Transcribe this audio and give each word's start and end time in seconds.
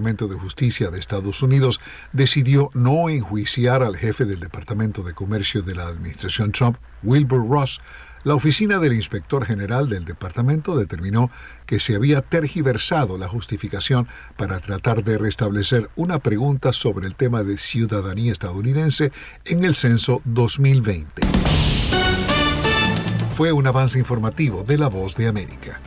Departamento 0.00 0.32
de 0.32 0.40
Justicia 0.40 0.90
de 0.90 1.00
Estados 1.00 1.42
Unidos 1.42 1.80
decidió 2.12 2.70
no 2.72 3.08
enjuiciar 3.08 3.82
al 3.82 3.96
jefe 3.96 4.26
del 4.26 4.38
Departamento 4.38 5.02
de 5.02 5.12
Comercio 5.12 5.62
de 5.62 5.74
la 5.74 5.88
administración 5.88 6.52
Trump, 6.52 6.76
Wilbur 7.02 7.50
Ross. 7.50 7.80
La 8.22 8.36
oficina 8.36 8.78
del 8.78 8.92
inspector 8.92 9.44
general 9.44 9.88
del 9.88 10.04
departamento 10.04 10.76
determinó 10.76 11.32
que 11.66 11.80
se 11.80 11.96
había 11.96 12.22
tergiversado 12.22 13.18
la 13.18 13.26
justificación 13.26 14.06
para 14.36 14.60
tratar 14.60 15.02
de 15.02 15.18
restablecer 15.18 15.90
una 15.96 16.20
pregunta 16.20 16.72
sobre 16.72 17.08
el 17.08 17.16
tema 17.16 17.42
de 17.42 17.58
ciudadanía 17.58 18.30
estadounidense 18.30 19.10
en 19.46 19.64
el 19.64 19.74
censo 19.74 20.22
2020. 20.26 21.22
Fue 23.36 23.50
un 23.50 23.66
avance 23.66 23.98
informativo 23.98 24.62
de 24.62 24.78
La 24.78 24.86
Voz 24.86 25.16
de 25.16 25.26
América. 25.26 25.80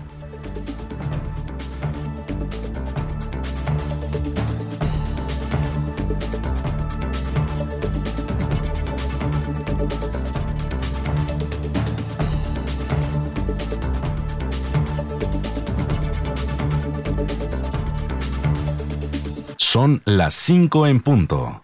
Son 19.73 20.01
las 20.03 20.33
5 20.33 20.85
en 20.87 20.99
punto. 20.99 21.61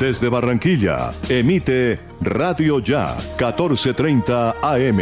Desde 0.00 0.30
Barranquilla, 0.30 1.12
emite 1.28 2.00
Radio 2.22 2.78
Ya 2.78 3.14
1430 3.38 4.56
AM. 4.62 4.98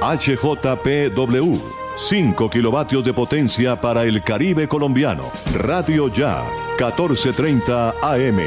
HJPW. 0.00 1.58
5 1.98 2.48
kilovatios 2.48 3.04
de 3.04 3.12
potencia 3.12 3.78
para 3.78 4.04
el 4.04 4.22
Caribe 4.22 4.66
colombiano. 4.66 5.24
Radio 5.52 6.08
Ya 6.08 6.42
1430 6.78 7.90
AM. 8.00 8.38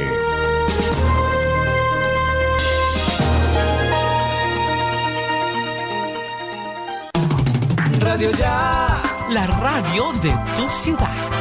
Radio 7.99 8.31
Ya. 8.31 8.81
La 9.29 9.47
radio 9.47 10.11
de 10.21 10.33
tu 10.57 10.67
ciudad. 10.67 11.40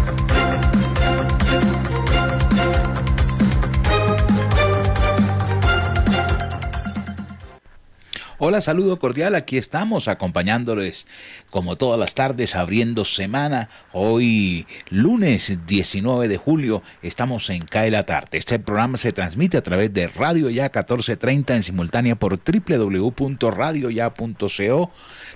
Hola, 8.43 8.59
saludo 8.59 8.97
cordial. 8.97 9.35
Aquí 9.35 9.59
estamos 9.59 10.07
acompañándoles 10.07 11.05
como 11.51 11.75
todas 11.75 11.99
las 11.99 12.15
tardes, 12.15 12.55
abriendo 12.55 13.05
semana. 13.05 13.69
Hoy, 13.93 14.65
lunes 14.89 15.59
19 15.67 16.27
de 16.27 16.37
julio, 16.37 16.81
estamos 17.03 17.51
en 17.51 17.61
CAE 17.61 17.91
la 17.91 18.07
tarde. 18.07 18.39
Este 18.39 18.57
programa 18.57 18.97
se 18.97 19.11
transmite 19.11 19.57
a 19.57 19.61
través 19.61 19.93
de 19.93 20.07
Radio 20.07 20.49
Ya 20.49 20.63
1430 20.63 21.57
en 21.57 21.61
simultánea 21.61 22.15
por 22.15 22.39
www.radioya.co, 22.39 24.91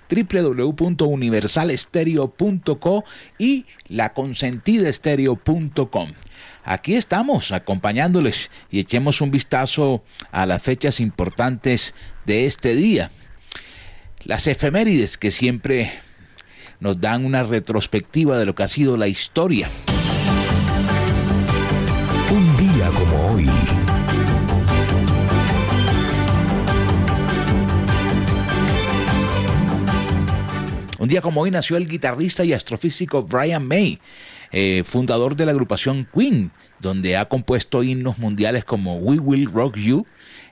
www.universalestereo.co 0.09 3.03
y 3.37 3.65
laconsentidaestereo.com. 3.87 6.13
Aquí 6.67 6.95
estamos 6.95 7.51
acompañándoles 7.51 8.49
y 8.71 8.79
echemos 8.79 9.21
un 9.21 9.29
vistazo 9.29 10.03
a 10.31 10.47
las 10.47 10.63
fechas 10.63 10.99
importantes 10.99 11.93
de 12.25 12.45
este 12.45 12.73
día. 12.73 13.11
Las 14.23 14.47
efemérides 14.47 15.19
que 15.19 15.29
siempre 15.29 15.91
nos 16.79 16.99
dan 16.99 17.23
una 17.23 17.43
retrospectiva 17.43 18.39
de 18.39 18.47
lo 18.47 18.55
que 18.55 18.63
ha 18.63 18.67
sido 18.67 18.97
la 18.97 19.07
historia. 19.07 19.69
Un 22.31 22.57
día 22.57 22.89
como 22.89 23.27
hoy. 23.27 23.49
Un 30.97 31.07
día 31.07 31.21
como 31.21 31.41
hoy 31.41 31.51
nació 31.51 31.77
el 31.77 31.87
guitarrista 31.87 32.43
y 32.43 32.53
astrofísico 32.53 33.21
Brian 33.21 33.67
May, 33.67 33.99
eh, 34.57 34.83
fundador 34.85 35.35
de 35.35 35.45
la 35.45 35.51
agrupación 35.51 36.07
Queen, 36.13 36.49
donde 36.79 37.17
ha 37.17 37.27
compuesto 37.27 37.83
himnos 37.83 38.19
mundiales 38.19 38.63
como 38.63 38.95
We 38.95 39.19
Will 39.19 39.51
Rock 39.51 39.75
You, 39.75 40.05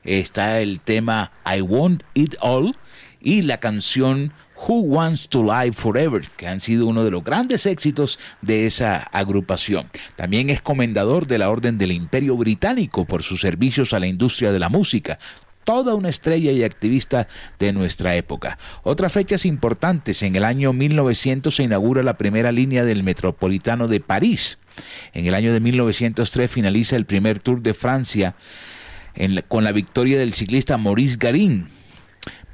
está 0.03 0.59
el 0.59 0.81
tema 0.81 1.31
I 1.45 1.61
Want 1.61 2.03
It 2.13 2.35
All 2.41 2.75
y 3.21 3.43
la 3.43 3.61
canción 3.61 4.33
Who 4.67 4.81
Wants 4.81 5.29
to 5.29 5.41
Live 5.41 5.71
Forever, 5.71 6.27
que 6.35 6.47
han 6.47 6.59
sido 6.59 6.85
uno 6.87 7.05
de 7.05 7.11
los 7.11 7.23
grandes 7.23 7.65
éxitos 7.65 8.19
de 8.41 8.65
esa 8.65 8.97
agrupación. 8.97 9.89
También 10.15 10.49
es 10.49 10.61
comendador 10.61 11.25
de 11.25 11.37
la 11.37 11.49
Orden 11.49 11.77
del 11.77 11.93
Imperio 11.93 12.35
Británico 12.35 13.05
por 13.05 13.23
sus 13.23 13.39
servicios 13.39 13.93
a 13.93 14.01
la 14.01 14.07
industria 14.07 14.51
de 14.51 14.59
la 14.59 14.67
música 14.67 15.17
toda 15.63 15.96
una 15.96 16.09
estrella 16.09 16.51
y 16.51 16.63
activista 16.63 17.28
de 17.59 17.74
nuestra 17.74 18.16
época. 18.16 18.57
Otras 18.84 19.12
fechas 19.12 19.46
importantes, 19.46 20.24
en 20.24 20.35
el 20.35 20.44
año 20.44 20.74
1900 20.74 21.56
se 21.56 21.63
inaugura 21.63 22.03
la 22.03 22.18
primera 22.18 22.51
línea 22.51 22.85
del 22.85 23.03
Metropolitano 23.03 23.88
de 23.88 24.00
París. 24.00 24.57
En 25.13 25.25
el 25.25 25.35
año 25.35 25.53
de 25.53 25.59
1903 25.59 26.50
finaliza 26.50 26.96
el 26.96 27.06
primer 27.06 27.40
Tour 27.40 27.62
de 27.62 27.74
Francia 27.74 28.35
con 29.47 29.63
la 29.63 29.72
victoria 29.72 30.18
del 30.18 30.34
ciclista 30.34 30.78
Maurice 30.78 31.18
Garin. 31.19 31.68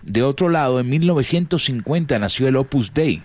De 0.02 0.24
otro 0.24 0.50
lado, 0.50 0.80
en 0.80 0.90
1950 0.90 2.20
nació 2.20 2.48
el 2.48 2.56
Opus 2.56 2.94
Dei 2.94 3.24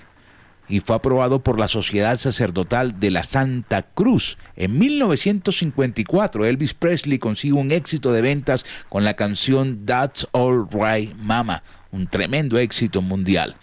y 0.69 0.81
fue 0.81 0.97
aprobado 0.97 1.43
por 1.43 1.59
la 1.59 1.69
Sociedad 1.69 2.19
Sacerdotal 2.19 2.99
de 2.99 3.11
la 3.11 3.23
Santa 3.23 3.83
Cruz. 3.83 4.39
En 4.57 4.79
1954, 4.79 6.47
Elvis 6.47 6.75
Presley 6.75 7.19
consigue 7.19 7.55
un 7.55 7.73
éxito 7.73 8.13
de 8.13 8.23
ventas 8.23 8.65
con 8.89 9.05
la 9.05 9.15
canción 9.15 9.85
That's 9.85 10.27
All 10.33 10.67
Right 10.71 11.15
Mama, 11.17 11.63
un 11.91 12.07
tremendo 12.07 12.59
éxito 12.59 13.03
mundial. 13.03 13.57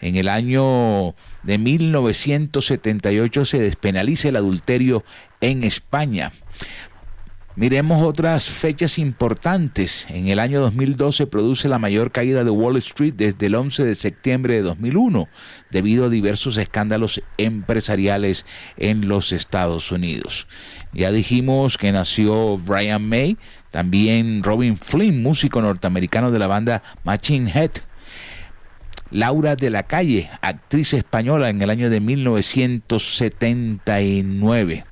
En 0.00 0.16
el 0.16 0.28
año 0.28 1.14
de 1.42 1.58
1978 1.58 3.44
se 3.44 3.58
despenaliza 3.58 4.28
el 4.28 4.36
adulterio 4.36 5.04
en 5.40 5.64
España. 5.64 6.32
Miremos 7.56 8.02
otras 8.02 8.48
fechas 8.48 8.98
importantes. 8.98 10.08
En 10.10 10.26
el 10.26 10.40
año 10.40 10.60
2012 10.60 11.28
produce 11.28 11.68
la 11.68 11.78
mayor 11.78 12.10
caída 12.10 12.42
de 12.42 12.50
Wall 12.50 12.76
Street 12.78 13.14
desde 13.16 13.46
el 13.46 13.54
11 13.54 13.84
de 13.84 13.94
septiembre 13.94 14.54
de 14.54 14.62
2001, 14.62 15.28
debido 15.70 16.06
a 16.06 16.08
diversos 16.08 16.56
escándalos 16.56 17.22
empresariales 17.38 18.44
en 18.76 19.06
los 19.06 19.30
Estados 19.30 19.92
Unidos. 19.92 20.48
Ya 20.92 21.12
dijimos 21.12 21.78
que 21.78 21.92
nació 21.92 22.58
Brian 22.58 23.08
May, 23.08 23.38
también 23.70 24.42
Robin 24.42 24.76
Flynn, 24.76 25.22
músico 25.22 25.62
norteamericano 25.62 26.32
de 26.32 26.40
la 26.40 26.48
banda 26.48 26.82
Machine 27.04 27.52
Head. 27.54 27.70
Laura 29.12 29.54
de 29.54 29.70
la 29.70 29.84
Calle, 29.84 30.28
actriz 30.40 30.92
española 30.92 31.50
en 31.50 31.62
el 31.62 31.70
año 31.70 31.88
de 31.88 32.00
1979. 32.00 34.86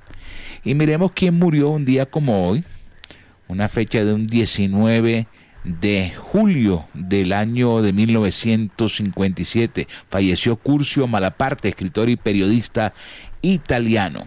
Y 0.64 0.74
miremos 0.74 1.12
quién 1.12 1.38
murió 1.38 1.70
un 1.70 1.84
día 1.84 2.06
como 2.06 2.48
hoy, 2.48 2.64
una 3.48 3.68
fecha 3.68 4.04
de 4.04 4.14
un 4.14 4.24
19 4.24 5.26
de 5.64 6.12
julio 6.16 6.86
del 6.94 7.32
año 7.32 7.82
de 7.82 7.92
1957. 7.92 9.86
Falleció 10.08 10.56
Curcio 10.56 11.06
Malaparte, 11.06 11.68
escritor 11.68 12.08
y 12.08 12.16
periodista 12.16 12.94
italiano. 13.42 14.26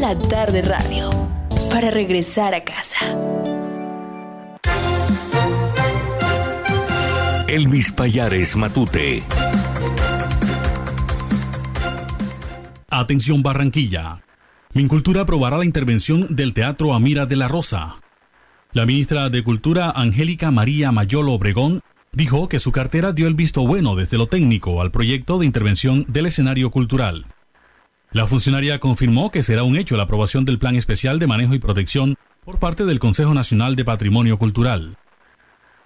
la 0.00 0.16
tarde 0.16 0.62
radio 0.62 1.10
para 1.70 1.90
regresar 1.90 2.54
a 2.54 2.64
casa. 2.64 2.96
Elvis 7.46 7.92
Payares 7.92 8.56
Matute. 8.56 9.22
Atención 12.88 13.42
Barranquilla. 13.42 14.22
Mincultura 14.72 15.22
aprobará 15.22 15.58
la 15.58 15.66
intervención 15.66 16.34
del 16.34 16.54
Teatro 16.54 16.94
Amira 16.94 17.26
de 17.26 17.36
la 17.36 17.48
Rosa. 17.48 17.96
La 18.72 18.86
ministra 18.86 19.28
de 19.28 19.42
Cultura, 19.44 19.90
Angélica 19.94 20.50
María 20.50 20.92
Mayolo 20.92 21.32
Obregón, 21.32 21.82
dijo 22.12 22.48
que 22.48 22.58
su 22.58 22.72
cartera 22.72 23.12
dio 23.12 23.26
el 23.26 23.34
visto 23.34 23.66
bueno 23.66 23.96
desde 23.96 24.16
lo 24.16 24.28
técnico 24.28 24.80
al 24.80 24.90
proyecto 24.90 25.38
de 25.38 25.46
intervención 25.46 26.06
del 26.08 26.26
escenario 26.26 26.70
cultural. 26.70 27.26
La 28.12 28.26
funcionaria 28.26 28.80
confirmó 28.80 29.30
que 29.30 29.44
será 29.44 29.62
un 29.62 29.76
hecho 29.76 29.96
la 29.96 30.02
aprobación 30.02 30.44
del 30.44 30.58
Plan 30.58 30.74
Especial 30.74 31.20
de 31.20 31.28
Manejo 31.28 31.54
y 31.54 31.60
Protección 31.60 32.16
por 32.44 32.58
parte 32.58 32.84
del 32.84 32.98
Consejo 32.98 33.34
Nacional 33.34 33.76
de 33.76 33.84
Patrimonio 33.84 34.36
Cultural. 34.36 34.96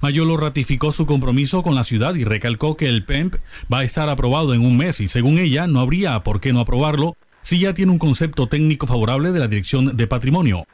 Mayolo 0.01 0.39
ratificó 0.39 0.91
su 0.91 1.05
compromiso 1.05 1.63
con 1.63 1.75
la 1.75 1.85
ciudad 1.85 2.15
y 2.15 2.25
recalcó 2.25 2.79
que 2.79 2.89
el 2.89 3.05
PEMP 3.05 3.37
va 3.71 3.81
a 3.81 3.85
estar 3.85 4.09
aprobado 4.09 4.55
en 4.55 4.65
un 4.65 4.75
mes 4.79 5.01
y 5.01 5.09
según 5.09 5.39
ella 5.39 5.67
no 5.67 5.81
habría 5.81 6.19
por 6.21 6.41
qué 6.41 6.55
no 6.55 6.61
aprobarlo 6.61 7.15
si 7.43 7.59
ya 7.59 7.75
tiene 7.75 7.93
un 7.93 7.99
concepto 7.99 8.49
técnico 8.49 8.87
favorable 8.87 9.31
de 9.31 9.41
la 9.41 9.49
Dirección 9.49 9.95
de 9.95 10.07
Patrimonio. 10.07 10.65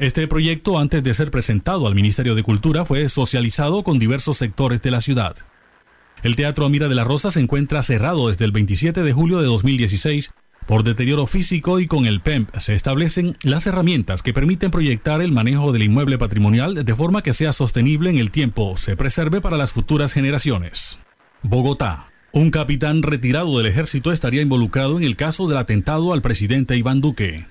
Este 0.00 0.26
proyecto, 0.26 0.76
antes 0.76 1.04
de 1.04 1.14
ser 1.14 1.30
presentado 1.30 1.86
al 1.86 1.94
Ministerio 1.94 2.34
de 2.34 2.42
Cultura, 2.42 2.84
fue 2.84 3.08
socializado 3.08 3.84
con 3.84 4.00
diversos 4.00 4.38
sectores 4.38 4.82
de 4.82 4.90
la 4.90 5.00
ciudad. 5.00 5.36
El 6.24 6.34
Teatro 6.34 6.66
Amira 6.66 6.88
de 6.88 6.96
la 6.96 7.04
Rosa 7.04 7.30
se 7.30 7.38
encuentra 7.38 7.84
cerrado 7.84 8.26
desde 8.26 8.44
el 8.44 8.50
27 8.50 9.04
de 9.04 9.12
julio 9.12 9.38
de 9.38 9.46
2016 9.46 10.30
por 10.66 10.82
deterioro 10.82 11.26
físico 11.26 11.80
y 11.80 11.86
con 11.86 12.06
el 12.06 12.20
PEMP 12.20 12.54
se 12.56 12.74
establecen 12.74 13.36
las 13.42 13.66
herramientas 13.66 14.22
que 14.22 14.32
permiten 14.32 14.70
proyectar 14.70 15.22
el 15.22 15.32
manejo 15.32 15.72
del 15.72 15.84
inmueble 15.84 16.18
patrimonial 16.18 16.84
de 16.84 16.94
forma 16.94 17.22
que 17.22 17.34
sea 17.34 17.52
sostenible 17.52 18.10
en 18.10 18.18
el 18.18 18.30
tiempo, 18.30 18.76
se 18.76 18.96
preserve 18.96 19.40
para 19.40 19.56
las 19.56 19.72
futuras 19.72 20.12
generaciones. 20.12 20.98
Bogotá. 21.42 22.10
Un 22.32 22.50
capitán 22.50 23.02
retirado 23.02 23.56
del 23.56 23.66
ejército 23.66 24.12
estaría 24.12 24.42
involucrado 24.42 24.98
en 24.98 25.04
el 25.04 25.16
caso 25.16 25.48
del 25.48 25.56
atentado 25.56 26.12
al 26.12 26.20
presidente 26.20 26.76
Iván 26.76 27.00
Duque. 27.00 27.46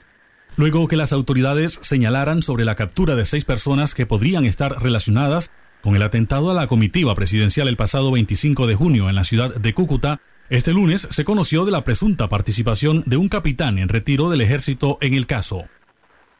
Luego 0.57 0.87
que 0.87 0.95
las 0.95 1.11
autoridades 1.11 1.79
señalaran 1.81 2.43
sobre 2.43 2.65
la 2.65 2.75
captura 2.75 3.15
de 3.15 3.25
seis 3.25 3.45
personas 3.45 3.95
que 3.95 4.05
podrían 4.05 4.45
estar 4.45 4.81
relacionadas 4.81 5.49
con 5.81 5.95
el 5.95 6.01
atentado 6.01 6.51
a 6.51 6.53
la 6.53 6.67
comitiva 6.67 7.13
presidencial 7.15 7.67
el 7.67 7.77
pasado 7.77 8.11
25 8.11 8.67
de 8.67 8.75
junio 8.75 9.09
en 9.09 9.15
la 9.15 9.23
ciudad 9.23 9.55
de 9.55 9.73
Cúcuta, 9.73 10.21
este 10.49 10.73
lunes 10.73 11.07
se 11.09 11.23
conoció 11.23 11.65
de 11.65 11.71
la 11.71 11.83
presunta 11.83 12.29
participación 12.29 13.03
de 13.07 13.17
un 13.17 13.29
capitán 13.29 13.79
en 13.79 13.89
retiro 13.89 14.29
del 14.29 14.41
ejército 14.41 14.99
en 15.01 15.15
el 15.15 15.25
caso. 15.25 15.63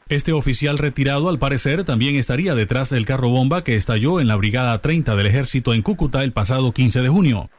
Este 0.08 0.32
oficial 0.32 0.78
retirado 0.78 1.28
al 1.28 1.40
parecer 1.40 1.82
también 1.82 2.14
estaría 2.14 2.54
detrás 2.54 2.90
del 2.90 3.04
carro 3.04 3.30
bomba 3.30 3.64
que 3.64 3.74
estalló 3.74 4.20
en 4.20 4.28
la 4.28 4.36
Brigada 4.36 4.80
30 4.80 5.16
del 5.16 5.26
ejército 5.26 5.74
en 5.74 5.82
Cúcuta 5.82 6.22
el 6.22 6.32
pasado 6.32 6.72
15 6.72 7.02
de 7.02 7.08
junio. 7.08 7.50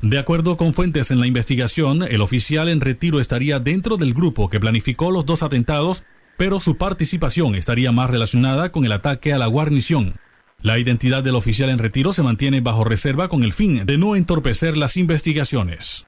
De 0.00 0.18
acuerdo 0.18 0.56
con 0.56 0.74
fuentes 0.74 1.12
en 1.12 1.20
la 1.20 1.28
investigación, 1.28 2.02
el 2.02 2.20
oficial 2.20 2.68
en 2.68 2.80
retiro 2.80 3.20
estaría 3.20 3.60
dentro 3.60 3.96
del 3.96 4.14
grupo 4.14 4.48
que 4.48 4.58
planificó 4.58 5.12
los 5.12 5.24
dos 5.24 5.44
atentados, 5.44 6.02
pero 6.36 6.58
su 6.58 6.76
participación 6.76 7.54
estaría 7.54 7.92
más 7.92 8.10
relacionada 8.10 8.72
con 8.72 8.84
el 8.84 8.90
ataque 8.90 9.32
a 9.32 9.38
la 9.38 9.46
guarnición. 9.46 10.14
La 10.62 10.78
identidad 10.78 11.24
del 11.24 11.34
oficial 11.34 11.70
en 11.70 11.80
retiro 11.80 12.12
se 12.12 12.22
mantiene 12.22 12.60
bajo 12.60 12.84
reserva 12.84 13.28
con 13.28 13.42
el 13.42 13.52
fin 13.52 13.84
de 13.84 13.98
no 13.98 14.14
entorpecer 14.14 14.76
las 14.76 14.96
investigaciones. 14.96 16.06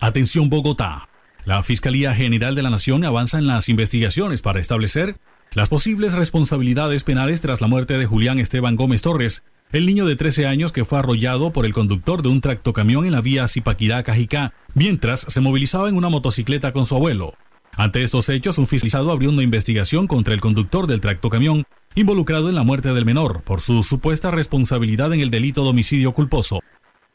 Atención 0.00 0.50
Bogotá. 0.50 1.08
La 1.44 1.62
Fiscalía 1.62 2.12
General 2.12 2.56
de 2.56 2.62
la 2.62 2.70
Nación 2.70 3.04
avanza 3.04 3.38
en 3.38 3.46
las 3.46 3.68
investigaciones 3.68 4.42
para 4.42 4.58
establecer 4.58 5.16
las 5.52 5.68
posibles 5.68 6.14
responsabilidades 6.14 7.04
penales 7.04 7.40
tras 7.40 7.60
la 7.60 7.68
muerte 7.68 7.98
de 7.98 8.06
Julián 8.06 8.40
Esteban 8.40 8.74
Gómez 8.74 9.00
Torres, 9.00 9.44
el 9.70 9.86
niño 9.86 10.06
de 10.06 10.16
13 10.16 10.48
años 10.48 10.72
que 10.72 10.84
fue 10.84 10.98
arrollado 10.98 11.52
por 11.52 11.64
el 11.64 11.72
conductor 11.72 12.22
de 12.22 12.30
un 12.30 12.40
tractocamión 12.40 13.06
en 13.06 13.12
la 13.12 13.20
vía 13.20 13.46
Zipaquirá-Cajicá, 13.46 14.54
mientras 14.74 15.20
se 15.20 15.40
movilizaba 15.40 15.88
en 15.88 15.96
una 15.96 16.08
motocicleta 16.08 16.72
con 16.72 16.86
su 16.86 16.96
abuelo. 16.96 17.34
Ante 17.76 18.02
estos 18.02 18.28
hechos, 18.28 18.58
un 18.58 18.66
fiscalizado 18.66 19.12
abrió 19.12 19.30
una 19.30 19.42
investigación 19.42 20.06
contra 20.06 20.34
el 20.34 20.40
conductor 20.40 20.86
del 20.86 21.00
tractocamión 21.00 21.64
involucrado 21.94 22.48
en 22.48 22.54
la 22.54 22.62
muerte 22.62 22.92
del 22.92 23.04
menor 23.04 23.42
por 23.42 23.60
su 23.60 23.82
supuesta 23.82 24.30
responsabilidad 24.30 25.12
en 25.12 25.20
el 25.20 25.30
delito 25.30 25.62
de 25.62 25.70
homicidio 25.70 26.12
culposo. 26.12 26.60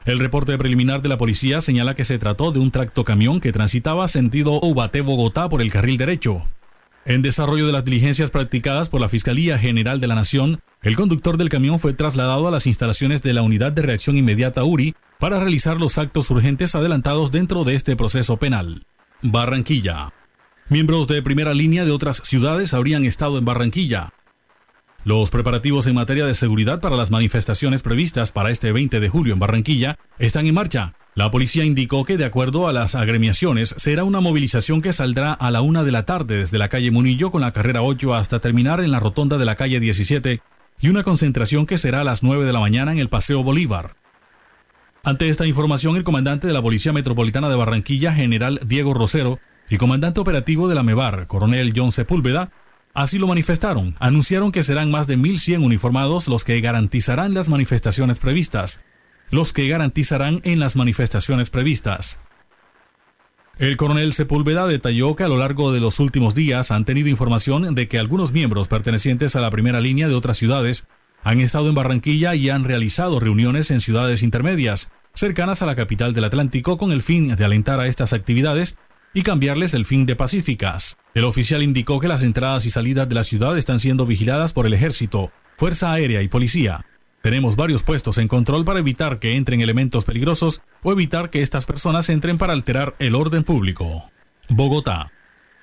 El 0.05 0.19
reporte 0.19 0.57
preliminar 0.57 1.01
de 1.01 1.09
la 1.09 1.17
policía 1.17 1.59
señala 1.59 1.93
que 1.93 2.05
se 2.05 2.17
trató 2.17 2.51
de 2.51 2.59
un 2.59 2.71
tractocamión 2.71 3.41
que 3.41 3.51
transitaba 3.51 4.07
sentido 4.07 4.59
Ubaté-Bogotá 4.61 5.49
por 5.49 5.61
el 5.61 5.71
carril 5.71 5.97
derecho. 5.97 6.45
En 7.05 7.21
desarrollo 7.21 7.65
de 7.65 7.71
las 7.71 7.85
diligencias 7.85 8.31
practicadas 8.31 8.89
por 8.89 8.99
la 8.99 9.09
Fiscalía 9.09 9.57
General 9.57 9.99
de 9.99 10.07
la 10.07 10.15
Nación, 10.15 10.59
el 10.81 10.95
conductor 10.95 11.37
del 11.37 11.49
camión 11.49 11.79
fue 11.79 11.93
trasladado 11.93 12.47
a 12.47 12.51
las 12.51 12.67
instalaciones 12.67 13.21
de 13.21 13.33
la 13.33 13.41
Unidad 13.41 13.71
de 13.71 13.81
Reacción 13.81 14.17
Inmediata 14.17 14.63
URI 14.63 14.93
para 15.19 15.39
realizar 15.39 15.79
los 15.79 15.97
actos 15.97 16.29
urgentes 16.29 16.75
adelantados 16.75 17.31
dentro 17.31 17.63
de 17.63 17.75
este 17.75 17.95
proceso 17.95 18.37
penal. 18.37 18.85
Barranquilla. 19.21 20.13
Miembros 20.69 21.07
de 21.07 21.21
primera 21.21 21.53
línea 21.53 21.85
de 21.85 21.91
otras 21.91 22.21
ciudades 22.25 22.73
habrían 22.73 23.05
estado 23.05 23.37
en 23.37 23.45
Barranquilla. 23.45 24.09
Los 25.07 25.29
preparativos 25.29 25.87
en 25.87 25.95
materia 25.95 26.25
de 26.25 26.33
seguridad 26.33 26.81
para 26.81 26.97
las 26.97 27.11
manifestaciones 27.11 27.81
previstas 27.81 28.33
para 28.33 28.51
este 28.51 28.73
20 28.73 28.99
de 28.99 29.07
julio 29.07 29.31
en 29.31 29.39
Barranquilla 29.39 29.97
están 30.19 30.47
en 30.47 30.53
marcha. 30.53 30.95
La 31.15 31.31
policía 31.31 31.63
indicó 31.63 32.03
que, 32.03 32.17
de 32.17 32.25
acuerdo 32.25 32.67
a 32.67 32.73
las 32.73 32.93
agremiaciones, 32.93 33.73
será 33.77 34.03
una 34.03 34.19
movilización 34.19 34.81
que 34.81 34.91
saldrá 34.91 35.31
a 35.31 35.49
la 35.49 35.61
una 35.61 35.85
de 35.85 35.93
la 35.93 36.03
tarde 36.03 36.39
desde 36.39 36.57
la 36.57 36.67
calle 36.67 36.91
Munillo 36.91 37.31
con 37.31 37.39
la 37.39 37.53
carrera 37.53 37.83
8 37.83 38.15
hasta 38.15 38.41
terminar 38.41 38.81
en 38.81 38.91
la 38.91 38.99
rotonda 38.99 39.37
de 39.37 39.45
la 39.45 39.55
calle 39.55 39.79
17 39.79 40.41
y 40.81 40.89
una 40.89 41.03
concentración 41.03 41.65
que 41.65 41.77
será 41.77 42.01
a 42.01 42.03
las 42.03 42.21
9 42.21 42.43
de 42.43 42.51
la 42.51 42.59
mañana 42.59 42.91
en 42.91 42.99
el 42.99 43.07
Paseo 43.07 43.43
Bolívar. 43.43 43.95
Ante 45.05 45.29
esta 45.29 45.47
información, 45.47 45.95
el 45.95 46.03
comandante 46.03 46.47
de 46.47 46.53
la 46.53 46.61
Policía 46.61 46.91
Metropolitana 46.91 47.47
de 47.47 47.55
Barranquilla, 47.55 48.13
general 48.13 48.59
Diego 48.65 48.93
Rosero, 48.93 49.39
y 49.69 49.77
comandante 49.77 50.19
operativo 50.19 50.67
de 50.67 50.75
la 50.75 50.83
MEVAR, 50.83 51.27
coronel 51.27 51.71
John 51.73 51.93
Sepúlveda, 51.93 52.51
así 52.97 53.19
lo 53.19 53.27
manifestaron. 53.27 53.95
Anunciaron 53.99 54.51
que 54.51 54.63
serán 54.63 54.89
más 54.89 55.05
de 55.05 55.19
1.100 55.19 55.63
uniformados 55.63 56.27
los 56.27 56.43
que 56.43 56.59
garantizarán 56.61 57.35
las 57.35 57.47
manifestaciones 57.47 58.17
previstas. 58.17 58.81
Los 59.29 59.53
que 59.53 59.67
garantizarán 59.67 60.41
en 60.43 60.59
las 60.59 60.75
manifestaciones 60.75 61.51
previstas. 61.51 62.19
El 63.59 63.77
coronel 63.77 64.13
Sepúlveda 64.13 64.65
detalló 64.65 65.15
que 65.15 65.23
a 65.23 65.27
lo 65.27 65.37
largo 65.37 65.71
de 65.71 65.79
los 65.79 65.99
últimos 65.99 66.33
días 66.33 66.71
han 66.71 66.85
tenido 66.85 67.07
información 67.07 67.75
de 67.75 67.87
que 67.87 67.99
algunos 67.99 68.31
miembros 68.31 68.67
pertenecientes 68.67 69.35
a 69.35 69.41
la 69.41 69.51
primera 69.51 69.79
línea 69.79 70.07
de 70.07 70.15
otras 70.15 70.37
ciudades 70.37 70.87
han 71.23 71.39
estado 71.39 71.69
en 71.69 71.75
Barranquilla 71.75 72.33
y 72.33 72.49
han 72.49 72.63
realizado 72.63 73.19
reuniones 73.19 73.69
en 73.69 73.81
ciudades 73.81 74.23
intermedias, 74.23 74.91
cercanas 75.13 75.61
a 75.61 75.67
la 75.67 75.75
capital 75.75 76.15
del 76.15 76.23
Atlántico, 76.23 76.79
con 76.79 76.91
el 76.91 77.03
fin 77.03 77.35
de 77.35 77.45
alentar 77.45 77.79
a 77.79 77.87
estas 77.87 78.13
actividades 78.13 78.79
y 79.17 79.23
cambiarles 79.23 79.73
el 79.73 79.85
fin 79.85 80.05
de 80.05 80.15
pacíficas. 80.15 80.95
El 81.15 81.23
oficial 81.23 81.63
indicó 81.63 81.99
que 81.99 82.07
las 82.07 82.21
entradas 82.21 82.67
y 82.67 82.69
salidas 82.69 83.09
de 83.09 83.15
la 83.15 83.23
ciudad 83.23 83.57
están 83.57 83.79
siendo 83.79 84.05
vigiladas 84.05 84.53
por 84.53 84.67
el 84.67 84.75
ejército, 84.75 85.31
Fuerza 85.57 85.91
Aérea 85.91 86.21
y 86.21 86.27
Policía. 86.27 86.85
Tenemos 87.23 87.55
varios 87.55 87.81
puestos 87.81 88.19
en 88.19 88.27
control 88.27 88.63
para 88.63 88.77
evitar 88.77 89.17
que 89.17 89.35
entren 89.35 89.61
elementos 89.61 90.05
peligrosos 90.05 90.61
o 90.83 90.91
evitar 90.91 91.31
que 91.31 91.41
estas 91.41 91.65
personas 91.65 92.09
entren 92.09 92.37
para 92.37 92.53
alterar 92.53 92.93
el 92.99 93.15
orden 93.15 93.43
público. 93.43 94.11
Bogotá. 94.49 95.11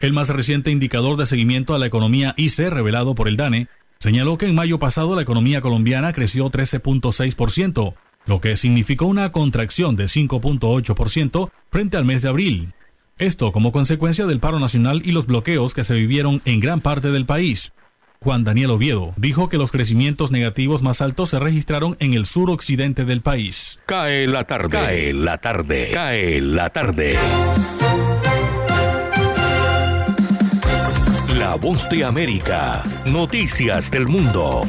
El 0.00 0.12
más 0.12 0.30
reciente 0.30 0.73
indicador 0.73 1.16
de 1.16 1.25
seguimiento 1.25 1.76
a 1.76 1.78
la 1.78 1.87
economía 1.87 2.34
ICE 2.37 2.70
revelado 2.70 3.14
por 3.14 3.28
el 3.28 3.37
DANE 3.37 3.68
señaló 4.00 4.37
que 4.37 4.46
en 4.46 4.56
mayo 4.56 4.80
pasado 4.80 5.14
la 5.14 5.23
economía 5.23 5.61
colombiana 5.61 6.12
creció 6.12 6.50
13.6%, 6.50 7.94
lo 8.26 8.40
que 8.40 8.56
significó 8.56 9.06
una 9.06 9.30
contracción 9.30 9.94
de 9.94 10.06
5.8% 10.06 11.52
frente 11.70 11.96
al 11.96 12.04
mes 12.04 12.23
de 12.23 12.28
abril. 12.30 12.75
Esto 13.18 13.52
como 13.52 13.71
consecuencia 13.71 14.26
del 14.26 14.40
paro 14.40 14.59
nacional 14.59 15.02
y 15.04 15.12
los 15.12 15.26
bloqueos 15.26 15.73
que 15.73 15.85
se 15.85 15.94
vivieron 15.94 16.42
en 16.44 16.59
gran 16.59 16.80
parte 16.80 17.11
del 17.11 17.26
país. 17.26 17.73
Juan 18.21 18.42
Daniel 18.42 18.71
Oviedo, 18.71 19.12
dijo 19.16 19.49
que 19.49 19.59
los 19.59 19.71
crecimientos 19.71 20.33
negativos 20.33 20.83
más 20.83 21.00
altos 21.00 21.30
se 21.30 21.38
registraron 21.38 21.97
en 22.00 22.14
el 22.14 22.26
suroccidente 22.26 23.04
del 23.04 23.21
país. 23.21 23.80
Cae 23.87 24.26
la 24.26 24.44
tarde, 24.44 24.71
cae 24.71 25.12
la 25.12 25.38
tarde, 25.38 25.90
cae 25.92 26.40
la 26.40 26.71
tarde. 26.71 27.16
La 31.38 31.54
voz 31.54 31.88
de 31.90 32.04
América, 32.04 32.83
noticias 33.04 33.90
del 33.90 34.09
mundo. 34.09 34.62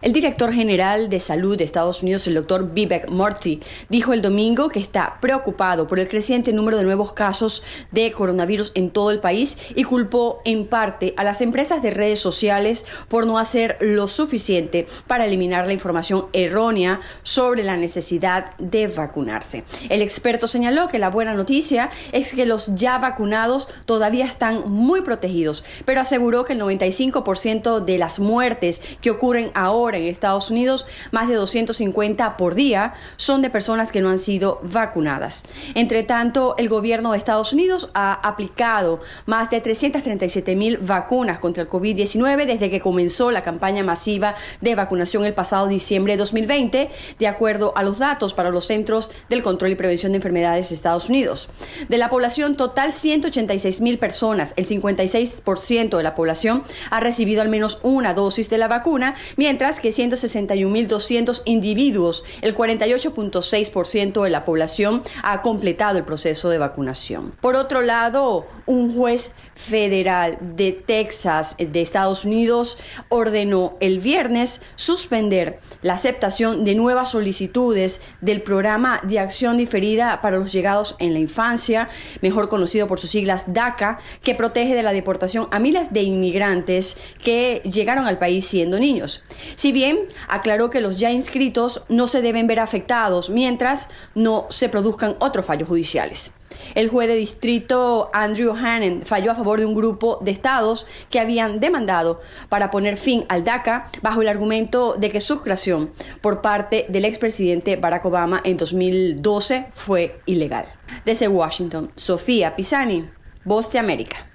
El 0.00 0.12
director 0.12 0.52
general 0.52 1.10
de 1.10 1.18
salud 1.18 1.56
de 1.56 1.64
Estados 1.64 2.04
Unidos, 2.04 2.28
el 2.28 2.34
doctor 2.34 2.72
Vivek 2.72 3.10
Murthy, 3.10 3.58
dijo 3.88 4.12
el 4.12 4.22
domingo 4.22 4.68
que 4.68 4.78
está 4.78 5.18
preocupado 5.20 5.88
por 5.88 5.98
el 5.98 6.06
creciente 6.06 6.52
número 6.52 6.76
de 6.76 6.84
nuevos 6.84 7.14
casos 7.14 7.64
de 7.90 8.12
coronavirus 8.12 8.70
en 8.76 8.90
todo 8.90 9.10
el 9.10 9.18
país 9.18 9.58
y 9.74 9.82
culpó 9.82 10.40
en 10.44 10.68
parte 10.68 11.14
a 11.16 11.24
las 11.24 11.40
empresas 11.40 11.82
de 11.82 11.90
redes 11.90 12.20
sociales 12.20 12.86
por 13.08 13.26
no 13.26 13.40
hacer 13.40 13.76
lo 13.80 14.06
suficiente 14.06 14.86
para 15.08 15.26
eliminar 15.26 15.66
la 15.66 15.72
información 15.72 16.26
errónea 16.32 17.00
sobre 17.24 17.64
la 17.64 17.76
necesidad 17.76 18.56
de 18.58 18.86
vacunarse. 18.86 19.64
El 19.88 20.02
experto 20.02 20.46
señaló 20.46 20.86
que 20.86 21.00
la 21.00 21.10
buena 21.10 21.34
noticia 21.34 21.90
es 22.12 22.34
que 22.34 22.46
los 22.46 22.72
ya 22.76 22.98
vacunados 22.98 23.68
todavía 23.84 24.26
están 24.26 24.70
muy 24.70 25.00
protegidos, 25.00 25.64
pero 25.84 26.00
aseguró 26.00 26.44
que 26.44 26.52
el 26.52 26.60
95% 26.60 27.84
de 27.84 27.98
las 27.98 28.20
muertes 28.20 28.80
que 29.00 29.10
ocurren 29.10 29.50
ahora 29.54 29.87
en 29.94 30.04
Estados 30.04 30.50
Unidos, 30.50 30.86
más 31.10 31.28
de 31.28 31.34
250 31.34 32.36
por 32.36 32.54
día, 32.54 32.94
son 33.16 33.42
de 33.42 33.50
personas 33.50 33.92
que 33.92 34.00
no 34.00 34.10
han 34.10 34.18
sido 34.18 34.60
vacunadas. 34.62 35.44
Entre 35.74 36.02
tanto, 36.02 36.54
el 36.58 36.68
gobierno 36.68 37.12
de 37.12 37.18
Estados 37.18 37.52
Unidos 37.52 37.90
ha 37.94 38.12
aplicado 38.12 39.00
más 39.26 39.50
de 39.50 39.60
337 39.60 40.56
mil 40.56 40.78
vacunas 40.78 41.40
contra 41.40 41.62
el 41.62 41.68
COVID-19 41.68 42.46
desde 42.46 42.70
que 42.70 42.80
comenzó 42.80 43.30
la 43.30 43.42
campaña 43.42 43.82
masiva 43.82 44.34
de 44.60 44.74
vacunación 44.74 45.24
el 45.24 45.34
pasado 45.34 45.66
diciembre 45.66 46.14
de 46.14 46.18
2020, 46.18 46.90
de 47.18 47.26
acuerdo 47.26 47.72
a 47.76 47.82
los 47.82 47.98
datos 47.98 48.34
para 48.34 48.50
los 48.50 48.66
Centros 48.66 49.10
del 49.28 49.42
Control 49.42 49.70
y 49.70 49.74
Prevención 49.74 50.12
de 50.12 50.16
Enfermedades 50.16 50.68
de 50.68 50.74
Estados 50.74 51.08
Unidos. 51.08 51.48
De 51.88 51.98
la 51.98 52.10
población 52.10 52.56
total, 52.56 52.92
186 52.92 53.80
mil 53.80 53.98
personas, 53.98 54.54
el 54.56 54.66
56% 54.66 55.96
de 55.96 56.02
la 56.02 56.14
población 56.14 56.62
ha 56.90 57.00
recibido 57.00 57.42
al 57.42 57.48
menos 57.48 57.78
una 57.82 58.14
dosis 58.14 58.50
de 58.50 58.58
la 58.58 58.68
vacuna, 58.68 59.14
mientras 59.36 59.77
que 59.80 59.90
161.200 59.90 61.42
individuos, 61.44 62.24
el 62.40 62.54
48.6% 62.54 64.22
de 64.22 64.30
la 64.30 64.44
población, 64.44 65.02
ha 65.22 65.42
completado 65.42 65.98
el 65.98 66.04
proceso 66.04 66.48
de 66.50 66.58
vacunación. 66.58 67.32
Por 67.40 67.56
otro 67.56 67.82
lado, 67.82 68.46
un 68.66 68.94
juez 68.94 69.32
federal 69.54 70.38
de 70.40 70.72
Texas, 70.72 71.56
de 71.58 71.80
Estados 71.80 72.24
Unidos, 72.24 72.78
ordenó 73.08 73.76
el 73.80 73.98
viernes 73.98 74.62
suspender 74.76 75.58
la 75.82 75.94
aceptación 75.94 76.64
de 76.64 76.74
nuevas 76.74 77.10
solicitudes 77.10 78.00
del 78.20 78.42
programa 78.42 79.00
de 79.02 79.18
acción 79.18 79.56
diferida 79.56 80.20
para 80.20 80.38
los 80.38 80.52
llegados 80.52 80.96
en 80.98 81.12
la 81.12 81.18
infancia, 81.18 81.88
mejor 82.22 82.48
conocido 82.48 82.86
por 82.86 83.00
sus 83.00 83.10
siglas 83.10 83.52
DACA, 83.52 83.98
que 84.22 84.34
protege 84.34 84.74
de 84.74 84.82
la 84.82 84.92
deportación 84.92 85.48
a 85.50 85.58
miles 85.58 85.92
de 85.92 86.02
inmigrantes 86.02 86.96
que 87.22 87.62
llegaron 87.64 88.06
al 88.06 88.18
país 88.18 88.46
siendo 88.46 88.78
niños. 88.78 89.24
Si 89.68 89.72
bien 89.72 89.98
aclaró 90.28 90.70
que 90.70 90.80
los 90.80 90.98
ya 90.98 91.10
inscritos 91.10 91.82
no 91.90 92.06
se 92.06 92.22
deben 92.22 92.46
ver 92.46 92.58
afectados 92.58 93.28
mientras 93.28 93.88
no 94.14 94.46
se 94.48 94.70
produzcan 94.70 95.16
otros 95.18 95.44
fallos 95.44 95.68
judiciales. 95.68 96.32
El 96.74 96.88
juez 96.88 97.06
de 97.06 97.16
distrito 97.16 98.08
Andrew 98.14 98.54
Hannon 98.54 99.02
falló 99.04 99.30
a 99.30 99.34
favor 99.34 99.58
de 99.58 99.66
un 99.66 99.74
grupo 99.74 100.20
de 100.22 100.30
estados 100.30 100.86
que 101.10 101.20
habían 101.20 101.60
demandado 101.60 102.22
para 102.48 102.70
poner 102.70 102.96
fin 102.96 103.26
al 103.28 103.44
DACA 103.44 103.90
bajo 104.00 104.22
el 104.22 104.28
argumento 104.28 104.94
de 104.94 105.10
que 105.10 105.20
su 105.20 105.42
creación 105.42 105.92
por 106.22 106.40
parte 106.40 106.86
del 106.88 107.04
expresidente 107.04 107.76
Barack 107.76 108.06
Obama 108.06 108.40
en 108.44 108.56
2012 108.56 109.66
fue 109.74 110.22
ilegal. 110.24 110.64
Desde 111.04 111.28
Washington, 111.28 111.92
Sofía 111.94 112.56
Pisani, 112.56 113.06
Voz 113.44 113.70
de 113.70 113.80
América. 113.80 114.30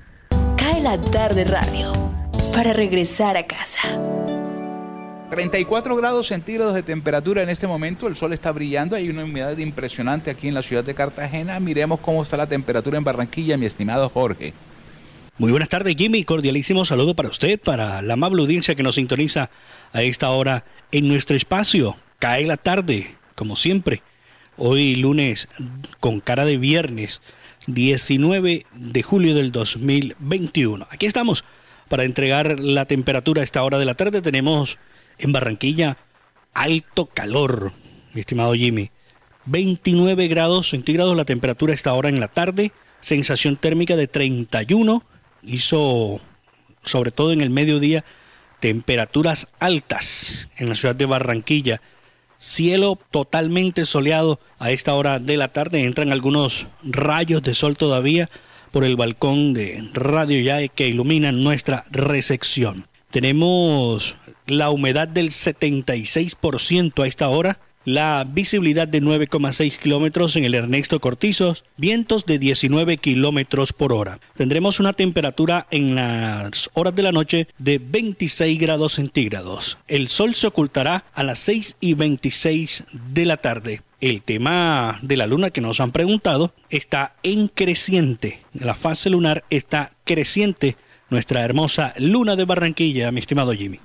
Cae 0.58 0.80
la 0.82 1.02
tarde 1.02 1.44
radio 1.44 1.92
para 2.54 2.72
regresar 2.72 3.36
a 3.36 3.48
casa. 3.48 3.80
34 5.34 5.96
grados 5.96 6.28
centígrados 6.28 6.76
de 6.76 6.84
temperatura 6.84 7.42
en 7.42 7.50
este 7.50 7.66
momento, 7.66 8.06
el 8.06 8.16
sol 8.16 8.34
está 8.34 8.52
brillando, 8.52 8.96
hay 8.96 9.10
una 9.10 9.24
humedad 9.24 9.58
impresionante 9.58 10.30
aquí 10.30 10.48
en 10.48 10.54
la 10.54 10.62
ciudad 10.62 10.84
de 10.84 10.94
Cartagena. 10.94 11.60
Miremos 11.60 12.00
cómo 12.02 12.22
está 12.22 12.38
la 12.38 12.46
temperatura 12.46 13.00
en 13.00 13.04
Barranquilla, 13.04 13.58
mi 13.58 13.66
estimado 13.66 14.10
Jorge. 14.10 14.54
Muy 15.40 15.50
buenas 15.50 15.70
tardes, 15.70 15.96
Jimmy. 15.98 16.24
Cordialísimo 16.24 16.86
saludo 16.86 17.16
para 17.16 17.30
usted, 17.30 17.60
para 17.60 18.04
la 18.04 18.14
amable 18.14 18.44
audiencia 18.44 18.76
que 18.76 18.84
nos 18.84 18.94
sintoniza 18.94 19.50
a 19.92 20.04
esta 20.04 20.30
hora 20.30 20.66
en 20.92 21.08
nuestro 21.08 21.36
espacio. 21.36 21.98
Cae 22.20 22.46
la 22.46 22.58
tarde, 22.58 23.16
como 23.34 23.56
siempre. 23.56 24.04
Hoy 24.56 24.98
lunes 24.98 25.48
con 26.00 26.20
cara 26.20 26.46
de 26.46 26.58
viernes, 26.58 27.24
19 27.66 28.68
de 28.72 29.02
julio 29.02 29.34
del 29.34 29.52
2021. 29.52 30.86
Aquí 30.92 31.08
estamos 31.08 31.44
para 31.90 32.04
entregar 32.04 32.60
la 32.60 32.86
temperatura 32.86 33.42
a 33.42 33.44
esta 33.44 33.64
hora 33.64 33.80
de 33.80 33.86
la 33.86 33.96
tarde. 33.96 34.22
Tenemos 34.22 34.78
en 35.18 35.32
Barranquilla, 35.32 35.98
alto 36.54 37.06
calor, 37.08 37.74
mi 38.14 38.22
estimado 38.22 38.54
Jimmy. 38.54 38.92
29 39.46 40.28
grados 40.28 40.70
centígrados 40.70 41.18
la 41.18 41.26
temperatura 41.26 41.74
esta 41.74 41.94
hora 41.94 42.10
en 42.10 42.20
la 42.20 42.28
tarde, 42.28 42.72
sensación 43.02 43.58
térmica 43.58 43.96
de 43.96 44.08
31, 44.08 45.04
hizo 45.44 46.22
sobre 46.84 47.12
todo 47.12 47.32
en 47.32 47.42
el 47.42 47.50
mediodía 47.50 48.06
temperaturas 48.60 49.50
altas 49.60 50.48
en 50.58 50.70
la 50.70 50.76
ciudad 50.76 50.96
de 50.96 51.06
Barranquilla. 51.06 51.82
Cielo 52.40 52.98
totalmente 53.12 53.86
soleado 53.86 54.40
a 54.60 54.72
esta 54.72 54.94
hora 54.94 55.20
de 55.20 55.38
la 55.38 55.50
tarde, 55.50 55.84
entran 55.84 56.12
algunos 56.12 56.68
rayos 56.84 57.42
de 57.44 57.56
sol 57.56 57.76
todavía 57.76 58.30
por 58.72 58.84
el 58.84 58.96
balcón 58.96 59.54
de 59.54 59.84
Radio 59.94 60.42
Ya 60.42 60.66
que 60.68 60.88
iluminan 60.88 61.42
nuestra 61.42 61.86
recepción. 61.92 62.88
Tenemos 63.12 64.18
la 64.48 64.70
humedad 64.70 65.08
del 65.08 65.30
76% 65.30 67.04
a 67.04 67.08
esta 67.08 67.30
hora, 67.30 67.60
la 67.86 68.26
visibilidad 68.30 68.88
de 68.88 69.02
9,6 69.02 69.78
kilómetros 69.78 70.36
en 70.36 70.46
el 70.46 70.56
Ernesto 70.56 71.00
Cortizos, 71.00 71.66
vientos 71.78 72.26
de 72.26 72.40
19 72.40 72.98
kilómetros 72.98 73.74
por 73.74 73.92
hora. 73.94 74.20
Tendremos 74.36 74.80
una 74.80 74.94
temperatura 74.94 75.68
en 75.70 75.96
las 75.96 76.70
horas 76.74 76.96
de 76.96 77.04
la 77.04 77.12
noche 77.12 77.48
de 77.58 77.80
26 77.80 78.60
grados 78.60 78.94
centígrados. 78.94 79.78
El 79.88 80.08
sol 80.08 80.34
se 80.34 80.48
ocultará 80.48 81.06
a 81.14 81.24
las 81.24 81.40
6 81.40 81.78
y 81.80 81.94
26 81.94 82.86
de 83.12 83.26
la 83.26 83.38
tarde. 83.38 83.82
El 84.00 84.22
tema 84.22 85.00
de 85.02 85.18
la 85.18 85.28
luna 85.28 85.50
que 85.50 85.62
nos 85.62 85.80
han 85.80 85.92
preguntado 85.92 86.54
está 86.70 87.16
en 87.24 87.48
creciente. 87.48 88.42
La 88.54 88.76
fase 88.76 89.10
lunar 89.10 89.44
está 89.50 89.94
creciente 90.04 90.76
nuestra 91.10 91.44
hermosa 91.44 91.94
luna 92.00 92.36
de 92.36 92.46
Barranquilla, 92.46 93.12
mi 93.12 93.20
estimado 93.20 93.54
Jimmy. 93.54 93.80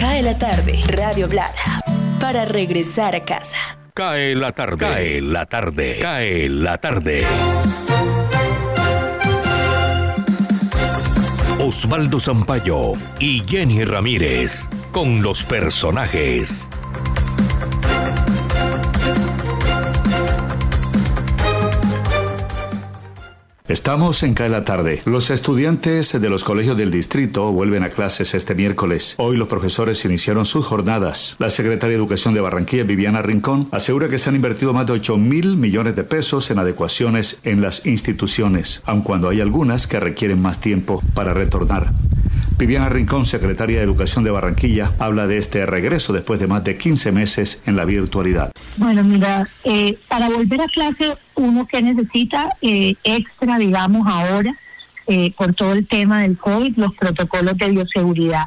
Cae 0.00 0.22
la 0.22 0.38
tarde, 0.38 0.80
Radio 0.86 1.26
Blada, 1.26 1.80
para 2.20 2.44
regresar 2.44 3.16
a 3.16 3.24
casa. 3.24 3.56
Cae 3.94 4.36
la 4.36 4.52
tarde, 4.52 4.76
cae 4.78 5.20
la 5.20 5.46
tarde, 5.46 5.98
cae 6.00 6.48
la 6.48 6.78
tarde. 6.78 7.26
Osvaldo 11.58 12.20
Zampayo 12.20 12.92
y 13.18 13.42
Jenny 13.44 13.82
Ramírez 13.82 14.68
con 14.92 15.20
los 15.20 15.42
personajes. 15.42 16.68
Estamos 23.68 24.22
en 24.22 24.32
Cae 24.32 24.48
la 24.48 24.64
tarde. 24.64 25.02
Los 25.04 25.28
estudiantes 25.28 26.18
de 26.18 26.30
los 26.30 26.42
colegios 26.42 26.78
del 26.78 26.90
distrito 26.90 27.52
vuelven 27.52 27.82
a 27.82 27.90
clases 27.90 28.32
este 28.32 28.54
miércoles. 28.54 29.14
Hoy 29.18 29.36
los 29.36 29.46
profesores 29.46 30.06
iniciaron 30.06 30.46
sus 30.46 30.64
jornadas. 30.64 31.36
La 31.38 31.50
secretaria 31.50 31.90
de 31.90 31.98
Educación 31.98 32.32
de 32.32 32.40
Barranquilla, 32.40 32.84
Viviana 32.84 33.20
Rincón, 33.20 33.68
asegura 33.70 34.08
que 34.08 34.16
se 34.16 34.30
han 34.30 34.36
invertido 34.36 34.72
más 34.72 34.86
de 34.86 34.94
8 34.94 35.18
mil 35.18 35.58
millones 35.58 35.96
de 35.96 36.04
pesos 36.04 36.50
en 36.50 36.58
adecuaciones 36.58 37.40
en 37.44 37.60
las 37.60 37.84
instituciones, 37.84 38.80
aun 38.86 39.02
cuando 39.02 39.28
hay 39.28 39.42
algunas 39.42 39.86
que 39.86 40.00
requieren 40.00 40.40
más 40.40 40.62
tiempo 40.62 41.02
para 41.12 41.34
retornar. 41.34 41.92
Viviana 42.58 42.88
Rincón, 42.88 43.24
secretaria 43.24 43.78
de 43.78 43.84
Educación 43.84 44.24
de 44.24 44.32
Barranquilla, 44.32 44.92
habla 44.98 45.28
de 45.28 45.38
este 45.38 45.64
regreso 45.64 46.12
después 46.12 46.40
de 46.40 46.48
más 46.48 46.64
de 46.64 46.76
15 46.76 47.12
meses 47.12 47.62
en 47.66 47.76
la 47.76 47.84
virtualidad. 47.84 48.50
Bueno, 48.76 49.04
mira, 49.04 49.48
eh, 49.62 49.96
para 50.08 50.28
volver 50.28 50.60
a 50.62 50.66
clase, 50.66 51.16
uno 51.36 51.66
que 51.66 51.80
necesita 51.80 52.56
eh, 52.60 52.96
extra, 53.04 53.58
digamos, 53.58 54.08
ahora, 54.08 54.56
eh, 55.06 55.32
por 55.38 55.54
todo 55.54 55.72
el 55.72 55.86
tema 55.86 56.22
del 56.22 56.36
COVID, 56.36 56.76
los 56.76 56.94
protocolos 56.96 57.56
de 57.56 57.70
bioseguridad. 57.70 58.46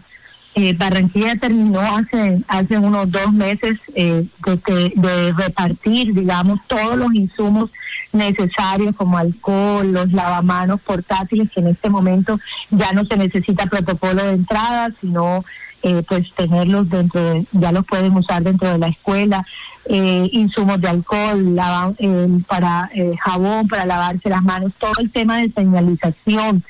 eh, 0.55 0.73
Barranquilla 0.73 1.37
terminó 1.37 1.79
hace 1.79 2.41
hace 2.49 2.77
unos 2.77 3.09
dos 3.09 3.31
meses 3.31 3.79
eh, 3.95 4.25
de, 4.45 4.91
de, 4.95 5.31
repartir, 5.33 6.13
digamos, 6.13 6.59
todos 6.67 6.97
los 6.97 7.13
insumos 7.15 7.71
necesarios 8.13 8.95
como 8.95 9.17
alcohol, 9.17 9.91
los 9.91 10.11
lavamanos 10.11 10.81
portátiles, 10.81 11.49
que 11.51 11.59
en 11.59 11.67
este 11.67 11.89
momento 11.89 12.39
ya 12.69 12.91
no 12.93 13.05
se 13.05 13.17
necesita 13.17 13.65
protocolo 13.65 14.23
de 14.23 14.33
entrada, 14.33 14.89
sino 14.99 15.43
eh, 15.83 16.03
pues 16.07 16.31
tenerlos 16.33 16.89
dentro, 16.89 17.21
de, 17.21 17.45
ya 17.51 17.71
los 17.71 17.85
pueden 17.85 18.15
usar 18.15 18.43
dentro 18.43 18.71
de 18.71 18.77
la 18.77 18.87
escuela, 18.87 19.45
eh, 19.85 20.29
insumos 20.31 20.79
de 20.79 20.89
alcohol, 20.89 21.57
eh, 21.97 22.27
para 22.47 22.89
eh, 22.93 23.15
jabón, 23.19 23.67
para 23.67 23.85
lavarse 23.85 24.29
las 24.29 24.43
manos, 24.43 24.73
todo 24.77 24.93
el 24.99 25.11
tema 25.11 25.37
de 25.37 25.51
señalización. 25.51 26.63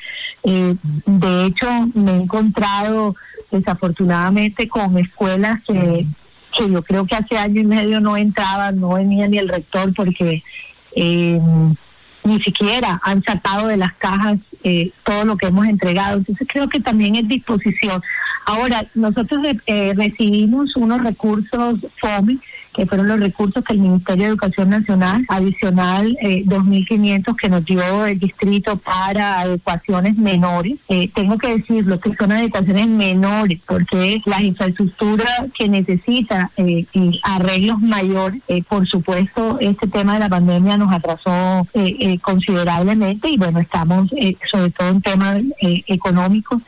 de 0.44 1.46
hecho, 1.46 1.68
me 1.94 2.14
he 2.14 2.22
encontrado 2.22 3.16
desafortunadamente 3.52 4.68
con 4.70 4.98
escuelas 4.98 5.62
que, 5.68 6.08
que 6.58 6.72
yo 6.72 6.82
creo 6.84 7.06
que 7.06 7.16
hace 7.16 7.38
año 7.38 7.62
y 7.62 7.66
medio 7.66 8.00
no 8.00 8.16
entraban, 8.16 8.80
no 8.80 8.94
venía 8.94 9.28
ni 9.28 9.38
el 9.38 9.50
rector 9.50 9.94
porque 9.94 10.42
ni 10.96 12.42
siquiera 12.44 13.00
han 13.04 13.24
sacado 13.24 13.68
de 13.68 13.78
las 13.78 13.94
cajas 13.94 14.40
todo 15.04 15.26
lo 15.26 15.38
que 15.38 15.48
hemos 15.48 15.68
entregado. 15.68 16.18
Entonces 16.18 16.48
creo 16.52 16.70
que 16.70 16.80
también 16.80 17.16
es 17.16 17.28
disposición. 17.28 18.02
Ahora, 18.46 18.86
nosotros 18.96 19.42
recibimos 19.96 20.76
unos 20.76 21.04
recursos 21.04 21.80
FOMI 22.00 22.40
que 22.74 22.86
fueron 22.86 23.08
los 23.08 23.20
recursos 23.20 23.64
que 23.64 23.74
el 23.74 23.80
Ministerio 23.80 24.26
de 24.26 24.30
Educación 24.30 24.70
Nacional, 24.70 25.26
adicional 25.28 26.18
eh, 26.22 26.44
2.500 26.46 27.36
que 27.36 27.50
nos 27.50 27.66
dio 27.66 28.06
el 28.06 28.20
distrito 28.20 28.78
para 28.78 29.42
adecuaciones 29.42 30.18
menores. 30.18 30.76
Eh, 30.88 31.10
tengo 31.14 31.38
que 31.38 31.58
decirlo 31.58 32.00
que 32.00 32.16
son 32.16 32.32
adecuaciones 32.32 32.88
menores 32.88 33.60
porque 33.66 34.22
las 34.26 34.42
infraestructuras 34.42 35.46
que 35.58 35.68
necesita 35.68 36.52
eh, 36.58 36.86
arreglos 37.24 37.82
mayores, 37.82 38.42
eh, 38.48 38.64
por 38.64 38.88
supuesto, 38.88 39.58
este 39.60 39.88
tema 39.88 40.14
de 40.14 40.20
la 40.20 40.30
pandemia 40.30 40.78
nos 40.78 40.94
atrasó 40.94 41.68
considerablemente 42.22 43.30
y 43.30 43.38
bueno, 43.38 43.60
estamos 43.60 44.10
sobre 44.52 44.72
todo 44.72 44.90
en 44.90 45.02
temas 45.02 45.42
económicos. 45.60 46.62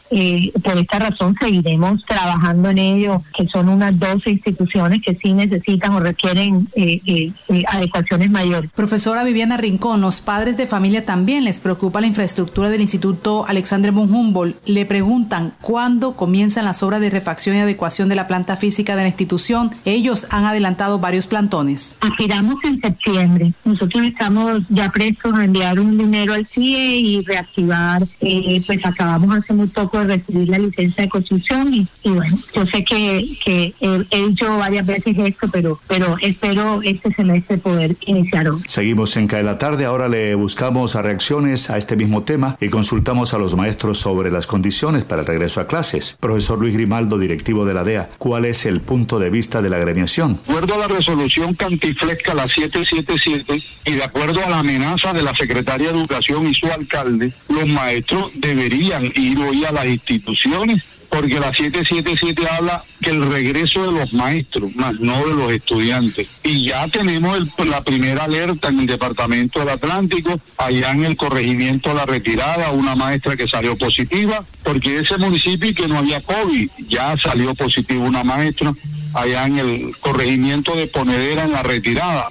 por 0.64 0.78
esta 0.78 1.00
razón 1.00 1.36
seguiremos 1.40 2.04
trabajando 2.06 2.70
en 2.70 2.78
ello, 2.78 3.22
que 3.36 3.48
son 3.48 3.70
unas 3.70 3.98
12 3.98 4.32
instituciones 4.32 5.02
que 5.02 5.16
sí 5.16 5.34
necesitan 5.34 5.93
requieren 6.00 6.68
eh, 6.76 7.02
eh, 7.06 7.32
eh, 7.50 7.64
adecuaciones 7.68 8.30
mayores. 8.30 8.72
Profesora 8.72 9.24
Viviana 9.24 9.58
Rincón, 9.58 10.02
los 10.02 10.22
padres 10.22 10.58
de 10.58 10.68
familia 10.68 11.06
también 11.06 11.44
les 11.44 11.60
preocupa 11.60 12.02
la 12.02 12.08
infraestructura 12.08 12.70
del 12.70 12.82
Instituto 12.82 13.46
Alexander 13.48 13.92
von 13.92 14.14
Humboldt. 14.14 14.58
Le 14.68 14.86
preguntan 14.86 15.54
cuándo 15.62 16.16
comienzan 16.16 16.66
las 16.66 16.84
obras 16.84 17.02
de 17.02 17.10
refacción 17.10 17.56
y 17.56 17.60
adecuación 17.60 18.10
de 18.10 18.16
la 18.16 18.28
planta 18.28 18.56
física 18.56 18.96
de 18.96 19.04
la 19.04 19.08
institución. 19.08 19.72
Ellos 19.86 20.28
han 20.30 20.46
adelantado 20.46 21.00
varios 21.00 21.28
plantones. 21.28 21.98
Aspiramos 22.02 22.56
en 22.64 22.82
septiembre. 22.82 23.54
Nosotros 23.66 24.04
estamos 24.04 24.62
ya 24.70 24.90
prestos 24.90 25.34
a 25.34 25.44
enviar 25.44 25.80
un 25.80 25.98
dinero 25.98 26.34
al 26.34 26.48
CIE 26.48 26.98
y 27.00 27.22
reactivar. 27.24 28.04
pues 28.20 28.86
acabamos 28.86 29.38
hace 29.38 29.54
muy 29.54 29.68
poco 29.68 30.00
de 30.00 30.18
recibir 30.18 30.50
la 30.50 30.58
licencia 30.58 31.04
de 31.04 31.10
construcción 31.10 31.74
y, 31.74 31.88
bueno, 32.04 32.38
yo 32.56 32.66
sé 32.68 32.84
que, 32.84 33.38
que 33.44 33.74
he 33.82 34.28
dicho 34.28 34.58
varias 34.58 34.86
veces 34.86 35.18
esto, 35.18 35.48
pero 35.52 35.80
pero 35.88 36.18
espero 36.22 36.82
este 36.84 37.14
semestre 37.14 37.58
poder 37.58 37.96
iniciar 38.06 38.44
Seguimos 38.66 39.16
en 39.18 39.28
CAE 39.28 39.44
la 39.44 39.58
tarde, 39.58 39.86
ahora 39.86 40.10
le 40.10 40.36
buscamos 40.36 40.96
a 40.96 41.02
reacciones 41.02 41.70
a 41.70 41.78
este 41.78 41.96
mismo 41.96 42.24
tema 42.24 42.58
y 42.60 42.70
consultamos 42.70 43.34
a 43.34 43.38
los 43.38 43.56
maestros 43.56 44.00
sobre 44.00 44.32
las 44.32 44.48
condiciones 44.48 45.06
para 45.06 45.22
el 45.22 45.28
regreso 45.28 45.62
a 45.62 45.68
clases. 45.68 46.18
Profesor 46.20 46.60
Luis 46.60 46.74
Grimaldo, 46.74 47.18
directivo 47.18 47.66
de 47.66 47.74
la 47.74 47.84
DEA, 47.84 48.10
¿cuál 48.18 48.46
es 48.46 48.66
el 48.66 48.82
punto 48.82 49.20
de 49.20 49.30
vista 49.30 49.62
de 49.62 49.70
la 49.70 49.78
agremiación? 49.78 50.40
De 50.48 50.54
acuerdo 50.54 50.76
a 50.76 50.78
la 50.80 50.88
resolución 50.88 51.54
cantiflesca 51.54 52.34
la 52.34 52.48
777 52.48 53.64
y 53.86 53.92
de 53.92 54.04
acuerdo 54.04 54.44
a 54.44 54.50
la 54.50 54.60
amenaza 54.60 55.14
de 55.14 55.24
la 55.24 55.36
Secretaría 55.36 55.92
de 55.92 56.00
Educación 56.00 56.48
y 56.48 56.54
su 56.54 56.68
alcalde, 56.68 57.34
los 57.50 57.68
maestros 57.68 58.32
deberían 58.36 59.06
ir 59.16 59.38
hoy 59.40 59.66
a 59.66 59.72
las 59.72 59.86
instituciones 59.86 60.84
porque 61.14 61.40
la 61.40 61.54
777 61.54 62.42
habla 62.50 62.84
que 63.00 63.12
el 63.12 63.32
regreso 63.32 63.86
de 63.86 64.00
los 64.00 64.14
maestros, 64.14 64.76
más 64.76 65.00
no 65.00 65.24
de 65.28 65.34
los 65.36 65.52
estudiantes. 65.52 66.28
Y 66.44 66.70
ya 66.70 66.88
tenemos 66.88 67.38
la 67.64 67.84
primera 67.84 68.24
alerta 68.24 68.70
en 68.70 68.80
el 68.80 68.88
Departamento 68.88 69.60
del 69.60 69.70
Atlántico, 69.70 70.42
allá 70.58 70.90
en 70.90 71.04
el 71.04 71.16
corregimiento 71.16 71.90
de 71.90 71.96
La 71.96 72.08
Retirada, 72.08 72.72
una 72.72 72.96
maestra 72.96 73.36
que 73.36 73.48
salió 73.48 73.78
positiva, 73.78 74.44
porque 74.64 75.02
ese 75.02 75.20
municipio 75.20 75.76
que 75.76 75.88
no 75.88 76.00
había 76.00 76.20
COVID, 76.22 76.72
ya 76.88 77.16
salió 77.24 77.54
positiva 77.54 78.04
una 78.04 78.24
maestra, 78.24 78.74
allá 79.14 79.46
en 79.46 79.60
el 79.60 79.96
corregimiento 80.00 80.76
de 80.76 80.88
Ponedera, 80.88 81.44
en 81.44 81.52
La 81.52 81.62
Retirada. 81.62 82.30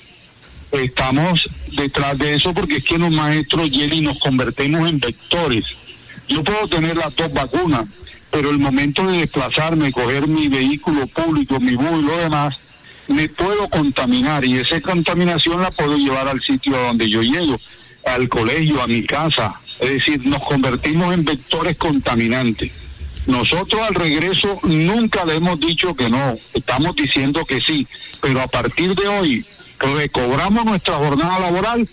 Estamos 0.73 1.49
detrás 1.77 2.18
de 2.18 2.35
eso 2.35 2.53
porque 2.53 2.79
es 2.79 2.85
que 2.85 2.99
los 2.99 3.12
maestros 3.12 3.71
llegan 3.71 3.99
y 3.99 4.01
nos 4.01 4.18
convertimos 4.18 4.90
en 4.90 4.99
vectores. 4.99 5.66
Yo 6.29 6.42
puedo 6.42 6.66
tener 6.66 6.97
las 6.97 7.14
dos 7.14 7.33
vacunas, 7.33 7.85
pero 8.33 8.51
el 8.51 8.59
momento 8.59 9.07
de 9.07 9.18
desplazarme, 9.18 9.92
coger 9.92 10.27
mi 10.27 10.49
vehículo 10.49 11.07
público, 11.07 11.61
mi 11.61 11.77
bus 11.77 12.01
y 12.01 12.03
lo 12.03 12.16
demás, 12.16 12.57
me 13.07 13.29
puedo 13.29 13.68
contaminar 13.68 14.42
y 14.45 14.57
esa 14.57 14.81
contaminación 14.81 15.61
la 15.61 15.71
puedo 15.71 15.99
llevar 15.99 16.29
al 16.29 16.40
sitio 16.40 16.75
a 16.75 16.87
donde 16.87 17.11
yo 17.11 17.23
llego, 17.23 17.61
al 18.07 18.29
colegio, 18.31 18.83
a 18.83 18.87
mi 18.87 19.05
casa. 19.05 19.61
Es 19.79 19.90
decir, 19.90 20.27
nos 20.27 20.42
convertimos 20.45 21.12
en 21.12 21.25
vectores 21.25 21.77
contaminantes. 21.77 22.73
Nosotros 23.27 23.83
al 23.83 23.95
regreso 23.95 24.59
nunca 24.62 25.27
le 25.27 25.37
hemos 25.37 25.61
dicho 25.61 25.95
que 25.95 26.09
no, 26.09 26.38
estamos 26.55 26.97
diciendo 26.97 27.45
que 27.45 27.61
sí, 27.61 27.87
pero 28.23 28.40
a 28.40 28.49
partir 28.49 28.95
de 28.95 29.09
hoy 29.09 29.45
recobramos 29.79 30.64
nuestra 30.64 30.95
jornada 30.95 31.38
laboral 31.38 31.87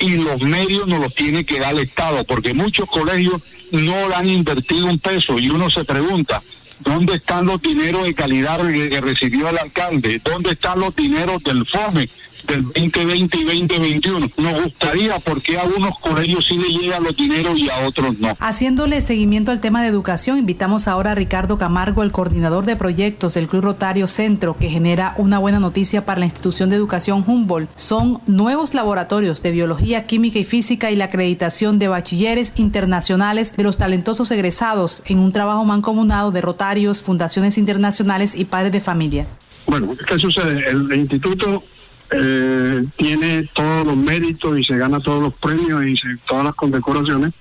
y 0.00 0.16
los 0.16 0.40
medios 0.42 0.88
nos 0.88 1.00
los 1.00 1.14
tiene 1.14 1.44
que 1.44 1.60
dar 1.60 1.74
el 1.74 1.84
Estado, 1.84 2.24
porque 2.24 2.52
muchos 2.52 2.88
colegios 2.88 3.40
no 3.74 4.14
han 4.14 4.28
invertido 4.28 4.86
un 4.86 4.98
peso 4.98 5.38
y 5.38 5.50
uno 5.50 5.68
se 5.68 5.84
pregunta, 5.84 6.42
¿dónde 6.80 7.14
están 7.16 7.46
los 7.46 7.60
dineros 7.60 8.04
de 8.04 8.14
calidad 8.14 8.60
que 8.72 9.00
recibió 9.00 9.48
el 9.48 9.58
alcalde? 9.58 10.20
¿Dónde 10.24 10.50
están 10.50 10.80
los 10.80 10.94
dineros 10.94 11.42
del 11.42 11.66
FOME? 11.66 12.08
Del 12.46 12.64
2020 12.64 13.38
y 13.38 13.44
2021. 13.44 14.30
Nos 14.36 14.62
gustaría 14.64 15.18
porque 15.20 15.58
a 15.58 15.64
unos 15.64 15.98
colegios 16.00 16.46
sí 16.46 16.58
le 16.58 16.68
llegan 16.68 17.04
los 17.04 17.16
dineros 17.16 17.58
y 17.58 17.68
a 17.70 17.86
otros 17.86 18.18
no. 18.18 18.36
Haciéndole 18.40 19.02
seguimiento 19.02 19.50
al 19.50 19.60
tema 19.60 19.82
de 19.82 19.88
educación, 19.88 20.38
invitamos 20.38 20.88
ahora 20.88 21.12
a 21.12 21.14
Ricardo 21.14 21.58
Camargo, 21.58 22.02
el 22.02 22.12
coordinador 22.12 22.64
de 22.64 22.76
proyectos 22.76 23.34
del 23.34 23.48
Club 23.48 23.64
Rotario 23.64 24.06
Centro, 24.06 24.56
que 24.56 24.68
genera 24.68 25.14
una 25.18 25.38
buena 25.38 25.60
noticia 25.60 26.04
para 26.04 26.20
la 26.20 26.26
institución 26.26 26.70
de 26.70 26.76
educación 26.76 27.24
Humboldt. 27.26 27.70
Son 27.76 28.20
nuevos 28.26 28.74
laboratorios 28.74 29.42
de 29.42 29.52
biología, 29.52 30.06
química 30.06 30.38
y 30.38 30.44
física 30.44 30.90
y 30.90 30.96
la 30.96 31.06
acreditación 31.06 31.78
de 31.78 31.88
bachilleres 31.88 32.52
internacionales 32.56 33.56
de 33.56 33.62
los 33.62 33.76
talentosos 33.76 34.30
egresados 34.30 35.02
en 35.06 35.18
un 35.18 35.32
trabajo 35.32 35.64
mancomunado 35.64 36.30
de 36.30 36.40
rotarios, 36.40 37.02
fundaciones 37.02 37.58
internacionales 37.58 38.34
y 38.34 38.44
padres 38.44 38.72
de 38.72 38.80
familia. 38.80 39.26
Bueno, 39.66 39.94
¿qué 40.06 40.18
sucede? 40.18 40.68
El 40.68 40.92
instituto 40.94 41.62
eh, 42.10 42.84
tiene 42.96 43.48
todos 43.54 43.86
los 43.86 43.96
méritos 43.96 44.58
y 44.58 44.64
se 44.64 44.76
gana 44.76 45.00
todos 45.00 45.22
los 45.22 45.34
premios 45.34 45.84
y 45.84 45.96
todas 46.26 46.44
las 46.44 46.54
condecoraciones, 46.54 47.32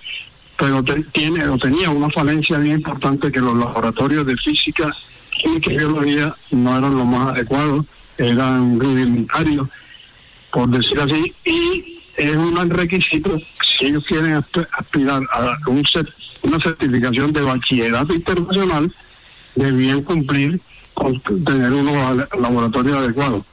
pero 0.57 0.83
tiene 1.11 1.47
o 1.47 1.57
tenía 1.57 1.89
una 1.89 2.09
falencia 2.09 2.57
bien 2.57 2.75
importante 2.75 3.31
que 3.31 3.39
los 3.39 3.57
laboratorios 3.57 4.25
de 4.25 4.37
física, 4.37 4.95
y 5.43 5.69
biología 5.69 6.33
no 6.51 6.77
eran 6.77 6.95
los 6.95 7.05
más 7.05 7.29
adecuados, 7.29 7.85
eran 8.17 8.79
rudimentarios, 8.79 9.67
por 10.51 10.69
decir 10.69 10.99
así, 10.99 11.33
y 11.45 12.01
es 12.15 12.35
un 12.35 12.69
requisito, 12.69 13.37
si 13.77 13.85
ellos 13.85 14.05
quieren 14.05 14.33
aspirar 14.33 15.23
a 15.33 15.57
un 15.67 15.83
una 16.43 16.59
certificación 16.59 17.31
de 17.31 17.41
bachillerato 17.41 18.13
internacional, 18.13 18.93
debían 19.55 20.01
cumplir 20.03 20.59
con 20.93 21.19
tener 21.21 21.71
unos 21.71 22.27
laboratorios 22.39 22.97
adecuados. 22.97 23.45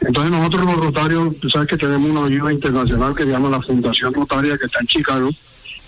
Entonces 0.00 0.30
nosotros 0.30 0.64
los 0.64 0.76
rotarios, 0.76 1.36
tú 1.40 1.50
sabes 1.50 1.68
que 1.68 1.76
tenemos 1.76 2.10
una 2.10 2.26
ayuda 2.26 2.52
internacional 2.52 3.14
que 3.14 3.24
se 3.24 3.30
llama 3.30 3.48
la 3.48 3.60
Fundación 3.60 4.14
Rotaria 4.14 4.56
que 4.56 4.66
está 4.66 4.80
en 4.80 4.86
Chicago 4.86 5.30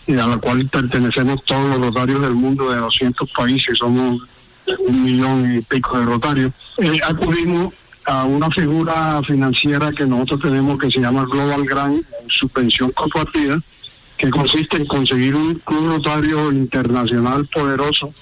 y 0.07 0.15
a 0.15 0.27
la 0.27 0.37
cual 0.39 0.67
pertenecemos 0.69 1.45
todos 1.45 1.69
los 1.69 1.79
rotarios 1.79 2.21
del 2.21 2.35
mundo 2.35 2.71
de 2.71 2.79
200 2.79 3.31
países, 3.31 3.79
somos 3.79 4.21
un 4.79 5.05
millón 5.05 5.57
y 5.57 5.61
pico 5.63 5.99
de 5.99 6.05
rotarios. 6.05 6.53
Eh, 6.79 6.99
acudimos 7.07 7.73
a 8.07 8.25
una 8.25 8.51
figura 8.51 9.23
financiera 9.23 9.93
que 9.93 10.07
nosotros 10.07 10.41
tenemos 10.43 10.79
que 10.79 10.91
se 10.91 11.01
llama 11.01 11.25
Global 11.31 11.65
Grant, 11.65 12.05
subvención 12.29 12.91
compartida, 12.91 13.61
que 14.17 14.31
consiste 14.31 14.79
en 14.79 14.87
conseguir 14.87 15.35
un 15.35 15.55
club 15.55 15.93
rotario 15.93 16.51
internacional 16.51 17.47
poderoso 17.47 18.13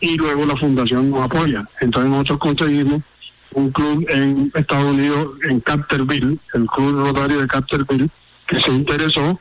y 0.00 0.16
luego 0.16 0.44
la 0.44 0.56
fundación 0.56 1.10
nos 1.10 1.22
apoya. 1.22 1.64
Entonces 1.80 2.10
nosotros 2.10 2.38
conseguimos 2.38 3.02
un 3.54 3.70
club 3.70 4.06
en 4.08 4.50
Estados 4.54 4.92
Unidos, 4.92 5.28
en 5.48 5.60
Carterville, 5.60 6.38
el 6.54 6.66
Club 6.66 7.06
Rotario 7.06 7.40
de 7.40 7.46
Carterville, 7.46 8.10
que 8.46 8.60
se 8.60 8.70
interesó. 8.70 9.38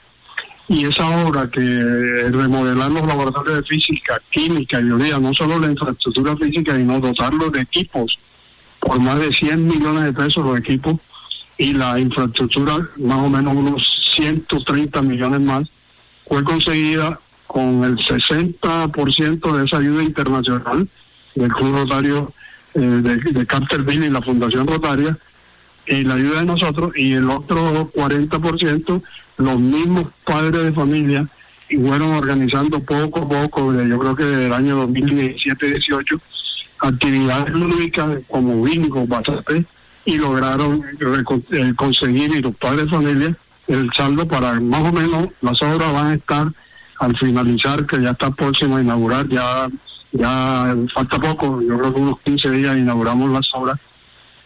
Y 0.67 0.85
esa 0.85 1.25
obra 1.25 1.49
que 1.49 1.59
remodelar 1.59 2.91
los 2.91 3.05
laboratorios 3.05 3.57
de 3.57 3.63
física, 3.63 4.21
química 4.29 4.79
y 4.79 4.83
biología, 4.83 5.19
no 5.19 5.33
solo 5.33 5.59
la 5.59 5.71
infraestructura 5.71 6.37
física, 6.37 6.75
sino 6.75 6.99
dotarlos 6.99 7.51
de 7.51 7.61
equipos 7.61 8.17
por 8.79 8.99
más 8.99 9.19
de 9.19 9.31
100 9.33 9.67
millones 9.67 10.03
de 10.03 10.13
pesos 10.13 10.43
los 10.43 10.57
equipos 10.57 10.95
y 11.57 11.73
la 11.73 11.99
infraestructura 11.99 12.77
más 12.97 13.19
o 13.19 13.29
menos 13.29 13.55
unos 13.55 14.13
130 14.15 15.01
millones 15.03 15.41
más 15.41 15.67
fue 16.27 16.43
conseguida 16.43 17.19
con 17.47 17.83
el 17.83 17.97
60% 17.97 19.57
de 19.57 19.65
esa 19.65 19.77
ayuda 19.77 20.03
internacional 20.03 20.87
del 21.35 21.51
Club 21.51 21.75
Rotario 21.75 22.33
eh, 22.75 22.79
de, 22.79 23.17
de 23.17 23.45
Carterville 23.45 24.07
y 24.07 24.09
la 24.09 24.21
Fundación 24.21 24.67
Rotaria 24.67 25.17
y 25.87 26.03
la 26.03 26.15
ayuda 26.15 26.39
de 26.39 26.45
nosotros 26.45 26.91
y 26.95 27.13
el 27.13 27.29
otro 27.29 27.91
40% 27.93 29.01
los 29.37 29.59
mismos 29.59 30.05
padres 30.23 30.63
de 30.63 30.73
familia 30.73 31.27
y 31.69 31.77
fueron 31.77 32.11
organizando 32.13 32.79
poco 32.81 33.21
a 33.21 33.29
poco, 33.29 33.73
yo 33.73 33.99
creo 33.99 34.15
que 34.15 34.25
desde 34.25 34.47
el 34.47 34.53
año 34.53 34.87
2017-18, 34.87 36.19
actividades 36.79 37.53
lúdicas 37.53 38.19
como 38.27 38.61
bingo, 38.61 39.07
bastante, 39.07 39.63
y 40.03 40.17
lograron 40.17 40.83
eh, 40.83 41.73
conseguir, 41.75 42.35
y 42.35 42.41
los 42.41 42.55
padres 42.57 42.85
de 42.85 42.91
familia, 42.91 43.35
el 43.67 43.89
saldo 43.95 44.27
para 44.27 44.59
más 44.59 44.81
o 44.81 44.91
menos 44.91 45.27
las 45.39 45.61
obras 45.61 45.93
van 45.93 46.07
a 46.07 46.13
estar 46.15 46.47
al 46.99 47.17
finalizar, 47.17 47.85
que 47.85 48.01
ya 48.01 48.11
está 48.11 48.31
próximo 48.31 48.75
a 48.75 48.81
inaugurar, 48.81 49.27
ya 49.29 49.69
ya 50.11 50.75
falta 50.93 51.19
poco, 51.19 51.61
yo 51.61 51.77
creo 51.77 51.93
que 51.93 51.99
unos 51.99 52.19
15 52.19 52.51
días 52.51 52.77
inauguramos 52.77 53.29
las 53.31 53.49
obras. 53.53 53.79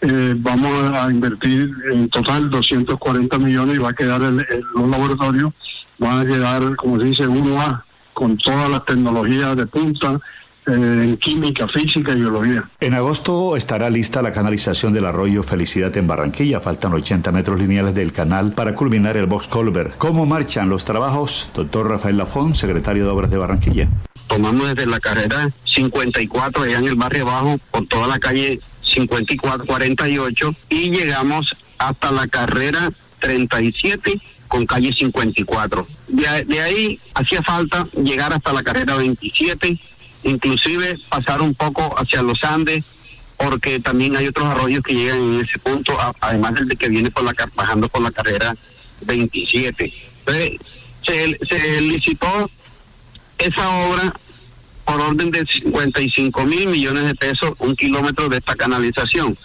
Eh, 0.01 0.35
vamos 0.37 0.71
a 0.93 1.09
invertir 1.09 1.69
en 1.91 2.09
total 2.09 2.49
240 2.49 3.37
millones 3.39 3.75
y 3.75 3.79
va 3.79 3.89
a 3.89 3.93
quedar 3.93 4.21
el, 4.21 4.45
los 4.75 4.89
laboratorios, 4.89 5.53
a 6.01 6.25
quedar, 6.25 6.75
como 6.75 6.99
se 6.99 7.05
dice, 7.05 7.27
uno 7.27 7.59
a 7.59 7.83
con 8.13 8.37
todas 8.37 8.69
las 8.69 8.85
tecnologías 8.85 9.57
de 9.57 9.67
punta, 9.67 10.19
eh, 10.67 10.71
en 10.71 11.17
química, 11.17 11.67
física 11.67 12.13
y 12.13 12.21
biología. 12.21 12.63
En 12.79 12.93
agosto 12.95 13.55
estará 13.55 13.89
lista 13.89 14.21
la 14.21 14.31
canalización 14.31 14.93
del 14.93 15.05
arroyo 15.05 15.43
Felicidad 15.43 15.95
en 15.97 16.07
Barranquilla. 16.07 16.59
Faltan 16.59 16.93
80 16.93 17.31
metros 17.31 17.59
lineales 17.59 17.93
del 17.93 18.11
canal 18.11 18.53
para 18.53 18.73
culminar 18.73 19.17
el 19.17 19.27
Box 19.27 19.47
Colbert. 19.47 19.97
¿Cómo 19.97 20.25
marchan 20.25 20.69
los 20.69 20.85
trabajos? 20.85 21.49
Doctor 21.53 21.89
Rafael 21.89 22.17
Lafón, 22.17 22.55
secretario 22.55 23.03
de 23.05 23.11
Obras 23.11 23.29
de 23.29 23.37
Barranquilla. 23.37 23.89
Tomamos 24.27 24.75
desde 24.75 24.89
la 24.89 24.99
carrera 24.99 25.49
54, 25.65 26.63
allá 26.63 26.79
en 26.79 26.87
el 26.87 26.95
barrio 26.95 27.23
abajo, 27.23 27.59
por 27.71 27.87
toda 27.87 28.07
la 28.07 28.19
calle 28.19 28.59
54, 28.93 29.65
48, 29.65 30.55
y 30.69 30.89
llegamos 30.91 31.55
hasta 31.77 32.11
la 32.11 32.27
carrera 32.27 32.91
37 33.19 34.19
con 34.47 34.65
calle 34.65 34.93
54. 34.97 35.87
De, 36.07 36.43
de 36.45 36.61
ahí 36.61 36.99
hacía 37.13 37.41
falta 37.43 37.87
llegar 37.93 38.33
hasta 38.33 38.53
la 38.53 38.63
carrera 38.63 38.95
27 38.95 39.79
inclusive 40.25 40.97
pasar 41.09 41.41
un 41.41 41.53
poco 41.53 41.95
hacia 41.97 42.21
los 42.21 42.43
Andes, 42.43 42.83
porque 43.37 43.79
también 43.79 44.15
hay 44.15 44.27
otros 44.27 44.47
arroyos 44.47 44.81
que 44.81 44.93
llegan 44.93 45.19
en 45.19 45.45
ese 45.45 45.59
punto, 45.59 45.97
además 46.19 46.55
del 46.55 46.67
de 46.67 46.75
que 46.75 46.89
viene 46.89 47.11
por 47.11 47.23
la 47.23 47.33
bajando 47.55 47.87
por 47.87 48.01
la 48.01 48.11
carrera 48.11 48.55
27. 49.01 49.93
Entonces, 50.19 50.59
se, 51.05 51.37
se 51.47 51.81
licitó 51.81 52.49
esa 53.37 53.69
obra 53.87 54.13
por 54.85 55.01
orden 55.01 55.31
de 55.31 55.45
55 55.45 56.45
mil 56.45 56.67
millones 56.67 57.05
de 57.05 57.15
pesos, 57.15 57.53
un 57.59 57.75
kilómetro 57.75 58.29
de 58.29 58.37
esta 58.37 58.55
canalización, 58.55 59.37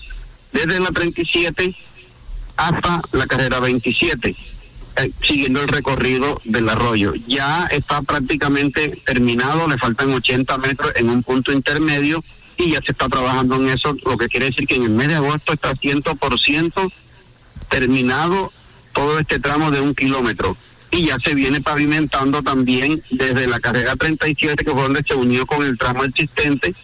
desde 0.53 0.81
la 0.81 0.90
37 0.90 1.74
hasta 2.57 3.03
la 3.12 3.26
carrera 3.26 3.61
27. 3.61 4.37
Eh, 4.96 5.12
siguiendo 5.22 5.62
el 5.62 5.68
recorrido 5.68 6.40
del 6.44 6.68
arroyo. 6.68 7.14
Ya 7.26 7.66
está 7.70 8.03
prácticamente 8.03 9.00
terminado, 9.07 9.68
le 9.68 9.79
faltan 9.79 10.12
80 10.12 10.59
metros 10.59 10.92
en 10.96 11.09
un 11.09 11.22
punto 11.22 11.53
intermedio 11.53 12.22
y 12.57 12.72
ya 12.72 12.81
se 12.85 12.92
está 12.92 13.09
trabajando 13.09 13.57
en 13.57 13.70
eso, 13.70 13.96
lo 14.05 14.18
que 14.18 14.29
quiere 14.29 14.46
decir 14.46 14.66
que 14.66 14.74
en 14.74 14.83
el 14.83 14.90
mes 14.90 15.09
de 15.09 15.14
agosto 15.14 15.53
está 15.53 15.72
100% 15.72 16.92
terminado 17.70 18.53
todo 18.92 19.18
este 19.18 19.38
tramo 19.38 19.70
de 19.70 19.81
un 19.81 19.94
kilómetro. 19.94 20.57
Y 20.90 21.07
ya 21.07 21.16
se 21.24 21.35
viene 21.35 21.61
pavimentando 21.61 22.42
también 22.42 23.03
desde 23.11 23.46
la 23.46 23.61
carrera 23.61 23.94
37, 23.94 24.64
que 24.64 24.70
fue 24.72 24.83
donde 24.83 25.03
se 25.07 25.14
unió 25.14 25.46
con 25.46 25.64
el 25.64 25.79
tramo 25.79 26.05
existente, 26.05 26.74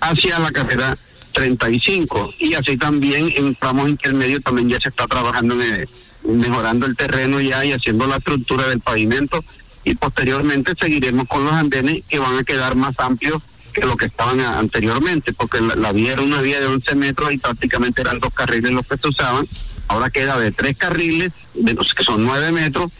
hacia 0.00 0.38
la 0.38 0.50
carrera 0.50 0.98
35. 1.32 2.34
Y 2.38 2.54
así 2.54 2.76
también 2.76 3.32
en 3.36 3.54
tramos 3.54 3.88
intermedios 3.88 4.42
también 4.42 4.68
ya 4.68 4.80
se 4.80 4.88
está 4.88 5.06
trabajando 5.06 5.54
en 5.54 5.60
el 5.60 5.88
mejorando 6.24 6.86
el 6.86 6.96
terreno 6.96 7.40
ya 7.40 7.64
y 7.64 7.72
haciendo 7.72 8.06
la 8.06 8.16
estructura 8.16 8.68
del 8.68 8.80
pavimento 8.80 9.42
y 9.84 9.94
posteriormente 9.94 10.72
seguiremos 10.78 11.26
con 11.26 11.44
los 11.44 11.52
andenes 11.52 12.02
que 12.08 12.18
van 12.18 12.36
a 12.36 12.44
quedar 12.44 12.76
más 12.76 12.92
amplios 12.98 13.38
que 13.72 13.82
lo 13.82 13.96
que 13.96 14.06
estaban 14.06 14.40
anteriormente, 14.40 15.32
porque 15.32 15.60
la, 15.60 15.92
vía 15.92 16.12
era 16.12 16.22
una 16.22 16.42
vía 16.42 16.58
de 16.58 16.66
11 16.66 16.94
metros 16.96 17.32
y 17.32 17.38
prácticamente 17.38 18.00
eran 18.00 18.18
dos 18.18 18.34
carriles 18.34 18.72
los 18.72 18.84
que 18.84 18.98
se 18.98 19.08
usaban, 19.08 19.46
ahora 19.86 20.10
queda 20.10 20.38
de 20.38 20.50
tres 20.50 20.76
carriles, 20.76 21.30
de 21.54 21.74
los 21.74 21.94
que 21.94 22.02
son 22.02 22.24
9 22.24 22.50
metros, 22.50 22.90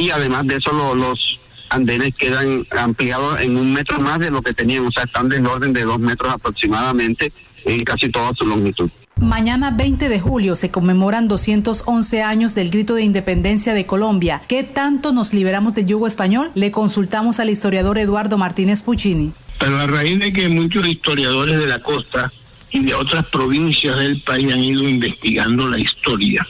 y 0.00 0.10
además 0.10 0.46
de 0.46 0.56
eso 0.56 0.94
los 0.94 1.38
andenes 1.68 2.14
quedan 2.16 2.66
ampliados 2.76 3.40
en 3.40 3.56
un 3.56 3.72
metro 3.72 4.00
más 4.00 4.18
de 4.18 4.30
lo 4.30 4.42
que 4.42 4.52
tenían, 4.52 4.86
o 4.86 4.90
sea, 4.90 5.04
están 5.04 5.30
en 5.32 5.46
orden 5.46 5.72
de 5.72 5.84
dos 5.84 5.98
metros 5.98 6.32
aproximadamente 6.32 7.32
en 7.64 7.84
casi 7.84 8.08
toda 8.08 8.32
su 8.34 8.46
longitud. 8.46 8.90
Mañana 9.20 9.70
20 9.70 10.08
de 10.08 10.18
julio 10.18 10.56
se 10.56 10.70
conmemoran 10.70 11.28
211 11.28 12.22
años 12.22 12.54
del 12.54 12.70
grito 12.70 12.94
de 12.94 13.02
independencia 13.02 13.74
de 13.74 13.84
Colombia. 13.84 14.40
¿Qué 14.48 14.64
tanto 14.64 15.12
nos 15.12 15.34
liberamos 15.34 15.74
del 15.74 15.84
yugo 15.86 16.06
español? 16.06 16.50
Le 16.54 16.70
consultamos 16.70 17.38
al 17.38 17.50
historiador 17.50 17.98
Eduardo 17.98 18.38
Martínez 18.38 18.80
Puccini. 18.80 19.32
Pero 19.58 19.78
a 19.78 19.86
raíz 19.86 20.18
de 20.18 20.32
que 20.32 20.48
muchos 20.48 20.88
historiadores 20.88 21.58
de 21.58 21.66
la 21.66 21.80
costa 21.80 22.32
y 22.70 22.82
de 22.82 22.94
otras 22.94 23.26
provincias 23.26 23.98
del 23.98 24.22
país 24.22 24.50
han 24.50 24.60
ido 24.60 24.88
investigando 24.88 25.68
la 25.68 25.78
historia, 25.78 26.46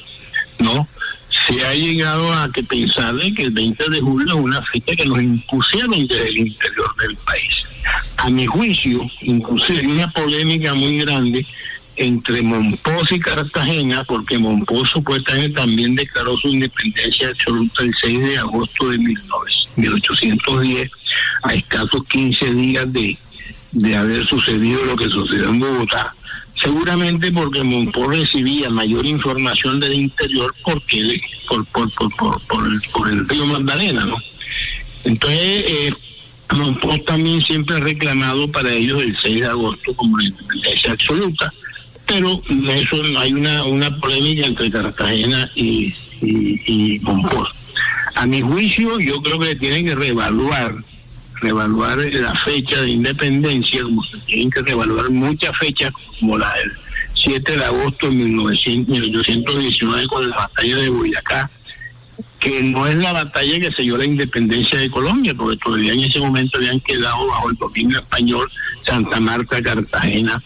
¿no? 0.60 0.86
Se 1.48 1.64
ha 1.64 1.74
llegado 1.74 2.32
a 2.32 2.50
que 2.52 2.62
pensar 2.62 3.14
que 3.36 3.44
el 3.44 3.50
20 3.50 3.90
de 3.90 4.00
julio 4.00 4.28
es 4.28 4.34
una 4.34 4.62
fecha 4.62 4.94
que 4.96 5.06
nos 5.06 5.22
impusieron 5.22 6.06
desde 6.06 6.28
el 6.28 6.38
interior 6.38 6.96
del 6.96 7.16
país. 7.16 7.54
A 8.18 8.28
mi 8.28 8.46
juicio, 8.46 9.10
inclusive 9.22 9.86
una 9.86 10.10
polémica 10.10 10.74
muy 10.74 10.98
grande 10.98 11.46
entre 11.96 12.42
Monpós 12.42 13.12
y 13.12 13.20
Cartagena, 13.20 14.04
porque 14.04 14.38
Monpós 14.38 14.88
supuestamente 14.90 15.60
también 15.60 15.94
declaró 15.94 16.36
su 16.38 16.48
independencia 16.48 17.28
absoluta 17.28 17.84
el 17.84 17.94
6 18.00 18.20
de 18.20 18.38
agosto 18.38 18.88
de 18.88 18.98
1810, 18.98 20.90
a 21.42 21.54
escasos 21.54 22.04
15 22.08 22.54
días 22.54 22.92
de, 22.92 23.18
de 23.72 23.96
haber 23.96 24.26
sucedido 24.26 24.84
lo 24.84 24.96
que 24.96 25.08
sucedió 25.08 25.50
en 25.50 25.60
Bogotá. 25.60 26.14
Seguramente 26.62 27.32
porque 27.32 27.62
Monpós 27.62 28.18
recibía 28.18 28.68
mayor 28.70 29.06
información 29.06 29.80
del 29.80 29.94
interior 29.94 30.54
porque 30.62 31.20
por, 31.48 31.66
por, 31.66 31.90
por, 32.46 32.66
el, 32.66 32.80
por 32.92 33.08
el 33.08 33.28
río 33.28 33.46
Magdalena, 33.46 34.04
¿no? 34.04 34.16
Entonces, 35.04 35.64
eh, 35.66 35.94
también 37.06 37.40
siempre 37.40 37.76
ha 37.76 37.80
reclamado 37.80 38.50
para 38.50 38.72
ellos 38.72 39.00
el 39.02 39.16
6 39.22 39.40
de 39.40 39.46
agosto 39.46 39.94
como 39.94 40.18
la 40.18 40.24
independencia 40.24 40.92
absoluta 40.92 41.52
pero 42.10 42.42
eso 42.70 42.96
hay 43.18 43.32
una, 43.32 43.62
una 43.64 43.96
polémica 43.98 44.44
entre 44.44 44.68
Cartagena 44.68 45.48
y, 45.54 45.94
y, 46.20 47.00
A 48.16 48.26
mi 48.26 48.40
juicio, 48.40 48.98
yo 48.98 49.22
creo 49.22 49.38
que 49.38 49.54
tienen 49.54 49.86
que 49.86 49.94
reevaluar, 49.94 50.74
reevaluar 51.40 51.98
la 51.98 52.34
fecha 52.34 52.80
de 52.82 52.90
independencia, 52.90 53.82
como 53.82 54.02
se 54.04 54.18
tienen 54.18 54.50
que 54.50 54.62
reevaluar 54.62 55.10
muchas 55.10 55.56
fechas, 55.58 55.92
como 56.18 56.38
la 56.38 56.52
del 56.54 56.72
7 57.14 57.56
de 57.56 57.64
agosto 57.64 58.08
de 58.08 58.14
1819 58.14 60.06
con 60.06 60.28
la 60.30 60.36
batalla 60.36 60.76
de 60.76 60.88
Boyacá, 60.88 61.50
que 62.38 62.62
no 62.62 62.86
es 62.86 62.96
la 62.96 63.12
batalla 63.12 63.60
que 63.60 63.72
selló 63.72 63.98
la 63.98 64.06
independencia 64.06 64.78
de 64.78 64.90
Colombia, 64.90 65.34
porque 65.34 65.58
todavía 65.58 65.92
en 65.92 66.00
ese 66.00 66.20
momento 66.20 66.58
habían 66.58 66.80
quedado 66.80 67.26
bajo 67.26 67.50
el 67.50 67.56
dominio 67.56 67.98
español 67.98 68.50
Santa 68.86 69.20
Marta, 69.20 69.62
Cartagena 69.62 70.42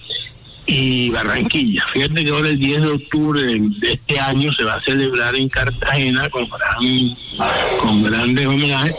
y 0.66 1.10
Barranquilla. 1.10 1.84
Fíjate 1.92 2.24
que 2.24 2.30
ahora 2.30 2.48
el 2.48 2.58
10 2.58 2.80
de 2.80 2.88
octubre 2.88 3.42
de 3.42 3.92
este 3.92 4.18
año 4.18 4.52
se 4.52 4.64
va 4.64 4.74
a 4.74 4.82
celebrar 4.82 5.36
en 5.36 5.48
Cartagena 5.48 6.28
con, 6.30 6.48
con 7.78 8.02
grandes 8.02 8.46
homenajes 8.46 8.96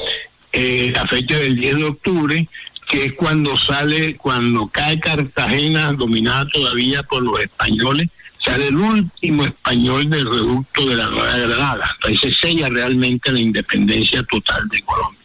eh, 0.57 0.91
la 0.95 1.05
fecha 1.07 1.37
del 1.37 1.57
10 1.57 1.75
de 1.75 1.83
octubre, 1.83 2.47
que 2.87 3.05
es 3.05 3.13
cuando 3.13 3.57
sale, 3.57 4.15
cuando 4.15 4.67
cae 4.67 4.99
Cartagena 5.01 5.91
dominada 5.91 6.47
todavía 6.47 7.03
por 7.03 7.21
los 7.23 7.41
españoles, 7.41 8.07
sale 8.43 8.67
el 8.67 8.77
último 8.77 9.43
español 9.43 10.09
del 10.09 10.25
reducto 10.25 10.87
de 10.87 10.95
la 10.95 11.09
Nueva 11.09 11.37
Granada. 11.37 11.97
Se 12.21 12.33
sella 12.33 12.69
realmente 12.69 13.33
la 13.33 13.41
independencia 13.41 14.23
total 14.23 14.65
de 14.69 14.81
Colombia. 14.83 15.19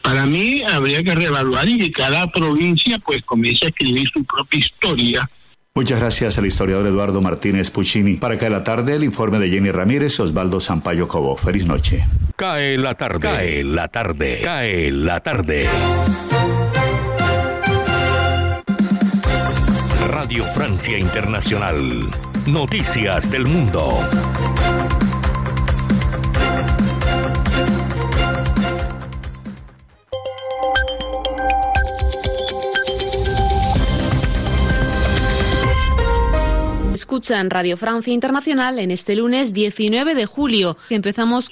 Para 0.00 0.26
mí 0.26 0.62
habría 0.62 1.02
que 1.02 1.14
reevaluar 1.14 1.68
y 1.68 1.78
que 1.78 1.90
cada 1.90 2.30
provincia 2.30 3.00
pues 3.00 3.24
comience 3.24 3.66
a 3.66 3.68
escribir 3.70 4.08
su 4.12 4.22
propia 4.24 4.60
historia 4.60 5.30
Muchas 5.74 6.00
gracias 6.00 6.36
al 6.36 6.44
historiador 6.44 6.86
Eduardo 6.86 7.22
Martínez 7.22 7.70
Puccini. 7.70 8.16
Para 8.16 8.38
que 8.38 8.44
a 8.44 8.50
la 8.50 8.62
tarde 8.62 8.94
el 8.94 9.04
informe 9.04 9.38
de 9.38 9.48
Jenny 9.48 9.70
Ramírez, 9.70 10.20
Osvaldo 10.20 10.60
Sampaio 10.60 11.08
Cobo. 11.08 11.34
Feliz 11.38 11.64
noche. 11.64 12.04
Cae 12.36 12.76
la 12.76 12.94
tarde. 12.94 13.20
Cae 13.20 13.64
la 13.64 13.88
tarde. 13.88 14.40
Cae 14.44 14.92
la 14.92 15.20
tarde. 15.20 15.66
Radio 20.08 20.44
Francia 20.54 20.98
Internacional. 20.98 22.06
Noticias 22.46 23.30
del 23.30 23.46
Mundo. 23.46 23.98
Escuchan 37.12 37.50
Radio 37.50 37.76
Francia 37.76 38.10
Internacional 38.10 38.78
en 38.78 38.90
este 38.90 39.14
lunes 39.14 39.52
19 39.52 40.14
de 40.14 40.24
julio. 40.24 40.78
Empezamos. 40.88 41.50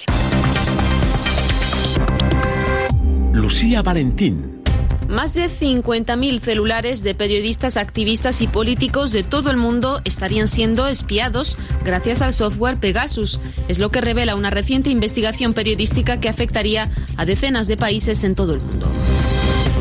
Lucía 3.35 3.83
Valentín. 3.83 4.62
Más 5.07 5.35
de 5.35 5.51
50.000 5.51 6.40
celulares 6.40 7.03
de 7.03 7.14
periodistas, 7.14 7.77
activistas 7.77 8.40
y 8.40 8.46
políticos 8.46 9.12
de 9.12 9.23
todo 9.23 9.51
el 9.51 9.59
mundo 9.59 10.01
estarían 10.07 10.49
siendo 10.49 10.87
espiados 10.87 11.59
gracias 11.85 12.23
al 12.23 12.33
software 12.33 12.81
Pegasus. 12.81 13.38
Es 13.68 13.79
lo 13.79 13.90
que 13.90 14.01
revela 14.01 14.37
una 14.37 14.49
reciente 14.49 14.88
investigación 14.88 15.53
periodística 15.53 16.18
que 16.20 16.31
afectaría 16.31 16.88
a 17.18 17.27
decenas 17.27 17.66
de 17.66 17.77
países 17.77 18.25
en 18.25 18.35
todo 18.35 18.55
el 18.55 18.62
mundo. 18.62 18.87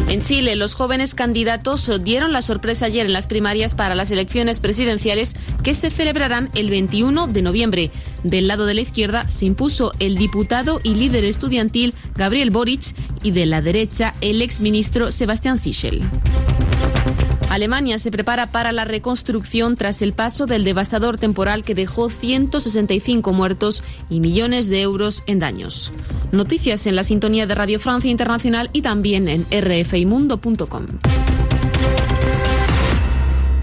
En 0.10 0.24
Chile, 0.24 0.56
los 0.56 0.74
jóvenes 0.74 1.14
candidatos 1.14 1.92
dieron 2.04 2.34
la 2.34 2.42
sorpresa 2.42 2.88
ayer 2.88 3.06
en 3.06 3.14
las 3.14 3.28
primarias 3.28 3.76
para 3.76 3.94
las 3.94 4.10
elecciones 4.10 4.60
presidenciales 4.60 5.36
que 5.62 5.76
se 5.76 5.92
celebrarán 5.92 6.50
el 6.56 6.72
21 6.72 7.28
de 7.28 7.44
noviembre. 7.44 7.92
Del 8.24 8.48
lado 8.48 8.66
de 8.66 8.74
la 8.74 8.82
izquierda 8.82 9.30
se 9.30 9.46
impuso 9.46 9.92
el 10.00 10.16
diputado 10.16 10.82
y 10.82 10.96
líder 10.96 11.26
estudiantil 11.26 11.94
Gabriel 12.16 12.50
Boric 12.50 12.96
y 13.22 13.30
de 13.30 13.46
la 13.46 13.62
derecha 13.62 14.16
el 14.22 14.42
exministro 14.42 15.12
Sebastián 15.12 15.60
Sichel. 15.60 16.10
Alemania 17.50 17.98
se 17.98 18.12
prepara 18.12 18.48
para 18.48 18.72
la 18.72 18.86
reconstrucción 18.86 19.76
tras 19.76 20.02
el 20.02 20.14
paso 20.14 20.46
del 20.46 20.64
devastador 20.64 21.18
temporal 21.18 21.64
que 21.64 21.74
dejó 21.76 22.10
165 22.10 23.34
muertos 23.34 23.84
y 24.10 24.20
millones 24.20 24.70
de 24.70 24.82
euros 24.82 25.24
en 25.26 25.40
daños. 25.40 25.92
Noticias 26.32 26.86
en 26.86 26.96
la 26.96 27.04
sintonía 27.04 27.48
de 27.48 27.56
Radio 27.56 27.80
Francia 27.80 28.12
Internacional 28.12 28.70
y 28.72 28.84
también 28.84 29.28
en 29.28 29.46
rfimundo.com. 29.50 30.86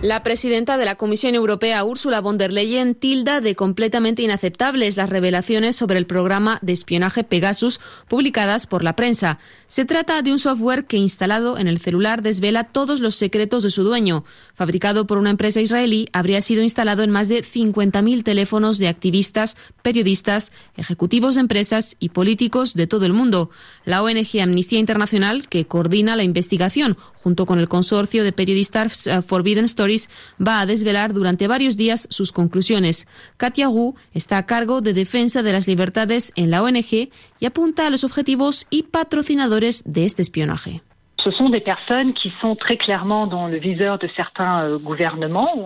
La 0.02 0.22
presidenta 0.22 0.76
de 0.76 0.85
la 0.85 0.96
Comisión 0.96 1.35
Europea, 1.35 1.82
Ursula 1.82 2.20
von 2.20 2.37
der 2.37 2.52
Leyen, 2.52 2.94
tilda 2.94 3.40
de 3.40 3.56
completamente 3.56 4.22
inaceptables 4.22 4.98
las 4.98 5.09
revelaciones 5.09 5.74
sobre 5.74 5.98
el 5.98 6.06
programa 6.06 6.59
de 6.61 6.74
espionaje 6.74 7.24
Pegasus 7.24 7.80
publicadas 8.06 8.66
por 8.66 8.85
la 8.85 8.94
prensa. 8.94 9.38
Se 9.68 9.87
trata 9.87 10.20
de 10.20 10.32
un 10.32 10.38
software 10.38 10.85
que, 10.85 10.98
instalado 10.98 11.56
en 11.56 11.66
el 11.66 11.78
celular, 11.78 12.20
desvela 12.20 12.64
todos 12.64 13.00
los 13.00 13.14
secretos 13.14 13.62
de 13.62 13.70
su 13.70 13.85
dueño. 13.85 14.24
Fabricado 14.54 15.06
por 15.06 15.16
una 15.16 15.30
empresa 15.30 15.62
israelí, 15.62 16.09
habría 16.12 16.42
sido 16.42 16.62
instalado 16.62 17.02
en 17.02 17.11
más 17.11 17.30
de 17.30 17.42
50.000 17.42 18.22
teléfonos 18.22 18.76
de 18.76 18.88
activistas, 18.88 19.56
periodistas, 19.80 20.52
ejecutivos 20.76 21.37
de 21.37 21.40
empresas 21.40 21.96
y 21.98 22.11
políticos 22.11 22.74
de 22.74 22.87
todo 22.87 23.06
el 23.06 23.14
mundo. 23.14 23.50
La 23.87 24.02
ONG 24.02 24.42
Amnistía 24.42 24.78
Internacional, 24.78 25.48
que 25.48 25.66
coordina 25.66 26.16
la 26.16 26.22
investigación 26.22 26.98
junto 27.26 27.44
con 27.44 27.58
el 27.58 27.68
consorcio 27.68 28.22
de 28.22 28.30
periodistas 28.30 29.08
eh, 29.08 29.20
Forbidden 29.20 29.64
Stories, 29.64 30.08
va 30.38 30.60
a 30.60 30.66
desvelar 30.66 31.12
durante 31.12 31.48
varios 31.48 31.76
días 31.76 32.06
sus 32.08 32.30
conclusiones. 32.30 33.08
Katia 33.36 33.68
Wu 33.68 33.96
está 34.12 34.38
a 34.38 34.46
cargo 34.46 34.80
de 34.80 34.94
defensa 34.94 35.42
de 35.42 35.50
las 35.50 35.66
libertades 35.66 36.32
en 36.36 36.52
la 36.52 36.62
ONG 36.62 37.10
y 37.40 37.44
apunta 37.44 37.84
a 37.84 37.90
los 37.90 38.04
objetivos 38.04 38.68
y 38.70 38.84
patrocinadores 38.84 39.82
de 39.86 40.04
este 40.04 40.22
espionaje. 40.22 40.82
Certains 44.14 44.61
euh. 44.64 44.79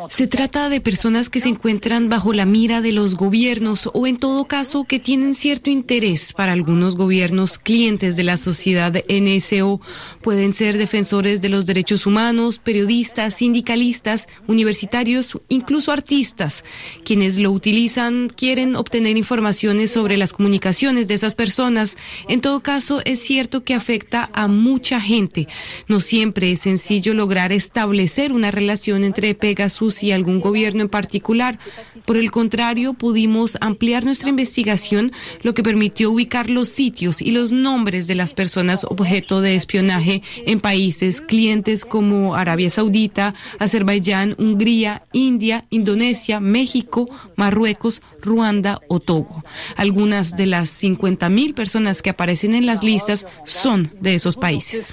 Se 0.09 0.27
trata 0.27 0.69
de 0.69 0.81
personas 0.81 1.29
que 1.29 1.41
se 1.41 1.49
encuentran 1.49 2.09
bajo 2.09 2.33
la 2.33 2.47
mira 2.47 2.81
de 2.81 2.93
los 2.93 3.17
gobiernos 3.17 3.91
o 3.93 4.07
en 4.07 4.17
todo 4.17 4.45
caso 4.45 4.85
que 4.85 5.01
tienen 5.01 5.35
cierto 5.35 5.69
interés 5.71 6.33
para 6.33 6.53
algunos 6.53 6.95
gobiernos 6.95 7.59
clientes 7.59 8.17
de 8.17 8.23
la 8.23 8.37
sociedad 8.37 8.95
NSO. 9.09 9.81
Pueden 10.23 10.55
ser 10.55 10.79
defensores 10.79 11.43
de 11.43 11.49
los 11.49 11.67
derechos 11.67 12.07
humanos, 12.07 12.59
periodistas, 12.59 13.35
sindicalistas, 13.35 14.29
universitarios, 14.47 15.39
incluso 15.49 15.91
artistas. 15.91 16.65
Quienes 17.05 17.39
lo 17.39 17.51
utilizan 17.51 18.29
quieren 18.29 18.77
obtener 18.77 19.17
informaciones 19.17 19.91
sobre 19.91 20.17
las 20.17 20.33
comunicaciones 20.33 21.09
de 21.09 21.15
esas 21.15 21.35
personas. 21.35 21.97
En 22.29 22.41
todo 22.41 22.61
caso, 22.61 23.01
es 23.05 23.21
cierto 23.21 23.65
que 23.65 23.75
afecta 23.75 24.31
a 24.33 24.47
mucha 24.47 25.01
gente. 25.01 25.40
No 25.89 26.01
siempre 26.01 26.53
es 26.53 26.61
sencillo 26.61 27.15
lograr 27.15 27.53
establecer 27.53 28.33
una 28.33 28.51
relación 28.51 29.05
entre 29.05 29.35
Pegasus 29.35 30.03
y 30.03 30.13
algún 30.13 30.41
gobierno 30.41 30.83
en 30.83 30.89
particular. 30.89 31.59
Por 32.05 32.17
el 32.17 32.31
contrario, 32.31 32.95
pudimos 32.95 33.59
ampliar 33.61 34.05
nuestra 34.05 34.31
investigación, 34.31 35.13
lo 35.43 35.55
que 35.55 35.63
permitió 35.63 36.11
ubicar 36.11 36.51
los 36.51 36.69
sitios 36.69 37.23
y 37.23 37.31
los 37.31 37.53
nombres 37.53 38.07
de 38.07 38.15
las 38.15 38.35
personas 38.35 38.85
objeto 38.85 39.41
de 39.41 39.55
espionaje 39.55 40.23
en 40.47 40.61
países 40.61 41.21
clientes 41.21 41.85
como 41.85 42.35
Arabia 42.35 42.71
Saudita, 42.71 43.35
Azerbaiyán, 43.59 44.35
Hungría, 44.39 45.05
India, 45.13 45.67
Indonesia, 45.71 46.41
México, 46.41 47.09
Marruecos, 47.37 48.03
Ruanda 48.21 48.81
o 48.89 49.01
Togo. 49.01 49.43
Algunas 49.77 50.37
de 50.37 50.47
las 50.47 50.83
50.000 50.83 51.55
personas 51.55 52.03
que 52.03 52.11
aparecen 52.11 52.55
en 52.55 52.67
las 52.67 52.83
listas 52.83 53.27
son 53.45 53.93
de 54.01 54.15
esos 54.15 54.37
países. 54.37 54.93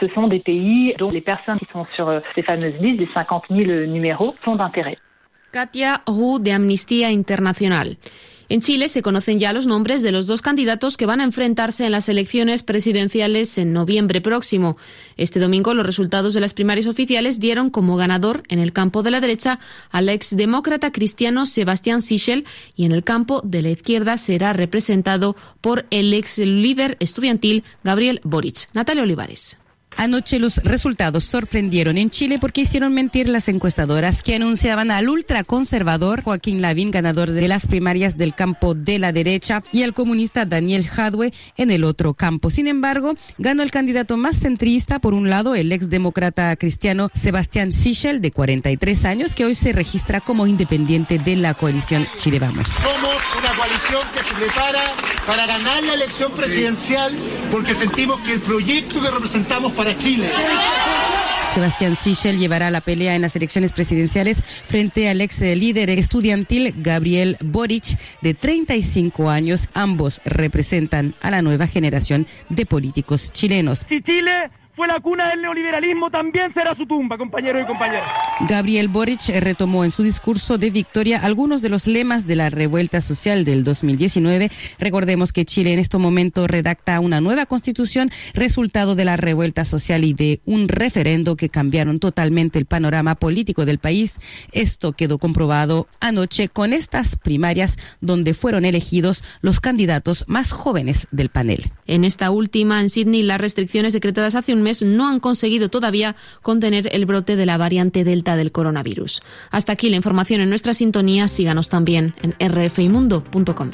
Ce 0.00 0.08
sont 0.08 0.28
des 0.28 0.40
pays 0.40 0.94
dont 0.98 1.10
les 1.10 1.20
personnes 1.20 1.58
qui 1.58 1.66
sont 1.72 1.86
sur 1.94 2.08
euh, 2.08 2.20
ces 2.34 2.42
fameuses 2.42 2.74
listes, 2.80 2.98
des 2.98 3.08
50 3.12 3.44
000 3.50 3.86
numéros, 3.86 4.34
sont 4.44 4.56
d'intérêt. 4.56 4.98
Katia 5.52 6.02
Hu 6.06 6.40
de 6.40 6.50
Amnistía 6.50 7.10
Internacional. 7.10 7.96
En 8.50 8.62
Chile 8.62 8.88
se 8.88 9.02
conocen 9.02 9.38
ya 9.38 9.52
los 9.52 9.66
nombres 9.66 10.00
de 10.00 10.10
los 10.10 10.26
dos 10.26 10.40
candidatos 10.40 10.96
que 10.96 11.04
van 11.04 11.20
a 11.20 11.24
enfrentarse 11.24 11.84
en 11.84 11.92
las 11.92 12.08
elecciones 12.08 12.62
presidenciales 12.62 13.58
en 13.58 13.74
noviembre 13.74 14.22
próximo. 14.22 14.78
Este 15.18 15.38
domingo 15.38 15.74
los 15.74 15.84
resultados 15.84 16.32
de 16.32 16.40
las 16.40 16.54
primarias 16.54 16.86
oficiales 16.86 17.40
dieron 17.40 17.68
como 17.68 17.96
ganador 17.96 18.44
en 18.48 18.58
el 18.58 18.72
campo 18.72 19.02
de 19.02 19.10
la 19.10 19.20
derecha 19.20 19.58
al 19.90 20.08
exdemócrata 20.08 20.92
cristiano 20.92 21.44
Sebastián 21.44 22.00
Sichel 22.00 22.46
y 22.74 22.86
en 22.86 22.92
el 22.92 23.04
campo 23.04 23.42
de 23.44 23.60
la 23.60 23.68
izquierda 23.68 24.16
será 24.16 24.54
representado 24.54 25.36
por 25.60 25.84
el 25.90 26.14
ex 26.14 26.38
líder 26.38 26.96
estudiantil 27.00 27.64
Gabriel 27.84 28.20
Boric. 28.24 28.68
Natalia 28.72 29.02
Olivares. 29.02 29.58
Anoche 29.98 30.38
los 30.38 30.58
resultados 30.58 31.24
sorprendieron 31.24 31.98
en 31.98 32.08
Chile 32.08 32.38
porque 32.38 32.60
hicieron 32.60 32.94
mentir 32.94 33.28
las 33.28 33.48
encuestadoras 33.48 34.22
que 34.22 34.36
anunciaban 34.36 34.92
al 34.92 35.08
ultraconservador 35.08 36.22
Joaquín 36.22 36.62
Lavín 36.62 36.92
ganador 36.92 37.32
de 37.32 37.48
las 37.48 37.66
primarias 37.66 38.16
del 38.16 38.32
campo 38.32 38.76
de 38.76 39.00
la 39.00 39.10
derecha 39.10 39.64
y 39.72 39.82
al 39.82 39.94
comunista 39.94 40.46
Daniel 40.46 40.86
Jadwe 40.86 41.32
en 41.56 41.72
el 41.72 41.82
otro 41.82 42.14
campo. 42.14 42.48
Sin 42.52 42.68
embargo, 42.68 43.14
ganó 43.38 43.64
el 43.64 43.72
candidato 43.72 44.16
más 44.16 44.38
centrista, 44.38 45.00
por 45.00 45.14
un 45.14 45.30
lado 45.30 45.56
el 45.56 45.72
exdemócrata 45.72 46.54
cristiano 46.54 47.08
Sebastián 47.16 47.72
Sichel 47.72 48.20
de 48.20 48.30
43 48.30 49.04
años 49.04 49.34
que 49.34 49.46
hoy 49.46 49.56
se 49.56 49.72
registra 49.72 50.20
como 50.20 50.46
independiente 50.46 51.18
de 51.18 51.34
la 51.34 51.54
coalición 51.54 52.06
Chile 52.18 52.38
Vamos. 52.38 52.68
Somos 52.68 53.20
una 53.36 53.52
coalición 53.56 54.02
que 54.14 54.22
se 54.22 54.34
prepara 54.36 54.94
para 55.26 55.44
ganar 55.44 55.82
la 55.82 55.94
elección 55.94 56.30
presidencial 56.34 57.12
porque 57.50 57.74
sentimos 57.74 58.20
que 58.20 58.34
el 58.34 58.40
proyecto 58.40 59.02
que 59.02 59.10
representamos 59.10 59.72
para 59.72 59.87
Chile. 59.96 60.28
Sebastián 61.54 61.96
Sichel 61.96 62.38
llevará 62.38 62.70
la 62.70 62.80
pelea 62.80 63.14
en 63.16 63.22
las 63.22 63.34
elecciones 63.34 63.72
presidenciales 63.72 64.42
frente 64.42 65.08
al 65.08 65.20
ex 65.20 65.40
líder 65.40 65.90
estudiantil 65.90 66.74
Gabriel 66.76 67.36
Boric, 67.40 67.98
de 68.20 68.34
35 68.34 69.30
años. 69.30 69.68
Ambos 69.74 70.20
representan 70.24 71.14
a 71.20 71.30
la 71.30 71.42
nueva 71.42 71.66
generación 71.66 72.26
de 72.48 72.66
políticos 72.66 73.32
chilenos. 73.32 73.84
Si 73.88 74.02
Chile 74.02 74.50
fue 74.78 74.86
la 74.86 75.00
cuna 75.00 75.28
del 75.28 75.42
neoliberalismo, 75.42 76.08
también 76.08 76.54
será 76.54 76.72
su 76.72 76.86
tumba, 76.86 77.18
compañeros 77.18 77.62
y 77.64 77.66
compañeras. 77.66 78.06
Gabriel 78.48 78.86
Boric 78.86 79.28
retomó 79.40 79.84
en 79.84 79.90
su 79.90 80.04
discurso 80.04 80.56
de 80.56 80.70
victoria 80.70 81.18
algunos 81.20 81.62
de 81.62 81.68
los 81.68 81.88
lemas 81.88 82.28
de 82.28 82.36
la 82.36 82.48
revuelta 82.48 83.00
social 83.00 83.44
del 83.44 83.64
2019. 83.64 84.52
Recordemos 84.78 85.32
que 85.32 85.44
Chile 85.44 85.72
en 85.72 85.80
este 85.80 85.98
momento 85.98 86.46
redacta 86.46 87.00
una 87.00 87.20
nueva 87.20 87.46
constitución, 87.46 88.12
resultado 88.34 88.94
de 88.94 89.04
la 89.04 89.16
revuelta 89.16 89.64
social 89.64 90.04
y 90.04 90.14
de 90.14 90.40
un 90.46 90.68
referendo 90.68 91.34
que 91.34 91.48
cambiaron 91.48 91.98
totalmente 91.98 92.60
el 92.60 92.66
panorama 92.66 93.16
político 93.16 93.66
del 93.66 93.80
país. 93.80 94.20
Esto 94.52 94.92
quedó 94.92 95.18
comprobado 95.18 95.88
anoche 95.98 96.48
con 96.48 96.72
estas 96.72 97.16
primarias 97.16 97.78
donde 98.00 98.32
fueron 98.32 98.64
elegidos 98.64 99.24
los 99.40 99.58
candidatos 99.58 100.24
más 100.28 100.52
jóvenes 100.52 101.08
del 101.10 101.30
panel. 101.30 101.72
En 101.88 102.04
esta 102.04 102.30
última, 102.30 102.80
en 102.80 102.90
Sydney, 102.90 103.24
las 103.24 103.40
restricciones 103.40 103.92
decretadas 103.92 104.36
hace 104.36 104.52
un 104.52 104.62
mes 104.62 104.67
no 104.82 105.08
han 105.08 105.20
conseguido 105.20 105.68
todavía 105.68 106.16
contener 106.42 106.88
el 106.92 107.06
brote 107.06 107.36
de 107.36 107.46
la 107.46 107.56
variante 107.56 108.04
Delta 108.04 108.36
del 108.36 108.52
coronavirus. 108.52 109.22
Hasta 109.50 109.72
aquí 109.72 109.90
la 109.90 109.96
información 109.96 110.40
en 110.40 110.48
nuestra 110.48 110.74
sintonía. 110.74 111.28
Síganos 111.28 111.68
también 111.68 112.14
en 112.22 112.34
rfimundo.com. 112.38 113.70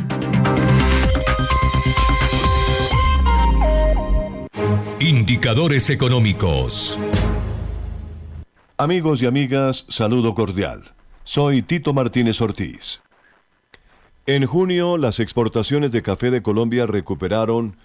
Indicadores 5.01 5.91
económicos. 5.91 6.99
Amigos 8.79 9.23
y 9.23 9.27
amigas, 9.27 9.85
saludo 9.89 10.35
cordial. 10.35 10.83
Soy 11.25 11.63
Tito 11.63 11.93
Martínez 11.93 12.41
Ortiz. 12.41 13.03
En 14.27 14.47
junio, 14.47 14.97
las 14.97 15.21
exportaciones 15.21 15.93
de 15.93 16.01
café 16.01 16.31
de 16.31 16.43
Colombia 16.43 16.87
recuperaron 16.87 17.77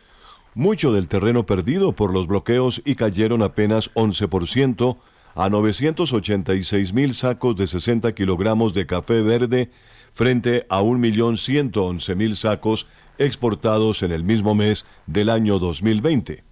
mucho 0.60 0.92
del 0.92 1.08
terreno 1.08 1.46
perdido 1.46 1.94
por 1.94 2.12
los 2.12 2.28
bloqueos 2.28 2.82
y 2.84 2.96
cayeron 2.96 3.44
apenas 3.44 3.94
11% 3.94 4.98
a 5.34 5.50
986 5.50 6.92
mil 6.92 7.16
sacos 7.16 7.56
de 7.56 7.66
60 7.66 8.14
kilogramos 8.14 8.74
de 8.74 8.86
café 8.86 9.22
verde 9.22 9.72
frente 10.12 10.66
a 10.70 10.82
1.111.000 10.82 12.36
sacos 12.36 12.88
exportados 13.18 14.04
en 14.04 14.12
el 14.12 14.26
mismo 14.26 14.54
mes 14.54 14.84
del 15.08 15.30
año 15.30 15.60
2020. 15.60 16.44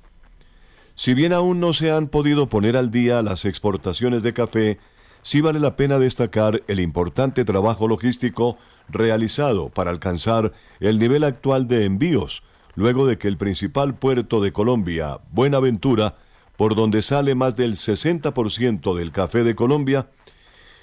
Si 0.96 1.14
bien 1.14 1.34
aún 1.34 1.60
no 1.60 1.74
se 1.74 1.92
han 1.92 2.08
podido 2.08 2.48
poner 2.48 2.78
al 2.78 2.92
día 2.92 3.22
las 3.22 3.44
exportaciones 3.44 4.24
de 4.24 4.32
café, 4.32 4.80
sí 5.22 5.42
vale 5.42 5.60
la 5.60 5.76
pena 5.76 6.00
destacar 6.00 6.64
el 6.70 6.80
importante 6.80 7.44
trabajo 7.44 7.90
logístico 7.90 8.58
realizado 8.88 9.68
para 9.68 9.92
alcanzar 9.92 10.54
el 10.80 10.98
nivel 10.98 11.26
actual 11.26 11.68
de 11.68 11.84
envíos, 11.84 12.42
luego 12.78 13.08
de 13.08 13.18
que 13.18 13.28
el 13.28 13.38
principal 13.38 13.96
puerto 13.96 14.40
de 14.40 14.54
Colombia, 14.54 15.20
Buenaventura, 15.32 16.16
por 16.56 16.76
donde 16.76 17.02
sale 17.02 17.34
más 17.34 17.56
del 17.56 17.76
60% 17.76 18.96
del 18.96 19.12
café 19.12 19.44
de 19.44 19.56
Colombia, 19.56 20.12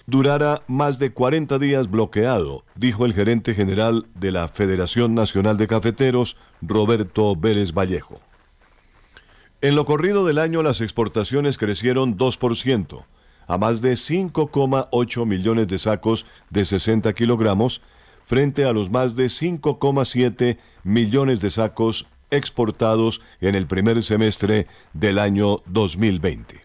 durara 0.05 0.63
más 0.67 0.99
de 0.99 1.13
40 1.13 1.57
días 1.61 1.89
bloqueado, 1.89 2.65
dijo 2.75 3.07
el 3.07 3.15
gerente 3.15 3.55
general 3.55 4.09
de 4.17 4.33
la 4.33 4.49
Federación 4.49 5.15
Nacional 5.15 5.57
de 5.57 5.69
Cafeteros, 5.69 6.37
Roberto 6.61 7.37
Vélez 7.37 7.73
Vallejo. 7.73 8.21
En 9.61 9.77
lo 9.77 9.85
corrido 9.85 10.27
del 10.27 10.41
año 10.41 10.65
las 10.65 10.81
exportaciones 10.81 11.59
crecieron 11.59 12.19
2%, 12.19 13.05
a 13.47 13.57
más 13.57 13.83
de 13.83 13.93
5,8 13.93 15.27
millones 15.27 15.69
de 15.69 15.79
sacos 15.79 16.27
de 16.51 16.65
60 16.65 17.13
kilogramos, 17.13 17.83
frente 18.25 18.65
a 18.65 18.73
los 18.73 18.91
más 18.91 19.17
de 19.17 19.27
5,7 19.27 20.57
millones 20.83 21.41
de 21.41 21.51
sacos 21.51 22.07
exportados 22.31 23.21
en 23.41 23.55
el 23.55 23.67
primer 23.67 24.03
semestre 24.03 24.67
del 24.93 25.19
año 25.19 25.63
2020. 25.67 26.63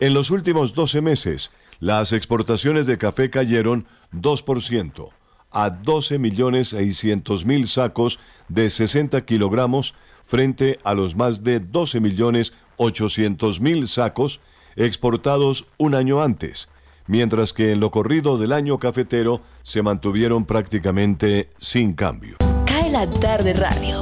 En 0.00 0.14
los 0.14 0.30
últimos 0.30 0.74
12 0.74 1.00
meses, 1.00 1.50
las 1.80 2.12
exportaciones 2.12 2.86
de 2.86 2.98
café 2.98 3.30
cayeron 3.30 3.86
2% 4.12 5.08
a 5.50 5.70
12.600.000 5.70 7.66
sacos 7.66 8.20
de 8.48 8.70
60 8.70 9.24
kilogramos 9.24 9.94
frente 10.22 10.78
a 10.84 10.94
los 10.94 11.16
más 11.16 11.42
de 11.42 11.60
12.800.000 11.60 13.86
sacos 13.86 14.40
exportados 14.76 15.66
un 15.76 15.94
año 15.94 16.22
antes, 16.22 16.68
mientras 17.10 17.52
que 17.52 17.72
en 17.72 17.80
lo 17.80 17.90
corrido 17.90 18.38
del 18.38 18.52
año 18.52 18.78
cafetero 18.78 19.42
se 19.64 19.82
mantuvieron 19.82 20.44
prácticamente 20.44 21.50
sin 21.58 21.92
cambio. 21.92 22.36
Cae 22.64 22.88
la 22.88 23.10
tarde 23.10 23.52
radio 23.52 24.00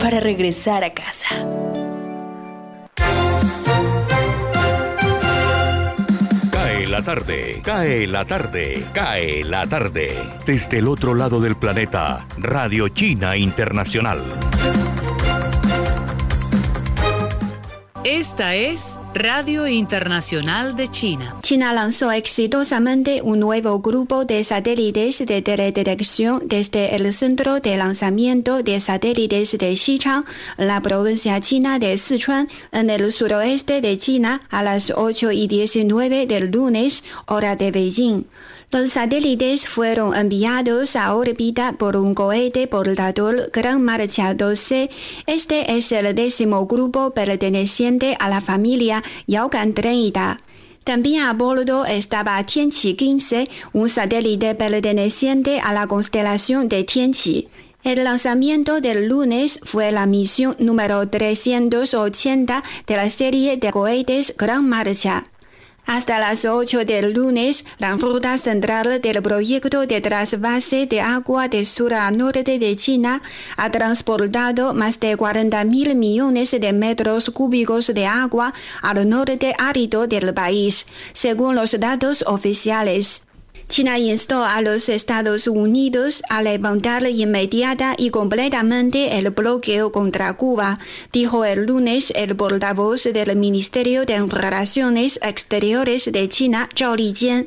para 0.00 0.18
regresar 0.18 0.82
a 0.82 0.94
casa. 0.94 1.28
Cae 6.50 6.86
la 6.86 7.02
tarde, 7.02 7.60
cae 7.62 8.06
la 8.06 8.24
tarde, 8.24 8.82
cae 8.94 9.44
la 9.44 9.66
tarde. 9.66 10.16
Desde 10.46 10.78
el 10.78 10.88
otro 10.88 11.14
lado 11.14 11.40
del 11.40 11.56
planeta, 11.56 12.26
Radio 12.38 12.88
China 12.88 13.36
Internacional. 13.36 14.22
Esta 18.10 18.54
es 18.54 18.98
Radio 19.12 19.68
Internacional 19.68 20.74
de 20.74 20.88
China. 20.88 21.36
China 21.42 21.74
lanzó 21.74 22.10
exitosamente 22.10 23.20
un 23.20 23.38
nuevo 23.38 23.80
grupo 23.80 24.24
de 24.24 24.42
satélites 24.44 25.18
de 25.26 25.42
teledetección 25.42 26.40
desde 26.46 26.96
el 26.96 27.12
centro 27.12 27.60
de 27.60 27.76
lanzamiento 27.76 28.62
de 28.62 28.80
satélites 28.80 29.58
de 29.58 29.76
Xichang, 29.76 30.24
la 30.56 30.80
provincia 30.80 31.38
china 31.42 31.78
de 31.78 31.98
Sichuan, 31.98 32.48
en 32.72 32.88
el 32.88 33.12
suroeste 33.12 33.82
de 33.82 33.98
China, 33.98 34.40
a 34.48 34.62
las 34.62 34.90
8 34.90 35.30
y 35.32 35.46
19 35.46 36.26
del 36.26 36.50
lunes, 36.50 37.04
hora 37.26 37.56
de 37.56 37.70
Beijing. 37.70 38.24
Los 38.70 38.90
satélites 38.90 39.66
fueron 39.66 40.14
enviados 40.14 40.94
a 40.94 41.14
órbita 41.14 41.72
por 41.78 41.96
un 41.96 42.14
cohete 42.14 42.66
portador 42.66 43.50
Gran 43.50 43.82
Marcha 43.82 44.34
12. 44.34 44.90
Este 45.26 45.78
es 45.78 45.90
el 45.90 46.14
décimo 46.14 46.66
grupo 46.66 47.12
perteneciente 47.12 48.14
a 48.20 48.28
la 48.28 48.42
familia 48.42 49.02
Yaogan 49.26 49.72
30. 49.72 50.36
También 50.84 51.22
a 51.22 51.32
bordo 51.32 51.86
estaba 51.86 52.44
Tianqi 52.44 52.94
15, 52.94 53.48
un 53.72 53.88
satélite 53.88 54.54
perteneciente 54.54 55.60
a 55.60 55.72
la 55.72 55.86
constelación 55.86 56.68
de 56.68 56.84
Tianqi. 56.84 57.48
El 57.84 58.04
lanzamiento 58.04 58.82
del 58.82 59.08
lunes 59.08 59.60
fue 59.62 59.92
la 59.92 60.04
misión 60.04 60.56
número 60.58 61.08
380 61.08 62.62
de 62.86 62.96
la 62.96 63.08
serie 63.08 63.56
de 63.56 63.72
cohetes 63.72 64.34
Gran 64.36 64.68
Marcha. 64.68 65.24
Hasta 65.88 66.18
las 66.18 66.44
8 66.44 66.84
del 66.84 67.14
lunes, 67.14 67.64
la 67.78 67.96
ruta 67.96 68.36
central 68.36 69.00
del 69.00 69.22
proyecto 69.22 69.86
de 69.86 70.02
trasvase 70.02 70.84
de 70.84 71.00
agua 71.00 71.48
de 71.48 71.64
sur 71.64 71.94
a 71.94 72.10
norte 72.10 72.58
de 72.58 72.76
China 72.76 73.22
ha 73.56 73.70
transportado 73.70 74.74
más 74.74 75.00
de 75.00 75.16
40 75.16 75.64
mil 75.64 75.94
millones 75.94 76.50
de 76.50 76.72
metros 76.74 77.30
cúbicos 77.30 77.86
de 77.86 78.04
agua 78.04 78.52
al 78.82 79.08
norte 79.08 79.54
árido 79.56 80.06
del 80.06 80.34
país, 80.34 80.86
según 81.14 81.54
los 81.54 81.80
datos 81.80 82.22
oficiales. 82.26 83.27
China 83.68 83.98
instó 83.98 84.44
a 84.44 84.62
los 84.62 84.88
Estados 84.88 85.46
Unidos 85.46 86.22
a 86.30 86.42
levantar 86.42 87.06
inmediata 87.08 87.94
y 87.98 88.10
completamente 88.10 89.18
el 89.18 89.30
bloqueo 89.30 89.92
contra 89.92 90.32
Cuba, 90.36 90.78
dijo 91.12 91.44
el 91.44 91.66
lunes 91.66 92.10
el 92.16 92.34
portavoz 92.34 93.04
del 93.04 93.36
Ministerio 93.36 94.06
de 94.06 94.18
Relaciones 94.26 95.20
Exteriores 95.22 96.10
de 96.10 96.28
China, 96.28 96.68
Zhao 96.74 96.96
Lijian. 96.96 97.46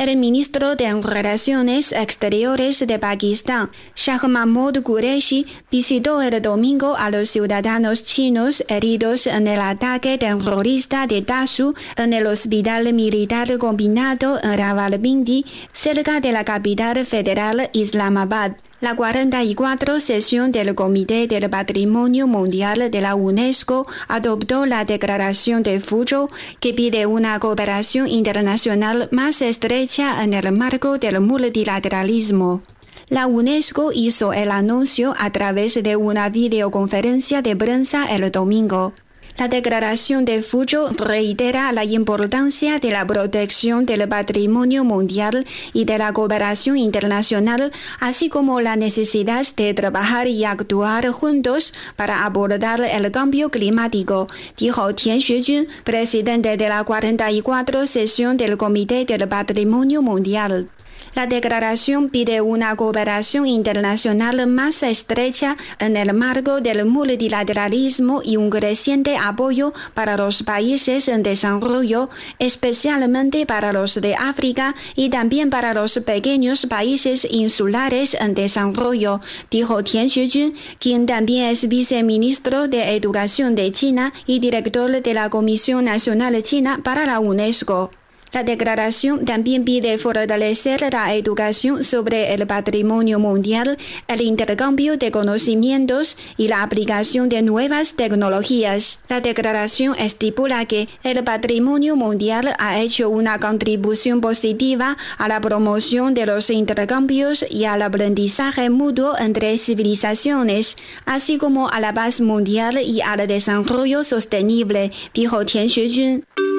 El 0.00 0.16
ministro 0.16 0.76
de 0.76 0.90
Relaciones 0.94 1.92
Exteriores 1.92 2.78
de 2.86 2.98
Pakistán, 2.98 3.70
Shah 3.94 4.26
Mahmood 4.26 4.82
Qureshi, 4.82 5.44
visitó 5.70 6.22
el 6.22 6.40
domingo 6.40 6.96
a 6.96 7.10
los 7.10 7.28
ciudadanos 7.28 8.02
chinos 8.02 8.64
heridos 8.68 9.26
en 9.26 9.46
el 9.46 9.60
ataque 9.60 10.16
terrorista 10.16 11.06
de 11.06 11.20
Dasu 11.20 11.74
en 11.98 12.14
el 12.14 12.26
Hospital 12.26 12.94
Militar 12.94 13.58
Combinado 13.58 14.38
en 14.42 14.56
Rawalpindi, 14.56 15.44
cerca 15.74 16.18
de 16.22 16.32
la 16.32 16.44
capital 16.46 17.04
federal 17.04 17.68
Islamabad. 17.74 18.52
La 18.80 18.96
44 18.96 20.00
sesión 20.00 20.52
del 20.52 20.74
Comité 20.74 21.26
del 21.26 21.50
Patrimonio 21.50 22.26
Mundial 22.26 22.90
de 22.90 23.00
la 23.02 23.14
UNESCO 23.14 23.86
adoptó 24.08 24.64
la 24.64 24.86
Declaración 24.86 25.62
de 25.62 25.80
Fuzhou 25.80 26.30
que 26.60 26.72
pide 26.72 27.04
una 27.04 27.38
cooperación 27.40 28.08
internacional 28.08 29.10
más 29.12 29.42
estrecha 29.42 30.24
en 30.24 30.32
el 30.32 30.50
marco 30.52 30.96
del 30.96 31.20
multilateralismo. 31.20 32.62
La 33.10 33.26
UNESCO 33.26 33.92
hizo 33.92 34.32
el 34.32 34.50
anuncio 34.50 35.14
a 35.18 35.30
través 35.30 35.82
de 35.82 35.96
una 35.96 36.30
videoconferencia 36.30 37.42
de 37.42 37.56
prensa 37.56 38.06
el 38.06 38.32
domingo. 38.32 38.94
La 39.40 39.48
declaración 39.48 40.26
de 40.26 40.42
Fuzhou 40.42 40.90
reitera 40.98 41.72
la 41.72 41.86
importancia 41.86 42.78
de 42.78 42.90
la 42.90 43.06
protección 43.06 43.86
del 43.86 44.06
patrimonio 44.06 44.84
mundial 44.84 45.46
y 45.72 45.86
de 45.86 45.96
la 45.96 46.12
cooperación 46.12 46.76
internacional, 46.76 47.72
así 48.00 48.28
como 48.28 48.60
la 48.60 48.76
necesidad 48.76 49.46
de 49.56 49.72
trabajar 49.72 50.26
y 50.26 50.44
actuar 50.44 51.08
juntos 51.08 51.72
para 51.96 52.26
abordar 52.26 52.82
el 52.82 53.10
cambio 53.12 53.48
climático, 53.48 54.26
dijo 54.58 54.94
Tian 54.94 55.22
Xuejun, 55.22 55.68
presidente 55.84 56.58
de 56.58 56.68
la 56.68 56.84
44 56.84 57.86
sesión 57.86 58.36
del 58.36 58.58
Comité 58.58 59.06
del 59.06 59.26
Patrimonio 59.26 60.02
Mundial. 60.02 60.68
La 61.14 61.26
declaración 61.26 62.08
pide 62.08 62.40
una 62.40 62.76
cooperación 62.76 63.46
internacional 63.46 64.46
más 64.46 64.82
estrecha 64.84 65.56
en 65.80 65.96
el 65.96 66.14
marco 66.14 66.60
del 66.60 66.86
multilateralismo 66.86 68.22
y 68.24 68.36
un 68.36 68.48
creciente 68.48 69.16
apoyo 69.16 69.72
para 69.94 70.16
los 70.16 70.44
países 70.44 71.08
en 71.08 71.24
desarrollo, 71.24 72.10
especialmente 72.38 73.44
para 73.44 73.72
los 73.72 74.00
de 74.00 74.14
África 74.14 74.76
y 74.94 75.10
también 75.10 75.50
para 75.50 75.74
los 75.74 75.98
pequeños 75.98 76.66
países 76.66 77.26
insulares 77.28 78.14
en 78.14 78.34
desarrollo, 78.34 79.20
dijo 79.50 79.82
Tian 79.82 80.08
Xuejun, 80.08 80.54
quien 80.78 81.06
también 81.06 81.46
es 81.46 81.68
viceministro 81.68 82.68
de 82.68 82.94
Educación 82.94 83.56
de 83.56 83.72
China 83.72 84.12
y 84.26 84.38
director 84.38 85.02
de 85.02 85.14
la 85.14 85.28
Comisión 85.28 85.86
Nacional 85.86 86.40
China 86.42 86.80
para 86.84 87.04
la 87.04 87.18
UNESCO. 87.18 87.90
La 88.32 88.44
declaración 88.44 89.24
también 89.24 89.64
pide 89.64 89.98
fortalecer 89.98 90.86
la 90.92 91.14
educación 91.14 91.82
sobre 91.82 92.32
el 92.32 92.46
patrimonio 92.46 93.18
mundial, 93.18 93.76
el 94.06 94.20
intercambio 94.20 94.96
de 94.96 95.10
conocimientos 95.10 96.16
y 96.36 96.46
la 96.46 96.62
aplicación 96.62 97.28
de 97.28 97.42
nuevas 97.42 97.94
tecnologías. 97.94 99.00
La 99.08 99.20
declaración 99.20 99.96
estipula 99.98 100.64
que 100.66 100.88
el 101.02 101.24
patrimonio 101.24 101.96
mundial 101.96 102.54
ha 102.58 102.80
hecho 102.80 103.10
una 103.10 103.38
contribución 103.40 104.20
positiva 104.20 104.96
a 105.18 105.26
la 105.26 105.40
promoción 105.40 106.14
de 106.14 106.26
los 106.26 106.50
intercambios 106.50 107.44
y 107.50 107.64
al 107.64 107.82
aprendizaje 107.82 108.70
mutuo 108.70 109.18
entre 109.18 109.58
civilizaciones, 109.58 110.76
así 111.04 111.36
como 111.36 111.68
a 111.68 111.80
la 111.80 111.92
paz 111.92 112.20
mundial 112.20 112.78
y 112.80 113.00
al 113.00 113.26
desarrollo 113.26 114.04
sostenible, 114.04 114.92
dijo 115.12 115.44
Tian 115.44 115.68
Xuejun. 115.68 116.49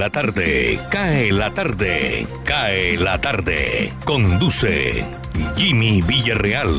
La 0.00 0.08
tarde, 0.08 0.80
cae 0.88 1.30
la 1.30 1.50
tarde, 1.50 2.26
cae 2.44 2.96
la 2.96 3.20
tarde. 3.20 3.92
Conduce 4.06 5.04
Jimmy 5.56 6.00
Villarreal. 6.00 6.72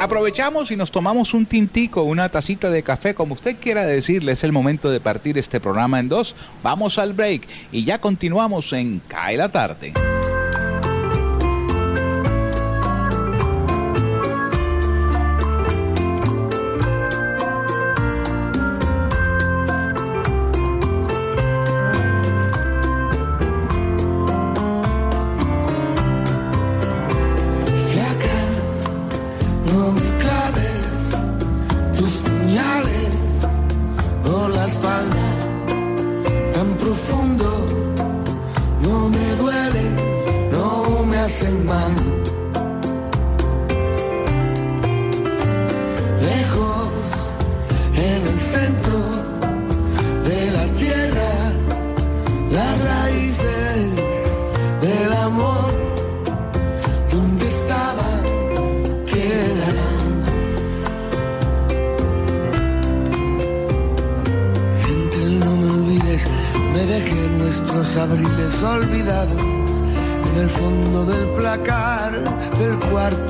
Aprovechamos 0.00 0.70
y 0.70 0.76
nos 0.76 0.90
tomamos 0.90 1.34
un 1.34 1.44
tintico, 1.44 2.04
una 2.04 2.30
tacita 2.30 2.70
de 2.70 2.82
café, 2.82 3.14
como 3.14 3.34
usted 3.34 3.58
quiera 3.60 3.84
decirle, 3.84 4.32
es 4.32 4.44
el 4.44 4.52
momento 4.52 4.90
de 4.90 5.00
partir 5.00 5.36
este 5.36 5.60
programa 5.60 6.00
en 6.00 6.08
dos. 6.08 6.34
Vamos 6.62 6.96
al 6.96 7.12
break 7.12 7.46
y 7.70 7.84
ya 7.84 8.00
continuamos 8.00 8.72
en 8.72 9.02
Cae 9.08 9.36
la 9.36 9.50
tarde. 9.50 9.92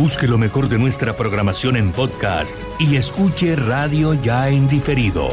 Busque 0.00 0.26
lo 0.26 0.38
mejor 0.38 0.70
de 0.70 0.78
nuestra 0.78 1.14
programación 1.14 1.76
en 1.76 1.92
podcast 1.92 2.58
y 2.78 2.96
escuche 2.96 3.54
Radio 3.54 4.14
Ya 4.14 4.48
en 4.48 4.66
diferido. 4.66 5.28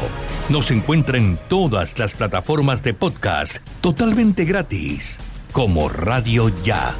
Nos 0.50 0.70
encuentra 0.70 1.16
en 1.16 1.38
todas 1.48 1.98
las 1.98 2.14
plataformas 2.14 2.82
de 2.82 2.92
podcast 2.92 3.66
totalmente 3.80 4.44
gratis, 4.44 5.20
como 5.52 5.88
Radio 5.88 6.52
Ya. 6.64 6.94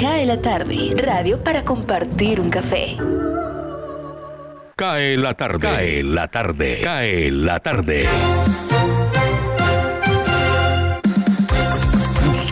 Cae 0.00 0.24
la 0.24 0.40
tarde, 0.40 0.94
radio 0.96 1.42
para 1.42 1.64
compartir 1.64 2.40
un 2.40 2.48
café. 2.48 2.96
Cae 4.76 5.16
la 5.16 5.34
tarde, 5.34 5.58
cae 5.58 6.02
la 6.04 6.28
tarde, 6.28 6.80
cae 6.84 7.30
la 7.32 7.58
tarde. 7.58 8.06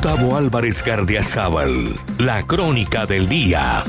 Gustavo 0.01 0.37
Álvarez 0.37 0.85
Gardiazabal, 0.85 1.93
la 2.21 2.47
crónica 2.47 3.05
del 3.05 3.29
día. 3.29 3.83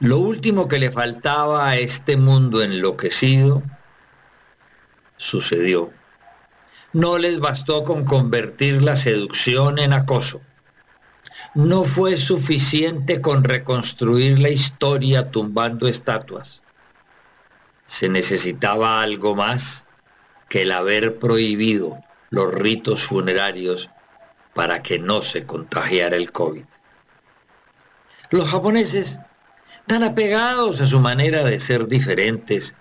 Lo 0.00 0.18
último 0.18 0.66
que 0.66 0.80
le 0.80 0.90
faltaba 0.90 1.68
a 1.68 1.76
este 1.76 2.16
mundo 2.16 2.64
enloquecido 2.64 3.62
sucedió. 5.16 5.92
No 6.92 7.18
les 7.18 7.38
bastó 7.38 7.84
con 7.84 8.04
convertir 8.04 8.82
la 8.82 8.96
seducción 8.96 9.78
en 9.78 9.92
acoso. 9.92 10.40
No 11.54 11.84
fue 11.84 12.16
suficiente 12.16 13.20
con 13.20 13.44
reconstruir 13.44 14.40
la 14.40 14.48
historia 14.48 15.30
tumbando 15.30 15.86
estatuas. 15.86 16.59
Se 17.90 18.08
necesitaba 18.08 19.02
algo 19.02 19.34
más 19.34 19.84
que 20.48 20.62
el 20.62 20.70
haber 20.70 21.18
prohibido 21.18 21.98
los 22.30 22.54
ritos 22.54 23.02
funerarios 23.02 23.90
para 24.54 24.80
que 24.80 25.00
no 25.00 25.22
se 25.22 25.44
contagiara 25.44 26.16
el 26.16 26.30
COVID. 26.30 26.66
Los 28.30 28.48
japoneses 28.48 29.18
tan 29.88 30.04
apegados 30.04 30.80
a 30.80 30.86
su 30.86 31.00
manera 31.00 31.42
de 31.42 31.58
ser 31.58 31.88
diferentes, 31.88 32.76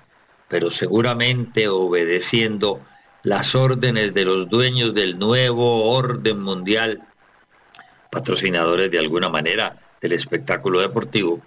pero 0.47 0.70
seguramente 0.70 1.68
obedeciendo 1.68 2.80
las 3.24 3.55
órdenes 3.55 4.14
de 4.14 4.26
los 4.26 4.47
dueños 4.47 4.93
del 4.93 5.18
nuevo 5.18 5.91
orden 5.91 6.39
mundial, 6.39 7.01
patrocinadores 8.12 8.91
de 8.91 8.99
alguna 8.99 9.30
manera 9.30 9.76
del 10.01 10.12
espectáculo 10.12 10.82
deportivo, 10.82 11.41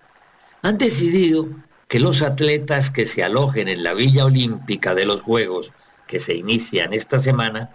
han 0.63 0.79
decidido 0.79 1.49
que 1.93 2.01
los 2.01 2.23
atletas 2.23 2.91
que 2.91 3.05
se 3.05 3.23
alojen 3.23 3.69
en 3.69 3.83
la 3.83 3.93
Villa 3.93 4.25
Olímpica 4.25 4.95
de 4.95 5.05
los 5.05 5.21
Juegos 5.21 5.73
que 6.07 6.19
se 6.21 6.35
inician 6.35 6.95
esta 6.95 7.19
semana 7.19 7.69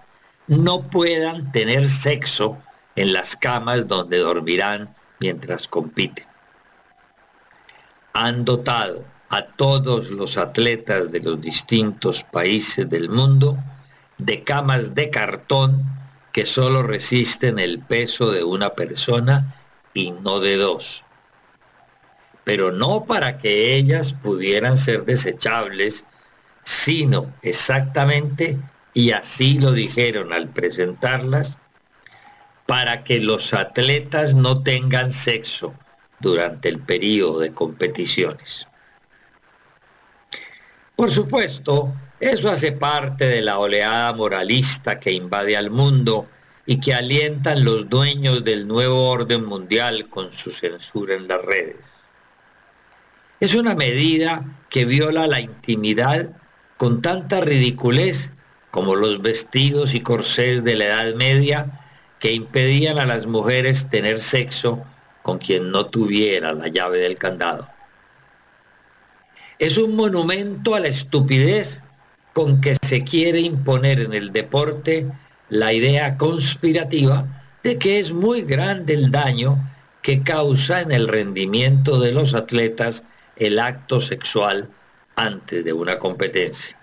no 0.47 0.89
puedan 0.89 1.51
tener 1.51 1.87
sexo 1.87 2.57
en 2.95 3.13
las 3.13 3.35
camas 3.35 3.87
donde 3.87 4.17
dormirán 4.17 4.95
mientras 5.19 5.67
compiten 5.67 6.25
han 8.13 8.43
dotado 8.43 9.05
a 9.29 9.43
todos 9.43 10.09
los 10.09 10.39
atletas 10.39 11.11
de 11.11 11.19
los 11.19 11.39
distintos 11.39 12.23
países 12.23 12.89
del 12.89 13.09
mundo 13.09 13.55
de 14.17 14.43
camas 14.43 14.95
de 14.95 15.11
cartón 15.11 15.85
que 16.33 16.47
solo 16.47 16.81
resisten 16.81 17.59
el 17.59 17.81
peso 17.81 18.31
de 18.31 18.43
una 18.43 18.71
persona 18.71 19.53
y 19.93 20.09
no 20.09 20.39
de 20.39 20.57
dos. 20.57 21.05
Pero 22.47 22.71
no 22.71 23.05
para 23.05 23.37
que 23.37 23.75
ellas 23.75 24.13
pudieran 24.13 24.77
ser 24.77 25.03
desechables, 25.03 26.05
sino 26.63 27.33
exactamente, 27.41 28.57
y 28.93 29.11
así 29.11 29.59
lo 29.59 29.73
dijeron 29.73 30.31
al 30.31 30.47
presentarlas, 30.47 31.59
para 32.65 33.03
que 33.03 33.19
los 33.19 33.53
atletas 33.53 34.33
no 34.33 34.63
tengan 34.63 35.11
sexo 35.11 35.73
durante 36.21 36.69
el 36.69 36.79
periodo 36.79 37.39
de 37.39 37.51
competiciones. 37.51 38.69
Por 40.95 41.11
supuesto, 41.11 41.93
eso 42.21 42.49
hace 42.49 42.71
parte 42.71 43.25
de 43.25 43.41
la 43.41 43.59
oleada 43.59 44.13
moralista 44.13 45.01
que 45.01 45.11
invade 45.11 45.57
al 45.57 45.69
mundo 45.69 46.29
y 46.65 46.79
que 46.79 46.93
alientan 46.93 47.65
los 47.65 47.89
dueños 47.89 48.45
del 48.45 48.69
nuevo 48.69 49.09
orden 49.09 49.43
mundial 49.43 50.07
con 50.07 50.31
su 50.31 50.51
censura 50.51 51.15
en 51.15 51.27
las 51.27 51.41
redes. 51.41 51.96
Es 53.39 53.53
una 53.53 53.75
medida 53.75 54.43
que 54.69 54.85
viola 54.85 55.27
la 55.27 55.39
intimidad 55.39 56.31
con 56.75 57.03
tanta 57.03 57.39
ridiculez 57.39 58.33
como 58.71 58.95
los 58.95 59.21
vestidos 59.21 59.93
y 59.93 60.01
corsés 60.01 60.63
de 60.63 60.75
la 60.75 60.85
Edad 60.85 61.13
Media 61.13 61.83
que 62.19 62.33
impedían 62.33 62.97
a 62.97 63.05
las 63.05 63.27
mujeres 63.27 63.89
tener 63.89 64.21
sexo 64.21 64.83
con 65.21 65.37
quien 65.37 65.69
no 65.69 65.85
tuviera 65.85 66.53
la 66.53 66.67
llave 66.67 66.97
del 66.97 67.19
candado. 67.19 67.67
Es 69.59 69.77
un 69.77 69.95
monumento 69.95 70.73
a 70.73 70.79
la 70.79 70.87
estupidez 70.87 71.83
con 72.33 72.59
que 72.59 72.75
se 72.81 73.03
quiere 73.03 73.41
imponer 73.41 73.99
en 73.99 74.13
el 74.15 74.31
deporte 74.31 75.05
la 75.49 75.73
idea 75.73 76.17
conspirativa 76.17 77.43
de 77.61 77.77
que 77.77 77.99
es 77.99 78.13
muy 78.13 78.41
grande 78.41 78.95
el 78.95 79.11
daño 79.11 79.63
que 80.01 80.23
causa 80.23 80.81
en 80.81 80.91
el 80.91 81.07
rendimiento 81.07 81.99
de 81.99 82.13
los 82.13 82.33
atletas 82.33 83.03
el 83.39 83.59
acto 83.59 83.99
sexual 83.99 84.69
antes 85.15 85.63
de 85.63 85.73
una 85.73 85.97
competencia. 85.97 86.77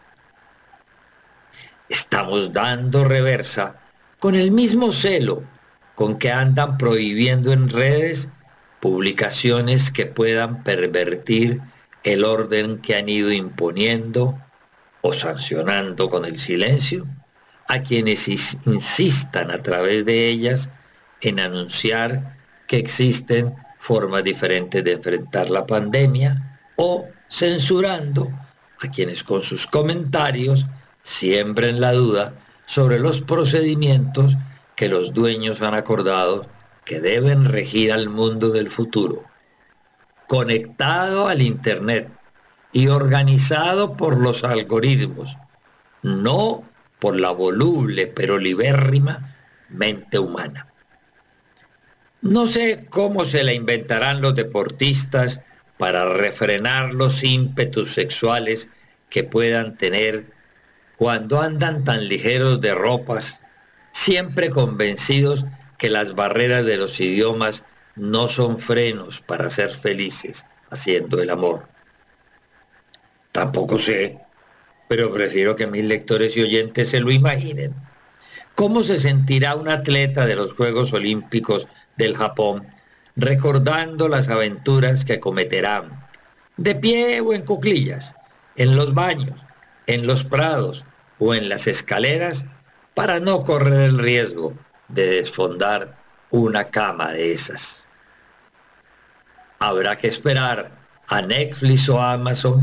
Estamos 1.88 2.52
dando 2.52 3.04
reversa 3.04 3.80
con 4.18 4.34
el 4.34 4.50
mismo 4.52 4.92
celo 4.92 5.44
con 5.94 6.18
que 6.18 6.32
andan 6.32 6.78
prohibiendo 6.78 7.52
en 7.52 7.68
redes 7.68 8.28
publicaciones 8.80 9.90
que 9.90 10.06
puedan 10.06 10.64
pervertir 10.64 11.60
el 12.02 12.24
orden 12.24 12.78
que 12.78 12.96
han 12.96 13.08
ido 13.08 13.32
imponiendo 13.32 14.38
o 15.00 15.12
sancionando 15.12 16.08
con 16.08 16.24
el 16.24 16.38
silencio 16.38 17.06
a 17.68 17.82
quienes 17.82 18.28
insistan 18.28 19.50
a 19.50 19.62
través 19.62 20.04
de 20.04 20.28
ellas 20.28 20.70
en 21.20 21.40
anunciar 21.40 22.36
que 22.66 22.78
existen 22.78 23.54
formas 23.84 24.24
diferentes 24.24 24.82
de 24.82 24.92
enfrentar 24.92 25.50
la 25.50 25.66
pandemia 25.66 26.58
o 26.76 27.06
censurando 27.28 28.30
a 28.82 28.90
quienes 28.90 29.22
con 29.22 29.42
sus 29.42 29.66
comentarios 29.66 30.64
siembren 31.02 31.82
la 31.82 31.92
duda 31.92 32.32
sobre 32.64 32.98
los 32.98 33.20
procedimientos 33.20 34.38
que 34.74 34.88
los 34.88 35.12
dueños 35.12 35.60
han 35.60 35.74
acordado 35.74 36.46
que 36.86 37.00
deben 37.00 37.44
regir 37.44 37.92
al 37.92 38.08
mundo 38.08 38.48
del 38.48 38.70
futuro, 38.70 39.22
conectado 40.28 41.28
al 41.28 41.42
Internet 41.42 42.08
y 42.72 42.88
organizado 42.88 43.98
por 43.98 44.18
los 44.18 44.44
algoritmos, 44.44 45.36
no 46.02 46.64
por 47.00 47.20
la 47.20 47.32
voluble 47.32 48.06
pero 48.06 48.38
libérrima 48.38 49.36
mente 49.68 50.18
humana. 50.18 50.73
No 52.24 52.46
sé 52.46 52.86
cómo 52.88 53.26
se 53.26 53.44
la 53.44 53.52
inventarán 53.52 54.22
los 54.22 54.34
deportistas 54.34 55.42
para 55.76 56.08
refrenar 56.08 56.94
los 56.94 57.22
ímpetus 57.22 57.92
sexuales 57.92 58.70
que 59.10 59.24
puedan 59.24 59.76
tener 59.76 60.24
cuando 60.96 61.42
andan 61.42 61.84
tan 61.84 62.08
ligeros 62.08 62.62
de 62.62 62.74
ropas 62.74 63.42
siempre 63.92 64.48
convencidos 64.48 65.44
que 65.76 65.90
las 65.90 66.14
barreras 66.14 66.64
de 66.64 66.78
los 66.78 66.98
idiomas 66.98 67.66
no 67.94 68.28
son 68.28 68.58
frenos 68.58 69.20
para 69.20 69.50
ser 69.50 69.68
felices 69.68 70.46
haciendo 70.70 71.20
el 71.20 71.28
amor. 71.28 71.68
Tampoco 73.32 73.76
sé, 73.76 74.18
pero 74.88 75.12
prefiero 75.12 75.56
que 75.56 75.66
mis 75.66 75.84
lectores 75.84 76.34
y 76.38 76.40
oyentes 76.40 76.88
se 76.88 77.00
lo 77.00 77.10
imaginen. 77.10 77.74
¿Cómo 78.54 78.82
se 78.82 78.98
sentirá 78.98 79.56
un 79.56 79.68
atleta 79.68 80.24
de 80.26 80.36
los 80.36 80.54
Juegos 80.54 80.94
Olímpicos 80.94 81.66
del 81.96 82.16
Japón 82.16 82.66
recordando 83.16 84.08
las 84.08 84.28
aventuras 84.28 85.04
que 85.04 85.20
cometerán, 85.20 86.06
de 86.56 86.74
pie 86.74 87.20
o 87.20 87.32
en 87.32 87.42
cuclillas, 87.42 88.16
en 88.56 88.76
los 88.76 88.94
baños, 88.94 89.44
en 89.86 90.06
los 90.06 90.24
prados 90.24 90.84
o 91.18 91.34
en 91.34 91.48
las 91.48 91.66
escaleras 91.66 92.46
para 92.94 93.20
no 93.20 93.40
correr 93.40 93.82
el 93.82 93.98
riesgo 93.98 94.54
de 94.88 95.06
desfondar 95.06 95.96
una 96.30 96.70
cama 96.70 97.12
de 97.12 97.32
esas. 97.32 97.84
Habrá 99.58 99.96
que 99.96 100.08
esperar 100.08 100.72
a 101.08 101.22
Netflix 101.22 101.88
o 101.88 102.00
Amazon 102.00 102.60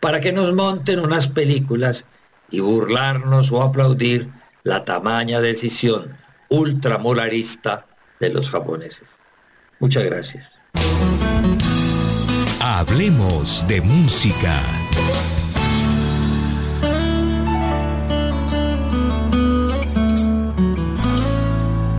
para 0.00 0.20
que 0.20 0.32
nos 0.32 0.52
monten 0.52 1.00
unas 1.00 1.28
películas 1.28 2.04
y 2.50 2.60
burlarnos 2.60 3.50
o 3.52 3.62
aplaudir 3.62 4.30
la 4.62 4.84
tamaña 4.84 5.40
decisión 5.40 6.16
ultramolarista 6.48 7.86
de 8.24 8.34
los 8.34 8.50
japoneses. 8.50 9.08
Muchas 9.78 10.04
gracias. 10.04 10.56
Hablemos 12.60 13.66
de 13.68 13.80
música. 13.82 14.62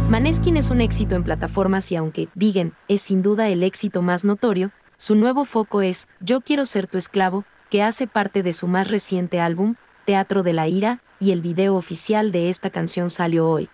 Maneskin 0.10 0.58
es 0.58 0.70
un 0.70 0.82
éxito 0.82 1.16
en 1.16 1.24
plataformas 1.24 1.92
y 1.92 1.96
aunque 1.98 2.30
Vegan 2.36 2.74
es 2.88 3.02
sin 3.02 3.22
duda 3.22 3.50
el 3.50 3.64
éxito 3.64 4.02
más 4.02 4.24
notorio, 4.24 4.72
su 4.98 5.16
nuevo 5.16 5.46
foco 5.46 5.82
es 5.82 6.08
Yo 6.22 6.42
quiero 6.42 6.66
ser 6.66 6.88
tu 6.88 6.98
esclavo, 6.98 7.44
que 7.70 7.84
hace 7.84 8.08
parte 8.08 8.42
de 8.42 8.54
su 8.54 8.68
más 8.68 8.90
reciente 8.90 9.40
álbum, 9.42 9.76
Teatro 10.06 10.42
de 10.42 10.54
la 10.54 10.68
Ira, 10.68 11.02
y 11.20 11.32
el 11.32 11.42
video 11.42 11.76
oficial 11.76 12.32
de 12.32 12.50
esta 12.50 12.70
canción 12.70 13.10
salió 13.10 13.50
hoy. 13.50 13.70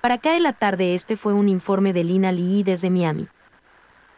Para 0.00 0.16
caer 0.16 0.40
la 0.40 0.54
tarde 0.54 0.94
este 0.94 1.16
fue 1.18 1.34
un 1.34 1.50
informe 1.50 1.92
de 1.92 2.04
Lina 2.04 2.32
Lee 2.32 2.62
desde 2.62 2.88
Miami. 2.88 3.28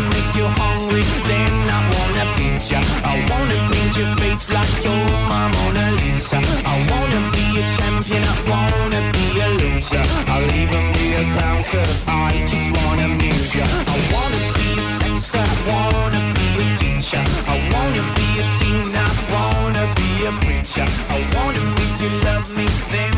make 0.00 0.32
you 0.36 0.46
hungry, 0.60 1.02
then 1.28 1.52
I 1.70 1.80
wanna 1.94 2.24
feed 2.36 2.62
ya. 2.70 2.80
I 3.04 3.14
wanna 3.30 3.58
paint 3.70 3.96
your 3.96 4.12
face 4.16 4.48
like 4.50 4.72
you're 4.84 5.06
my 5.32 5.44
Mona 5.54 5.86
Lisa. 6.00 6.38
I 6.74 6.76
wanna 6.90 7.20
be 7.34 7.46
a 7.60 7.64
champion, 7.76 8.22
I 8.24 8.36
wanna 8.52 9.00
be 9.16 9.26
a 9.46 9.48
loser. 9.60 10.04
I'll 10.32 10.52
even 10.62 10.84
be 10.96 11.06
a 11.20 11.24
clown 11.34 11.62
cause 11.64 12.04
I 12.06 12.44
just 12.46 12.68
wanna 12.78 13.04
amuse 13.06 13.54
ya. 13.58 13.66
I 13.94 13.98
wanna 14.14 14.40
be 14.56 14.68
a 14.78 14.84
sexter, 14.98 15.44
I 15.44 15.56
wanna 15.66 16.20
be 16.38 16.48
a 16.62 16.66
teacher. 16.80 17.24
I 17.54 17.56
wanna 17.72 18.02
be 18.16 18.28
a 18.42 18.44
singer, 18.58 19.08
I 19.08 19.32
wanna 19.34 19.84
be 19.98 20.10
a 20.30 20.32
preacher. 20.44 20.86
I 21.16 21.18
wanna 21.34 21.62
make 21.78 21.96
you 22.02 22.10
love 22.28 22.46
me, 22.56 22.66
then 22.92 23.17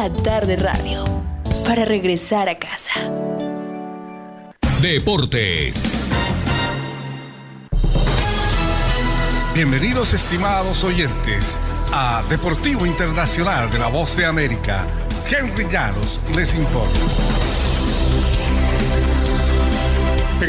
la 0.00 0.10
tarde 0.10 0.56
radio 0.56 1.04
para 1.66 1.84
regresar 1.84 2.48
a 2.48 2.58
casa. 2.58 2.92
Deportes. 4.80 6.06
Bienvenidos 9.52 10.14
estimados 10.14 10.84
oyentes 10.84 11.60
a 11.92 12.24
Deportivo 12.30 12.86
Internacional 12.86 13.70
de 13.70 13.78
la 13.78 13.88
Voz 13.88 14.16
de 14.16 14.24
América. 14.24 14.86
Henry 15.30 15.68
Llanos 15.70 16.18
les 16.34 16.54
informa. 16.54 16.98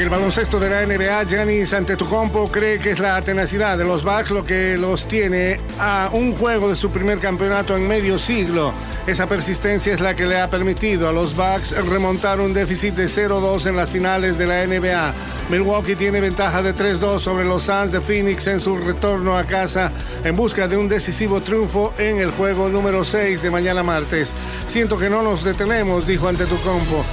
El 0.02 0.10
baloncesto 0.10 0.60
de 0.60 0.68
la 0.68 0.84
NBA, 0.84 1.26
Giannis 1.26 1.74
Antetokounmpo 1.74 2.52
cree 2.52 2.80
que 2.80 2.90
es 2.90 2.98
la 2.98 3.22
tenacidad 3.22 3.78
de 3.78 3.86
los 3.86 4.04
Bucks 4.04 4.32
lo 4.32 4.44
que 4.44 4.76
los 4.76 5.08
tiene 5.08 5.60
a 5.78 6.10
un 6.12 6.34
juego 6.34 6.70
de 6.70 6.76
su 6.76 6.90
primer 6.90 7.20
campeonato 7.20 7.78
en 7.78 7.88
medio 7.88 8.18
siglo. 8.18 8.74
Esa 9.06 9.28
persistencia 9.28 9.94
es 9.94 10.00
la 10.00 10.16
que 10.16 10.26
le 10.26 10.42
ha 10.42 10.50
permitido 10.50 11.08
a 11.08 11.12
los 11.12 11.36
Bucks 11.36 11.76
remontar 11.86 12.42
un 12.42 12.52
déficit 12.52 12.96
de 12.96 13.06
0-2 13.06 13.68
en 13.68 13.76
las 13.76 13.92
finales 13.92 14.40
de 14.40 14.48
la 14.48 14.66
NBA. 14.66 15.14
Milwaukee 15.52 15.96
tiene 15.96 16.20
ventaja 16.20 16.64
de 16.64 16.74
3-2 16.74 17.20
sobre 17.20 17.46
los 17.46 17.62
Suns 17.62 17.92
de 17.92 18.02
Phoenix 18.02 18.48
en 18.48 18.60
su 18.60 18.78
retorno 18.78 19.38
a 19.38 19.44
casa 19.44 19.92
en 20.24 20.36
busca 20.36 20.68
de 20.68 20.78
un 20.78 20.90
decisivo 20.90 21.42
triunfo 21.42 21.94
en 22.00 22.18
el 22.18 22.32
juego 22.32 22.70
número 22.70 23.04
6 23.04 23.44
de 23.44 23.52
mañana 23.52 23.84
martes. 23.84 24.34
Siento 24.66 24.98
que 24.98 25.12
no 25.12 25.22
nos 25.22 25.44
detenemos, 25.44 26.08
dijo 26.08 26.28
Antetokounmpo. 26.28 27.06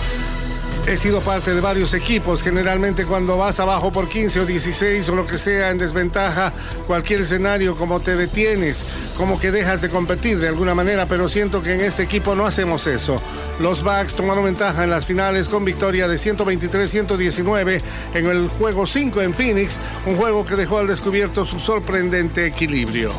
He 0.88 0.96
sido 0.96 1.20
parte 1.20 1.52
de 1.52 1.60
varios 1.60 1.92
equipos. 1.92 2.42
Generalmente 2.42 3.04
cuando 3.04 3.36
vas 3.36 3.60
abajo 3.60 3.92
por 3.92 4.08
15 4.08 4.40
o 4.40 4.46
16 4.46 5.06
o 5.10 5.14
lo 5.14 5.26
que 5.26 5.36
sea 5.36 5.68
en 5.68 5.76
desventaja, 5.76 6.50
cualquier 6.86 7.20
escenario 7.20 7.76
como 7.76 8.00
te 8.00 8.16
detienes, 8.16 8.86
como 9.14 9.38
que 9.38 9.50
dejas 9.50 9.82
de 9.82 9.90
competir 9.90 10.38
de 10.38 10.48
alguna 10.48 10.74
manera, 10.74 11.04
pero 11.04 11.28
siento 11.28 11.62
que 11.62 11.74
en 11.74 11.82
este 11.82 12.04
equipo 12.04 12.34
no 12.34 12.46
hacemos 12.46 12.86
eso. 12.86 13.20
Los 13.60 13.82
Bucks 13.82 14.14
tomaron 14.14 14.44
ventaja 14.44 14.82
en 14.82 14.88
las 14.88 15.04
finales 15.04 15.50
con 15.50 15.62
victoria 15.62 16.08
de 16.08 16.16
123-119 16.16 17.82
en 18.14 18.26
el 18.26 18.48
juego 18.48 18.86
5 18.86 19.20
en 19.20 19.34
Phoenix, 19.34 19.76
un 20.06 20.16
juego 20.16 20.46
que 20.46 20.56
dejó 20.56 20.78
al 20.78 20.86
descubierto 20.86 21.44
su 21.44 21.60
sorprendente 21.60 22.46
equilibrio. 22.46 23.12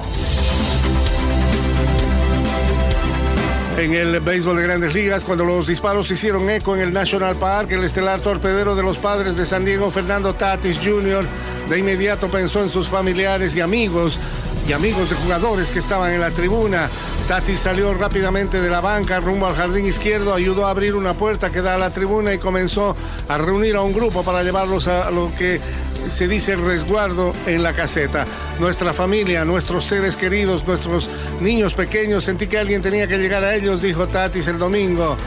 En 3.80 3.94
el 3.94 4.20
béisbol 4.20 4.58
de 4.58 4.64
grandes 4.64 4.94
ligas, 4.94 5.24
cuando 5.24 5.46
los 5.46 5.66
disparos 5.66 6.12
hicieron 6.12 6.50
eco 6.50 6.76
en 6.76 6.82
el 6.82 6.92
National 6.92 7.38
Park, 7.38 7.72
el 7.72 7.86
estelar 7.86 8.20
torpedero 8.20 8.76
de 8.76 8.84
los 8.84 8.98
padres 8.98 9.38
de 9.38 9.46
San 9.46 9.64
Diego, 9.64 9.90
Fernando 9.90 10.36
Tatis 10.36 10.82
Jr., 10.84 11.26
de 11.70 11.80
inmediato 11.80 12.30
pensó 12.30 12.62
en 12.62 12.70
sus 12.70 12.90
familiares 12.90 13.56
y 13.56 13.62
amigos 13.62 14.20
y 14.68 14.74
amigos 14.74 15.10
de 15.10 15.16
jugadores 15.16 15.72
que 15.72 15.80
estaban 15.80 16.12
en 16.14 16.20
la 16.20 16.32
tribuna. 16.32 16.90
Tatis 17.30 17.62
salió 17.62 17.94
rápidamente 17.94 18.60
de 18.60 18.70
la 18.70 18.82
banca 18.82 19.22
rumbo 19.22 19.48
al 19.48 19.56
jardín 19.56 19.86
izquierdo, 19.86 20.34
ayudó 20.34 20.68
a 20.68 20.72
abrir 20.72 20.94
una 20.94 21.14
puerta 21.14 21.50
que 21.50 21.62
da 21.62 21.76
a 21.76 21.78
la 21.78 21.94
tribuna 21.94 22.34
y 22.34 22.38
comenzó 22.38 22.98
a 23.30 23.38
reunir 23.38 23.78
a 23.78 23.82
un 23.82 23.94
grupo 23.94 24.24
para 24.24 24.44
llevarlos 24.44 24.90
a 24.90 25.10
lo 25.10 25.32
que 25.38 25.62
se 26.08 26.28
dice 26.28 26.56
resguardo 26.56 27.34
en 27.46 27.64
la 27.64 27.74
caseta. 27.74 28.26
Nuestra 28.60 28.94
familia, 28.94 29.46
nuestros 29.46 29.86
seres 29.86 30.16
queridos, 30.16 30.66
nuestros 30.66 31.10
niños 31.42 31.74
pequeños, 31.74 32.24
sentí 32.24 32.48
que 32.48 32.58
alguien 32.58 32.82
tenía 32.82 33.08
que 33.08 33.18
llegar 33.18 33.44
a 33.44 33.56
ellos, 33.56 33.82
dijo 33.82 34.08
Tatis 34.08 34.48
el 34.48 34.58
domingo. 34.58 35.18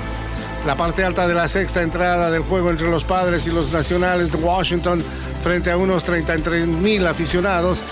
La 0.67 0.77
parte 0.77 1.05
alta 1.05 1.27
de 1.27 1.35
la 1.35 1.49
sexta 1.49 1.83
entrada 1.83 2.31
del 2.31 2.43
juego 2.43 2.71
entre 2.71 2.89
los 2.89 3.05
padres 3.05 3.47
y 3.47 3.51
los 3.51 3.73
nacionales 3.73 4.31
de 4.31 4.39
Washington 4.39 5.03
frente 5.43 5.71
a 5.73 5.77
unos 5.77 6.05
33 6.05 6.67
mil 6.67 7.07
aficionados 7.07 7.83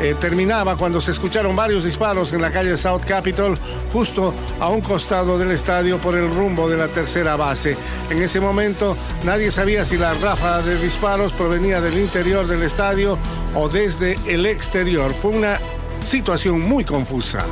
eh, 0.00 0.14
terminaba 0.20 0.76
cuando 0.76 1.00
se 1.00 1.10
escucharon 1.10 1.56
varios 1.56 1.84
disparos 1.84 2.32
en 2.32 2.42
la 2.42 2.50
calle 2.50 2.76
South 2.76 3.02
Capitol, 3.06 3.58
justo 3.92 4.34
a 4.60 4.68
un 4.68 4.80
costado 4.80 5.38
del 5.38 5.50
estadio 5.50 5.98
por 5.98 6.16
el 6.16 6.32
rumbo 6.32 6.68
de 6.68 6.76
la 6.76 6.88
tercera 6.88 7.36
base. 7.36 7.76
En 8.10 8.22
ese 8.22 8.40
momento 8.40 8.96
nadie 9.24 9.50
sabía 9.50 9.84
si 9.84 9.96
la 9.96 10.14
ráfaga 10.14 10.62
de 10.62 10.78
disparos 10.78 11.32
provenía 11.32 11.80
del 11.80 11.98
interior 11.98 12.46
del 12.46 12.62
estadio 12.62 13.18
o 13.54 13.68
desde 13.68 14.18
el 14.26 14.46
exterior. 14.46 15.14
Fue 15.14 15.30
una 15.30 15.58
situación 16.04 16.60
muy 16.60 16.84
confusa. 16.84 17.44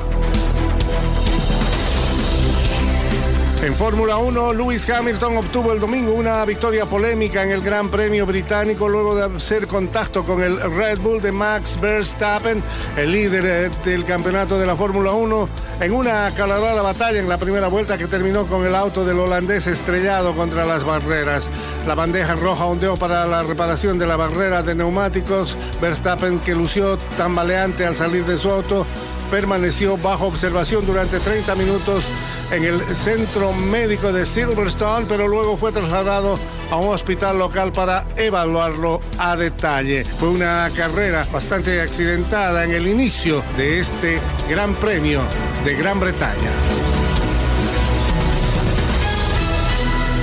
En 3.65 3.75
Fórmula 3.75 4.19
1, 4.19 4.53
Lewis 4.53 4.87
Hamilton 4.91 5.39
obtuvo 5.39 5.73
el 5.73 5.81
domingo 5.81 6.13
una 6.13 6.45
victoria 6.45 6.85
polémica 6.85 7.43
en 7.43 7.51
el 7.51 7.63
Gran 7.63 7.89
Premio 7.89 8.27
Británico 8.27 8.91
luego 8.91 9.17
de 9.17 9.25
hacer 9.39 9.67
contacto 9.67 10.23
con 10.23 10.43
el 10.43 10.61
Red 10.61 10.99
Bull 10.99 11.23
de 11.23 11.33
Max 11.33 11.81
Verstappen, 11.81 12.63
el 12.99 13.13
líder 13.13 13.47
eh, 13.47 13.71
del 13.83 14.05
campeonato 14.05 14.59
de 14.59 14.67
la 14.67 14.77
Fórmula 14.77 15.13
1, 15.13 15.49
en 15.81 15.95
una 15.95 16.27
acalorada 16.27 16.83
batalla 16.83 17.19
en 17.19 17.27
la 17.27 17.39
primera 17.39 17.69
vuelta 17.69 17.97
que 17.97 18.07
terminó 18.07 18.45
con 18.45 18.67
el 18.67 18.75
auto 18.75 19.03
del 19.03 19.19
holandés 19.19 19.67
estrellado 19.67 20.35
contra 20.35 20.67
las 20.67 20.85
barreras. 20.85 21.49
La 21.87 21.95
bandeja 21.95 22.35
roja 22.35 22.67
ondeó 22.67 22.99
para 22.99 23.27
la 23.27 23.45
reparación 23.45 23.99
de 23.99 24.07
la 24.07 24.17
barrera 24.17 24.63
de 24.63 24.75
neumáticos. 24.75 25.57
Verstappen, 25.81 26.39
que 26.39 26.55
lució 26.55 26.99
tambaleante 27.17 27.87
al 27.87 27.97
salir 27.97 28.27
de 28.27 28.37
su 28.37 28.51
auto, 28.51 28.87
permaneció 29.35 29.97
bajo 29.97 30.27
observación 30.27 30.87
durante 30.87 31.19
30 31.19 31.57
minutos 31.57 32.05
en 32.53 32.63
el 32.63 32.79
centro 32.95 33.53
médico 33.53 34.13
de 34.13 34.27
Silverstone, 34.27 35.07
pero 35.09 35.27
luego 35.27 35.57
fue 35.57 35.73
trasladado 35.73 36.39
a 36.71 36.77
un 36.77 36.95
hospital 36.95 37.39
local 37.41 37.73
para 37.73 38.07
evaluarlo 38.17 39.01
a 39.19 39.35
detalle. 39.35 40.05
Fue 40.05 40.29
una 40.29 40.71
carrera 40.77 41.27
bastante 41.33 41.81
accidentada 41.81 42.63
en 42.63 42.75
el 42.75 42.87
inicio 42.87 43.43
de 43.57 43.81
este 43.81 44.21
Gran 44.49 44.73
Premio 44.77 45.21
de 45.65 45.75
Gran 45.75 45.99
Bretaña. 45.99 46.53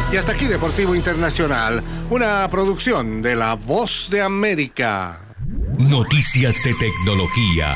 Y 0.09 0.16
hasta 0.16 0.32
aquí 0.32 0.45
Deportivo 0.45 0.95
Internacional, 0.95 1.84
una 2.09 2.47
producción 2.49 3.22
de 3.22 3.36
La 3.36 3.55
Voz 3.55 4.07
de 4.09 4.22
América. 4.22 5.20
Noticias 5.80 6.64
de 6.64 6.74
tecnología. 6.76 7.76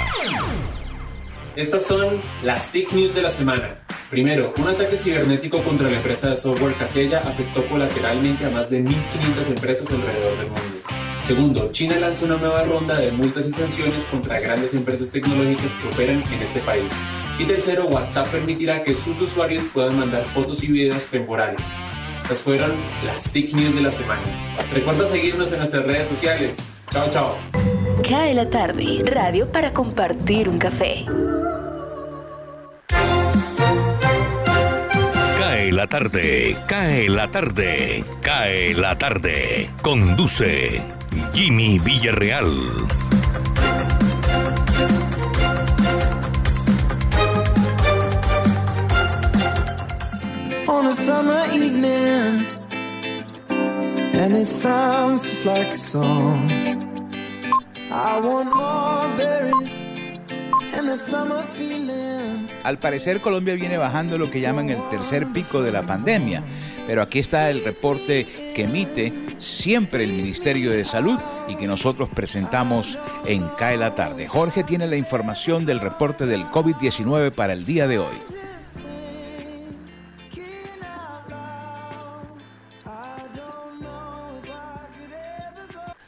Estas 1.55 1.85
son 1.85 2.21
las 2.43 2.69
TIC 2.73 2.91
News 2.91 3.15
de 3.15 3.21
la 3.21 3.29
semana. 3.29 3.79
Primero, 4.09 4.53
un 4.57 4.67
ataque 4.67 4.97
cibernético 4.97 5.63
contra 5.63 5.89
la 5.89 5.95
empresa 5.95 6.29
de 6.29 6.35
software 6.35 6.75
Casella 6.75 7.19
afectó 7.19 7.65
colateralmente 7.69 8.43
a 8.45 8.49
más 8.49 8.69
de 8.69 8.83
1.500 8.83 9.49
empresas 9.51 9.89
alrededor 9.89 10.37
del 10.37 10.47
mundo. 10.47 10.61
Segundo, 11.21 11.71
China 11.71 11.97
lanza 11.97 12.25
una 12.25 12.35
nueva 12.35 12.65
ronda 12.65 12.99
de 12.99 13.13
multas 13.13 13.47
y 13.47 13.51
sanciones 13.53 14.03
contra 14.11 14.41
grandes 14.41 14.73
empresas 14.73 15.11
tecnológicas 15.11 15.73
que 15.75 15.87
operan 15.87 16.23
en 16.29 16.41
este 16.41 16.59
país. 16.59 16.93
Y 17.39 17.45
tercero, 17.45 17.87
WhatsApp 17.87 18.27
permitirá 18.27 18.83
que 18.83 18.93
sus 18.93 19.21
usuarios 19.21 19.63
puedan 19.73 19.97
mandar 19.97 20.25
fotos 20.25 20.61
y 20.65 20.67
videos 20.67 21.05
temporales. 21.05 21.77
Estas 22.17 22.41
fueron 22.41 22.73
las 23.05 23.31
TIC 23.31 23.53
News 23.53 23.75
de 23.75 23.81
la 23.81 23.91
semana. 23.91 24.23
Recuerda 24.73 25.07
seguirnos 25.07 25.53
en 25.53 25.59
nuestras 25.59 25.85
redes 25.85 26.09
sociales. 26.09 26.75
Chao, 26.91 27.09
chao. 27.11 27.35
Cae 28.07 28.33
la 28.33 28.49
tarde, 28.49 29.03
radio 29.05 29.49
para 29.49 29.71
compartir 29.71 30.49
un 30.49 30.57
café. 30.57 31.05
Cae 35.55 35.71
la 35.71 35.87
tarde, 35.87 36.57
cae 36.67 37.07
la 37.07 37.29
tarde, 37.29 38.03
cae 38.21 38.73
la 38.73 38.97
tarde. 38.97 39.69
Conduce 39.81 40.81
Jimmy 41.31 41.79
Villarreal. 41.79 42.85
summer 50.91 51.45
evening, 51.53 52.45
and 53.49 54.33
it 54.33 54.49
sounds 54.49 55.23
just 55.23 55.45
like 55.45 55.69
a 55.69 55.77
song. 55.77 56.51
I 57.91 58.19
want 58.19 58.53
more 58.53 59.07
berries 59.15 59.75
and 60.75 60.89
that 60.89 60.99
summer 60.99 61.43
feeling. 61.43 62.04
Al 62.65 62.79
parecer 62.79 63.21
Colombia 63.21 63.53
viene 63.53 63.77
bajando 63.77 64.17
lo 64.17 64.27
que 64.27 64.41
llaman 64.41 64.71
el 64.71 64.89
tercer 64.89 65.27
pico 65.27 65.61
de 65.61 65.71
la 65.71 65.83
pandemia, 65.83 66.43
pero 66.87 67.03
aquí 67.03 67.19
está 67.19 67.51
el 67.51 67.63
reporte 67.63 68.25
que 68.55 68.63
emite 68.63 69.13
siempre 69.37 70.03
el 70.03 70.11
Ministerio 70.11 70.71
de 70.71 70.83
Salud 70.83 71.19
y 71.47 71.57
que 71.57 71.67
nosotros 71.67 72.09
presentamos 72.09 72.97
en 73.27 73.47
CAE 73.59 73.77
la 73.77 73.93
tarde. 73.93 74.27
Jorge 74.27 74.63
tiene 74.63 74.87
la 74.87 74.95
información 74.95 75.63
del 75.63 75.79
reporte 75.79 76.25
del 76.25 76.43
COVID-19 76.45 77.31
para 77.33 77.53
el 77.53 77.67
día 77.67 77.87
de 77.87 77.99
hoy. 77.99 78.44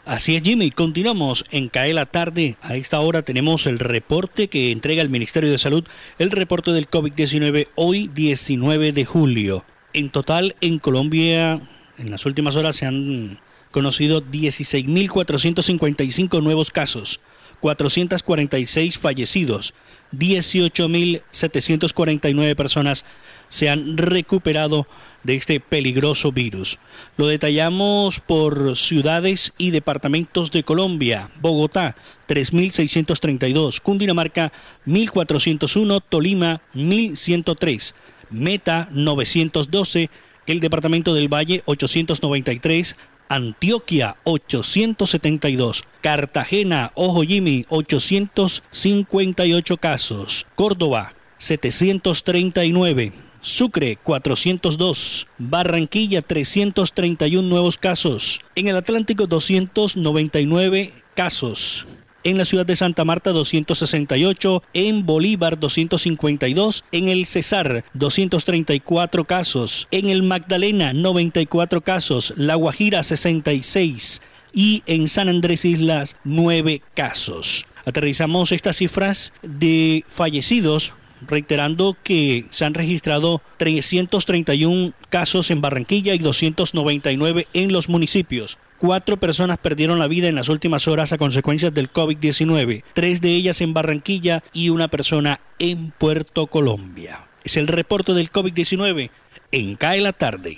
Así 0.08 0.36
es, 0.38 0.42
Jimmy. 0.42 0.72
Continuamos 0.72 1.44
en 1.52 1.68
CAE 1.68 1.94
la 1.94 2.06
tarde. 2.06 2.56
A 2.62 2.78
esta 2.78 3.02
hora 3.02 3.24
tenemos 3.24 3.66
el 3.66 3.78
reporte 3.78 4.48
que 4.48 4.72
entrega 4.72 5.02
el 5.02 5.10
Ministerio 5.10 5.52
de 5.52 5.58
Salud, 5.58 5.86
el 6.18 6.32
reporte 6.32 6.72
del 6.72 6.90
COVID-19 6.90 7.68
hoy 7.76 8.10
19 8.14 8.94
de 8.94 9.04
julio. 9.04 9.66
En 9.92 10.10
total, 10.10 10.56
en 10.62 10.80
Colombia, 10.80 11.60
en 11.98 12.10
las 12.10 12.26
últimas 12.26 12.56
horas 12.56 12.78
se 12.78 12.86
han 12.86 13.38
conocido 13.72 14.24
16.455 14.24 16.42
nuevos 16.42 16.72
casos, 16.72 17.20
446 17.60 19.00
fallecidos, 19.00 19.74
18.749 20.14 22.56
personas 22.56 23.04
se 23.50 23.70
han 23.70 23.98
recuperado 23.98 24.88
de 25.24 25.36
este 25.36 25.60
peligroso 25.60 26.32
virus. 26.32 26.80
Lo 27.18 27.28
detallamos 27.28 28.20
por 28.20 28.78
ciudades 28.78 29.54
y 29.58 29.72
departamentos 29.72 30.52
de 30.52 30.64
Colombia. 30.64 31.30
Bogotá, 31.42 31.96
3.632. 32.28 33.82
Cundinamarca, 33.82 34.54
1.401. 34.86 36.02
Tolima, 36.08 36.62
1.103. 36.74 37.94
Meta, 38.30 38.88
912. 38.92 40.10
El 40.46 40.60
departamento 40.62 41.14
del 41.14 41.32
Valle, 41.32 41.62
893. 41.66 42.96
Antioquia 43.30 44.16
872, 44.24 45.84
Cartagena, 46.00 46.94
ojo 46.96 47.24
Jimmy, 47.24 47.66
858 47.68 49.76
casos, 49.76 50.48
Córdoba 50.56 51.14
739, 51.38 53.12
Sucre 53.42 53.98
402, 54.02 55.28
Barranquilla 55.38 56.22
331 56.22 57.48
nuevos 57.48 57.78
casos, 57.78 58.40
en 58.56 58.68
el 58.68 58.76
Atlántico 58.76 59.28
299 59.28 60.94
casos. 61.16 61.86
En 62.24 62.38
la 62.38 62.46
ciudad 62.46 62.66
de 62.66 62.76
Santa 62.76 63.06
Marta 63.06 63.32
268, 63.32 64.64
en 64.74 65.06
Bolívar 65.06 65.60
252, 65.60 66.84
en 66.92 67.08
el 67.08 67.26
Cesar 67.26 67.86
234 67.94 69.24
casos, 69.24 69.88
en 69.92 70.10
el 70.10 70.24
Magdalena 70.24 70.94
94 70.94 71.82
casos, 71.82 72.34
La 72.36 72.56
Guajira 72.56 73.04
66 73.04 74.22
y 74.52 74.84
en 74.88 75.08
San 75.08 75.30
Andrés 75.30 75.64
Islas 75.64 76.18
9 76.24 76.82
casos. 76.96 77.66
Aterrizamos 77.86 78.52
estas 78.52 78.76
cifras 78.76 79.32
de 79.42 80.04
fallecidos 80.10 80.94
reiterando 81.22 81.98
que 82.04 82.46
se 82.50 82.66
han 82.66 82.74
registrado 82.74 83.42
331 83.58 84.94
casos 85.10 85.52
en 85.52 85.62
Barranquilla 85.62 86.14
y 86.14 86.20
299 86.20 87.48
en 87.54 87.72
los 87.72 87.90
municipios. 87.90 88.58
Cuatro 88.78 89.18
personas 89.18 89.58
perdieron 89.58 89.98
la 89.98 90.08
vida 90.08 90.28
en 90.28 90.36
las 90.36 90.50
últimas 90.50 90.88
horas 90.88 91.12
a 91.12 91.18
consecuencias 91.18 91.74
del 91.74 91.92
COVID-19, 91.92 92.84
tres 92.94 93.22
de 93.22 93.30
ellas 93.30 93.62
en 93.62 93.74
Barranquilla 93.74 94.44
y 94.54 94.70
una 94.70 94.88
persona 94.88 95.42
en 95.58 95.92
Puerto 95.92 96.46
Colombia. 96.48 97.28
Es 97.44 97.58
el 97.58 97.68
reporte 97.68 98.14
del 98.14 98.32
COVID-19 98.32 99.10
en 99.52 99.76
CAE 99.76 100.02
la 100.02 100.14
tarde. 100.14 100.58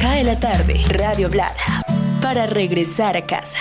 Cae 0.00 0.24
la 0.24 0.38
tarde, 0.38 0.80
Radio 0.88 1.28
Blada, 1.28 1.84
para 2.22 2.46
regresar 2.46 3.16
a 3.16 3.26
casa. 3.26 3.58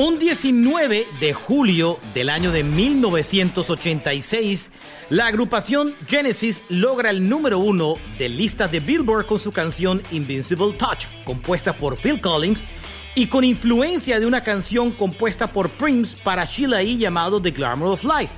Un 0.00 0.20
19 0.20 1.08
de 1.18 1.34
julio 1.34 1.98
del 2.14 2.30
año 2.30 2.52
de 2.52 2.62
1986, 2.62 4.70
la 5.10 5.26
agrupación 5.26 5.92
Genesis 6.06 6.62
logra 6.68 7.10
el 7.10 7.28
número 7.28 7.58
uno 7.58 7.96
de 8.16 8.28
listas 8.28 8.70
de 8.70 8.78
Billboard 8.78 9.26
con 9.26 9.40
su 9.40 9.50
canción 9.50 10.00
Invincible 10.12 10.74
Touch, 10.74 11.06
compuesta 11.24 11.72
por 11.72 11.98
Phil 11.98 12.20
Collins 12.20 12.62
y 13.16 13.26
con 13.26 13.42
influencia 13.42 14.20
de 14.20 14.26
una 14.26 14.44
canción 14.44 14.92
compuesta 14.92 15.50
por 15.50 15.68
Prince 15.68 16.16
para 16.22 16.44
Sheila 16.44 16.80
E. 16.80 16.96
llamado 16.96 17.42
The 17.42 17.50
Glamour 17.50 17.94
of 17.94 18.04
Life. 18.04 18.34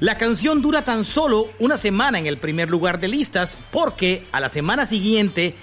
La 0.00 0.18
canción 0.18 0.60
dura 0.60 0.82
tan 0.82 1.04
solo 1.04 1.50
una 1.60 1.76
semana 1.76 2.18
en 2.18 2.26
el 2.26 2.38
primer 2.38 2.68
lugar 2.68 2.98
de 2.98 3.06
listas 3.06 3.56
porque 3.70 4.24
a 4.32 4.40
la 4.40 4.48
semana 4.48 4.86
siguiente 4.86 5.54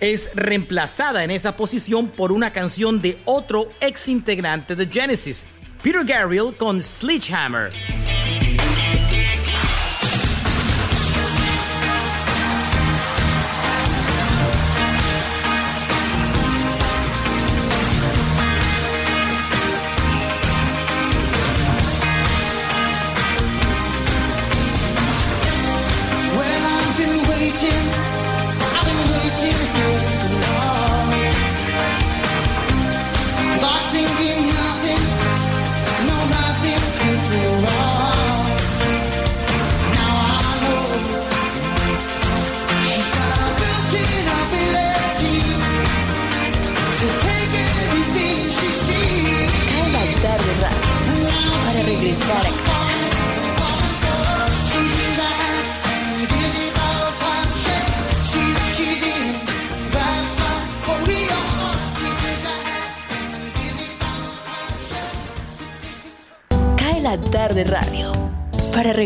es 0.00 0.30
reemplazada 0.34 1.22
en 1.24 1.30
esa 1.30 1.56
posición 1.56 2.08
por 2.08 2.32
una 2.32 2.52
canción 2.52 3.00
de 3.00 3.18
otro 3.24 3.68
ex 3.80 4.08
integrante 4.08 4.74
de 4.74 4.86
Genesis, 4.86 5.44
Peter 5.82 6.04
Gabriel 6.04 6.54
con 6.56 6.82
Sledgehammer. 6.82 7.70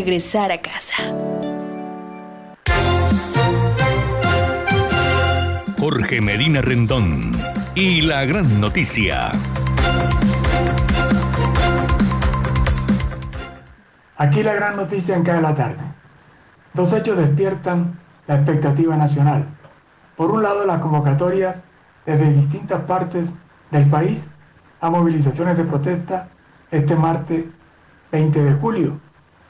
Regresar 0.05 0.51
a 0.51 0.59
casa. 0.59 1.03
Jorge 5.79 6.21
Medina 6.21 6.61
Rendón 6.61 7.31
y 7.73 8.01
la 8.01 8.23
gran 8.25 8.61
noticia. 8.61 9.31
Aquí 14.17 14.43
la 14.43 14.53
gran 14.53 14.75
noticia 14.75 15.15
en 15.15 15.23
cada 15.23 15.41
la 15.41 15.55
tarde. 15.55 15.81
Dos 16.75 16.93
hechos 16.93 17.17
despiertan 17.17 17.99
la 18.27 18.35
expectativa 18.35 18.95
nacional. 18.95 19.47
Por 20.15 20.29
un 20.29 20.43
lado, 20.43 20.67
las 20.67 20.81
convocatorias 20.81 21.61
desde 22.05 22.31
distintas 22.31 22.83
partes 22.83 23.33
del 23.71 23.89
país 23.89 24.23
a 24.81 24.91
movilizaciones 24.91 25.57
de 25.57 25.63
protesta 25.63 26.27
este 26.69 26.95
martes 26.95 27.45
20 28.11 28.43
de 28.43 28.53
julio, 28.53 28.99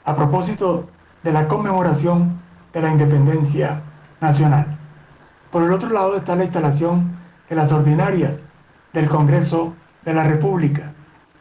a 0.06 0.14
propósito 0.14 0.88
de 1.24 1.32
la 1.32 1.48
conmemoración 1.48 2.40
de 2.72 2.80
la 2.80 2.90
independencia 2.90 3.82
nacional. 4.20 4.78
Por 5.50 5.64
el 5.64 5.72
otro 5.72 5.90
lado 5.90 6.16
está 6.16 6.36
la 6.36 6.44
instalación 6.44 7.16
de 7.50 7.56
las 7.56 7.72
ordinarias 7.72 8.44
del 8.92 9.08
Congreso 9.08 9.74
de 10.04 10.14
la 10.14 10.22
República, 10.24 10.92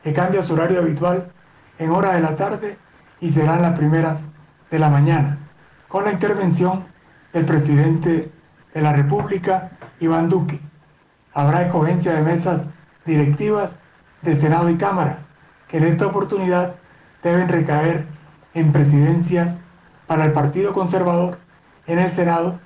que 0.03 0.13
cambia 0.13 0.41
su 0.41 0.55
horario 0.55 0.79
habitual 0.81 1.31
en 1.77 1.91
hora 1.91 2.13
de 2.13 2.21
la 2.21 2.35
tarde 2.35 2.77
y 3.21 3.29
serán 3.29 3.61
las 3.61 3.77
primeras 3.77 4.19
de 4.71 4.79
la 4.79 4.89
mañana, 4.89 5.37
con 5.87 6.03
la 6.03 6.11
intervención 6.11 6.85
del 7.33 7.45
presidente 7.45 8.31
de 8.73 8.81
la 8.81 8.93
República, 8.93 9.71
Iván 9.99 10.27
Duque. 10.27 10.59
Habrá 11.35 11.61
escogencia 11.61 12.13
de 12.13 12.23
mesas 12.23 12.65
directivas 13.05 13.75
de 14.23 14.35
Senado 14.35 14.69
y 14.71 14.75
Cámara, 14.75 15.19
que 15.67 15.77
en 15.77 15.83
esta 15.83 16.07
oportunidad 16.07 16.75
deben 17.21 17.47
recaer 17.47 18.14
en 18.55 18.71
presidencias 18.71 19.57
para 20.07 20.25
el 20.25 20.31
Partido 20.31 20.73
Conservador 20.73 21.37
en 21.85 21.99
el 21.99 22.11
Senado 22.11 22.59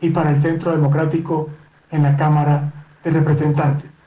y 0.00 0.10
para 0.10 0.30
el 0.30 0.42
Centro 0.42 0.72
Democrático 0.72 1.48
en 1.90 2.02
la 2.02 2.16
Cámara 2.16 2.72
de 3.02 3.10
Representantes. 3.10 4.02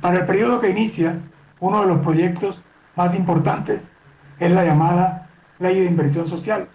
Para 0.00 0.18
el 0.18 0.26
periodo 0.26 0.60
que 0.60 0.70
inicia, 0.70 1.18
uno 1.60 1.82
de 1.82 1.88
los 1.88 1.98
proyectos 2.00 2.60
más 2.96 3.14
importantes 3.14 3.88
es 4.38 4.50
la 4.50 4.64
llamada 4.64 5.28
Ley 5.58 5.78
de 5.78 5.86
Inversión 5.86 6.26
Social, 6.26 6.68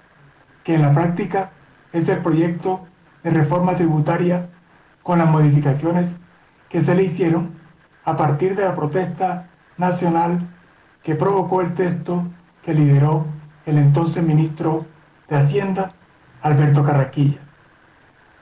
que 0.63 0.75
en 0.75 0.83
la 0.83 0.93
práctica 0.93 1.49
es 1.91 2.07
el 2.07 2.19
proyecto 2.19 2.85
de 3.23 3.31
reforma 3.31 3.75
tributaria 3.75 4.47
con 5.01 5.19
las 5.19 5.29
modificaciones 5.29 6.15
que 6.69 6.81
se 6.81 6.93
le 6.93 7.03
hicieron 7.03 7.51
a 8.03 8.15
partir 8.15 8.55
de 8.55 8.63
la 8.63 8.75
protesta 8.75 9.47
nacional 9.77 10.47
que 11.03 11.15
provocó 11.15 11.61
el 11.61 11.73
texto 11.73 12.23
que 12.63 12.73
lideró 12.73 13.25
el 13.65 13.77
entonces 13.77 14.23
ministro 14.23 14.85
de 15.27 15.37
Hacienda, 15.37 15.93
Alberto 16.41 16.83
Carraquilla. 16.83 17.39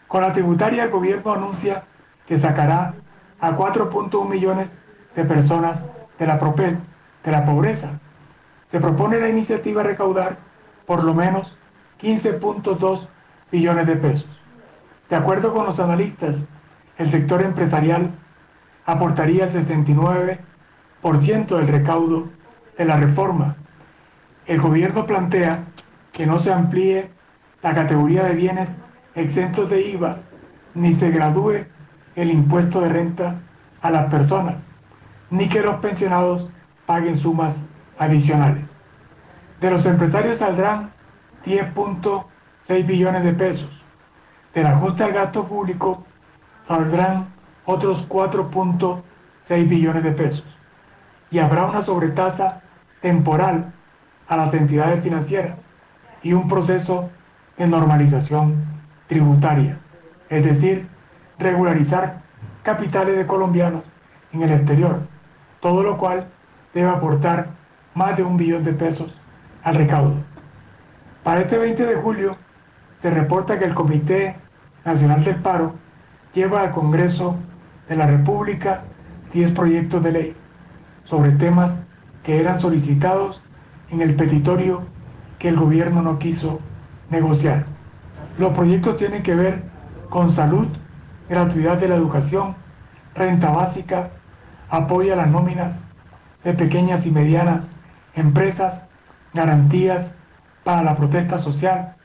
Con 0.07 0.21
la 0.21 0.33
tributaria 0.33 0.83
el 0.83 0.89
gobierno 0.89 1.33
anuncia 1.33 1.83
que 2.27 2.37
sacará 2.37 2.93
a 3.39 3.57
4.1 3.57 4.29
millones 4.29 4.69
de 5.15 5.23
personas 5.23 5.83
de 6.19 6.27
la, 6.27 6.37
de 6.37 7.31
la 7.31 7.45
pobreza. 7.45 7.99
Se 8.71 8.79
propone 8.79 9.19
la 9.19 9.29
iniciativa 9.29 9.83
recaudar 9.83 10.37
por 10.85 11.03
lo 11.03 11.13
menos 11.13 11.57
15.2 12.01 13.07
billones 13.51 13.87
de 13.87 13.95
pesos. 13.95 14.27
De 15.09 15.15
acuerdo 15.15 15.53
con 15.53 15.65
los 15.65 15.79
analistas, 15.79 16.43
el 16.97 17.11
sector 17.11 17.41
empresarial 17.41 18.11
aportaría 18.85 19.45
el 19.45 19.51
69% 19.51 21.57
del 21.57 21.67
recaudo 21.67 22.29
de 22.77 22.85
la 22.85 22.97
reforma. 22.97 23.55
El 24.45 24.59
gobierno 24.59 25.05
plantea 25.05 25.63
que 26.11 26.25
no 26.25 26.39
se 26.39 26.51
amplíe 26.51 27.09
la 27.61 27.73
categoría 27.73 28.23
de 28.23 28.35
bienes 28.35 28.75
exentos 29.15 29.69
de 29.69 29.81
IVA 29.89 30.17
ni 30.73 30.93
se 30.93 31.11
gradúe 31.11 31.65
el 32.15 32.31
impuesto 32.31 32.81
de 32.81 32.89
renta 32.89 33.35
a 33.81 33.89
las 33.89 34.11
personas, 34.11 34.65
ni 35.29 35.47
que 35.47 35.61
los 35.61 35.75
pensionados 35.75 36.49
paguen 36.85 37.15
sumas 37.15 37.55
adicionales. 37.97 38.69
De 39.61 39.71
los 39.71 39.85
empresarios 39.85 40.37
saldrán 40.37 40.91
10.6 41.45 42.85
billones 42.85 43.23
de 43.23 43.33
pesos. 43.33 43.83
Del 44.53 44.67
ajuste 44.67 45.03
al 45.03 45.13
gasto 45.13 45.47
público 45.47 46.05
saldrán 46.67 47.27
otros 47.65 48.07
4.6 48.09 49.69
billones 49.69 50.03
de 50.03 50.11
pesos. 50.11 50.57
Y 51.31 51.39
habrá 51.39 51.65
una 51.65 51.81
sobretasa 51.81 52.61
temporal 53.01 53.73
a 54.27 54.37
las 54.37 54.53
entidades 54.53 55.01
financieras 55.01 55.59
y 56.21 56.33
un 56.33 56.47
proceso 56.47 57.09
de 57.57 57.67
normalización 57.67 58.63
tributaria, 59.07 59.77
es 60.29 60.43
decir, 60.43 60.87
regularizar 61.37 62.21
capitales 62.63 63.17
de 63.17 63.27
colombianos 63.27 63.83
en 64.31 64.41
el 64.41 64.51
exterior, 64.51 65.01
todo 65.59 65.83
lo 65.83 65.97
cual 65.97 66.27
debe 66.73 66.89
aportar 66.89 67.47
más 67.93 68.17
de 68.17 68.23
un 68.23 68.37
billón 68.37 68.63
de 68.63 68.73
pesos 68.73 69.19
al 69.63 69.75
recaudo. 69.75 70.15
Para 71.23 71.41
este 71.41 71.57
20 71.57 71.85
de 71.85 71.95
julio 71.95 72.37
se 73.01 73.11
reporta 73.11 73.59
que 73.59 73.65
el 73.65 73.73
Comité 73.73 74.35
Nacional 74.85 75.23
del 75.23 75.35
Paro 75.37 75.75
lleva 76.33 76.61
al 76.61 76.71
Congreso 76.71 77.35
de 77.87 77.95
la 77.95 78.07
República 78.07 78.81
10 79.33 79.51
proyectos 79.51 80.03
de 80.03 80.11
ley 80.11 80.35
sobre 81.03 81.31
temas 81.31 81.75
que 82.23 82.39
eran 82.39 82.59
solicitados 82.59 83.43
en 83.93 84.01
el 84.01 84.15
petitorio 84.15 84.81
que 85.37 85.49
el 85.49 85.55
gobierno 85.55 86.01
no 86.01 86.17
quiso 86.17 86.59
negociar. 87.09 87.65
Los 88.39 88.51
proyectos 88.53 88.97
tienen 88.97 89.21
que 89.21 89.35
ver 89.35 89.63
con 90.09 90.31
salud, 90.31 90.67
gratuidad 91.29 91.77
de 91.77 91.87
la 91.87 91.95
educación, 91.95 92.55
renta 93.13 93.51
básica, 93.51 94.09
apoyo 94.69 95.13
a 95.13 95.17
las 95.17 95.27
nóminas 95.27 95.79
de 96.43 96.53
pequeñas 96.53 97.05
y 97.05 97.11
medianas 97.11 97.67
empresas, 98.15 98.83
garantías 99.33 100.13
para 100.63 100.81
la 100.81 100.95
protesta 100.95 101.37
social, 101.37 101.95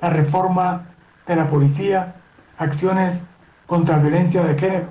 la 0.00 0.10
reforma 0.10 0.86
de 1.26 1.36
la 1.36 1.48
policía, 1.48 2.16
acciones 2.58 3.22
contra 3.66 3.98
violencia 3.98 4.42
de 4.42 4.58
género 4.58 4.86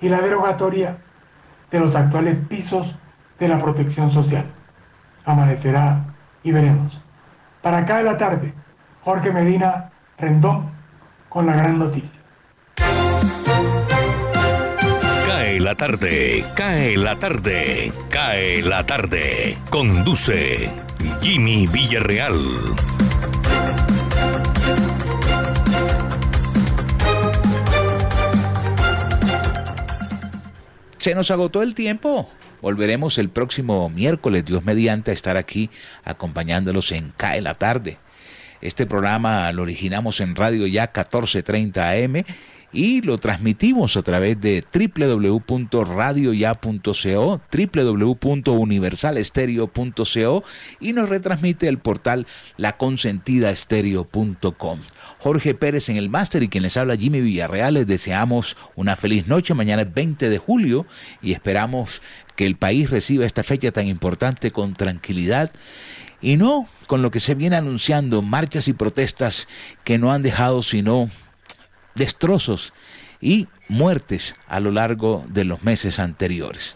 y 0.00 0.08
la 0.08 0.20
derogatoria 0.20 0.98
de 1.70 1.80
los 1.80 1.94
actuales 1.94 2.36
pisos 2.48 2.96
de 3.38 3.48
la 3.48 3.58
protección 3.58 4.10
social. 4.10 4.57
Amanecerá 5.28 6.06
y 6.42 6.52
veremos. 6.52 6.98
Para 7.60 7.78
acá 7.78 7.98
de 7.98 8.04
la 8.04 8.16
tarde, 8.16 8.54
Jorge 9.04 9.30
Medina 9.30 9.90
Rendón 10.16 10.70
con 11.28 11.44
la 11.44 11.54
gran 11.54 11.78
noticia. 11.78 12.22
Cae 15.26 15.60
la 15.60 15.74
tarde, 15.74 16.46
cae 16.56 16.96
la 16.96 17.16
tarde, 17.16 17.92
cae 18.08 18.62
la 18.62 18.86
tarde. 18.86 19.54
Conduce 19.68 20.70
Jimmy 21.20 21.66
Villarreal. 21.66 22.34
Se 30.96 31.14
nos 31.14 31.30
agotó 31.30 31.62
el 31.62 31.74
tiempo. 31.74 32.30
Volveremos 32.60 33.18
el 33.18 33.28
próximo 33.28 33.88
miércoles, 33.88 34.44
Dios 34.44 34.64
mediante, 34.64 35.10
a 35.10 35.14
estar 35.14 35.36
aquí 35.36 35.70
acompañándolos 36.04 36.92
en 36.92 37.12
CAE 37.16 37.42
la 37.42 37.54
tarde. 37.54 37.98
Este 38.60 38.86
programa 38.86 39.52
lo 39.52 39.62
originamos 39.62 40.20
en 40.20 40.34
Radio 40.34 40.66
Ya 40.66 40.82
1430 40.82 41.90
AM 41.90 42.24
y 42.72 43.02
lo 43.02 43.18
transmitimos 43.18 43.96
a 43.96 44.02
través 44.02 44.40
de 44.40 44.64
www.radioya.co, 44.72 47.40
www.universalestereo.co 47.50 50.44
y 50.80 50.92
nos 50.92 51.08
retransmite 51.08 51.68
el 51.68 51.78
portal 51.78 52.26
laconsentidaestereo.com. 52.56 54.80
Jorge 55.18 55.54
Pérez 55.54 55.88
en 55.88 55.96
el 55.96 56.08
máster 56.08 56.42
y 56.42 56.48
quien 56.48 56.62
les 56.62 56.76
habla 56.76 56.96
Jimmy 56.96 57.20
Villarreal, 57.20 57.74
les 57.74 57.86
deseamos 57.86 58.56
una 58.76 58.96
feliz 58.96 59.26
noche. 59.26 59.54
Mañana 59.54 59.82
es 59.82 59.92
20 59.92 60.28
de 60.28 60.38
julio 60.38 60.86
y 61.20 61.32
esperamos 61.32 62.02
que 62.36 62.46
el 62.46 62.56
país 62.56 62.90
reciba 62.90 63.26
esta 63.26 63.42
fecha 63.42 63.72
tan 63.72 63.86
importante 63.86 64.52
con 64.52 64.74
tranquilidad 64.74 65.50
y 66.20 66.36
no 66.36 66.68
con 66.86 67.02
lo 67.02 67.10
que 67.10 67.20
se 67.20 67.34
viene 67.34 67.56
anunciando, 67.56 68.22
marchas 68.22 68.68
y 68.68 68.72
protestas 68.72 69.48
que 69.84 69.98
no 69.98 70.12
han 70.12 70.22
dejado 70.22 70.62
sino 70.62 71.10
destrozos 71.94 72.72
y 73.20 73.48
muertes 73.68 74.36
a 74.46 74.60
lo 74.60 74.70
largo 74.70 75.24
de 75.28 75.44
los 75.44 75.62
meses 75.62 75.98
anteriores. 75.98 76.72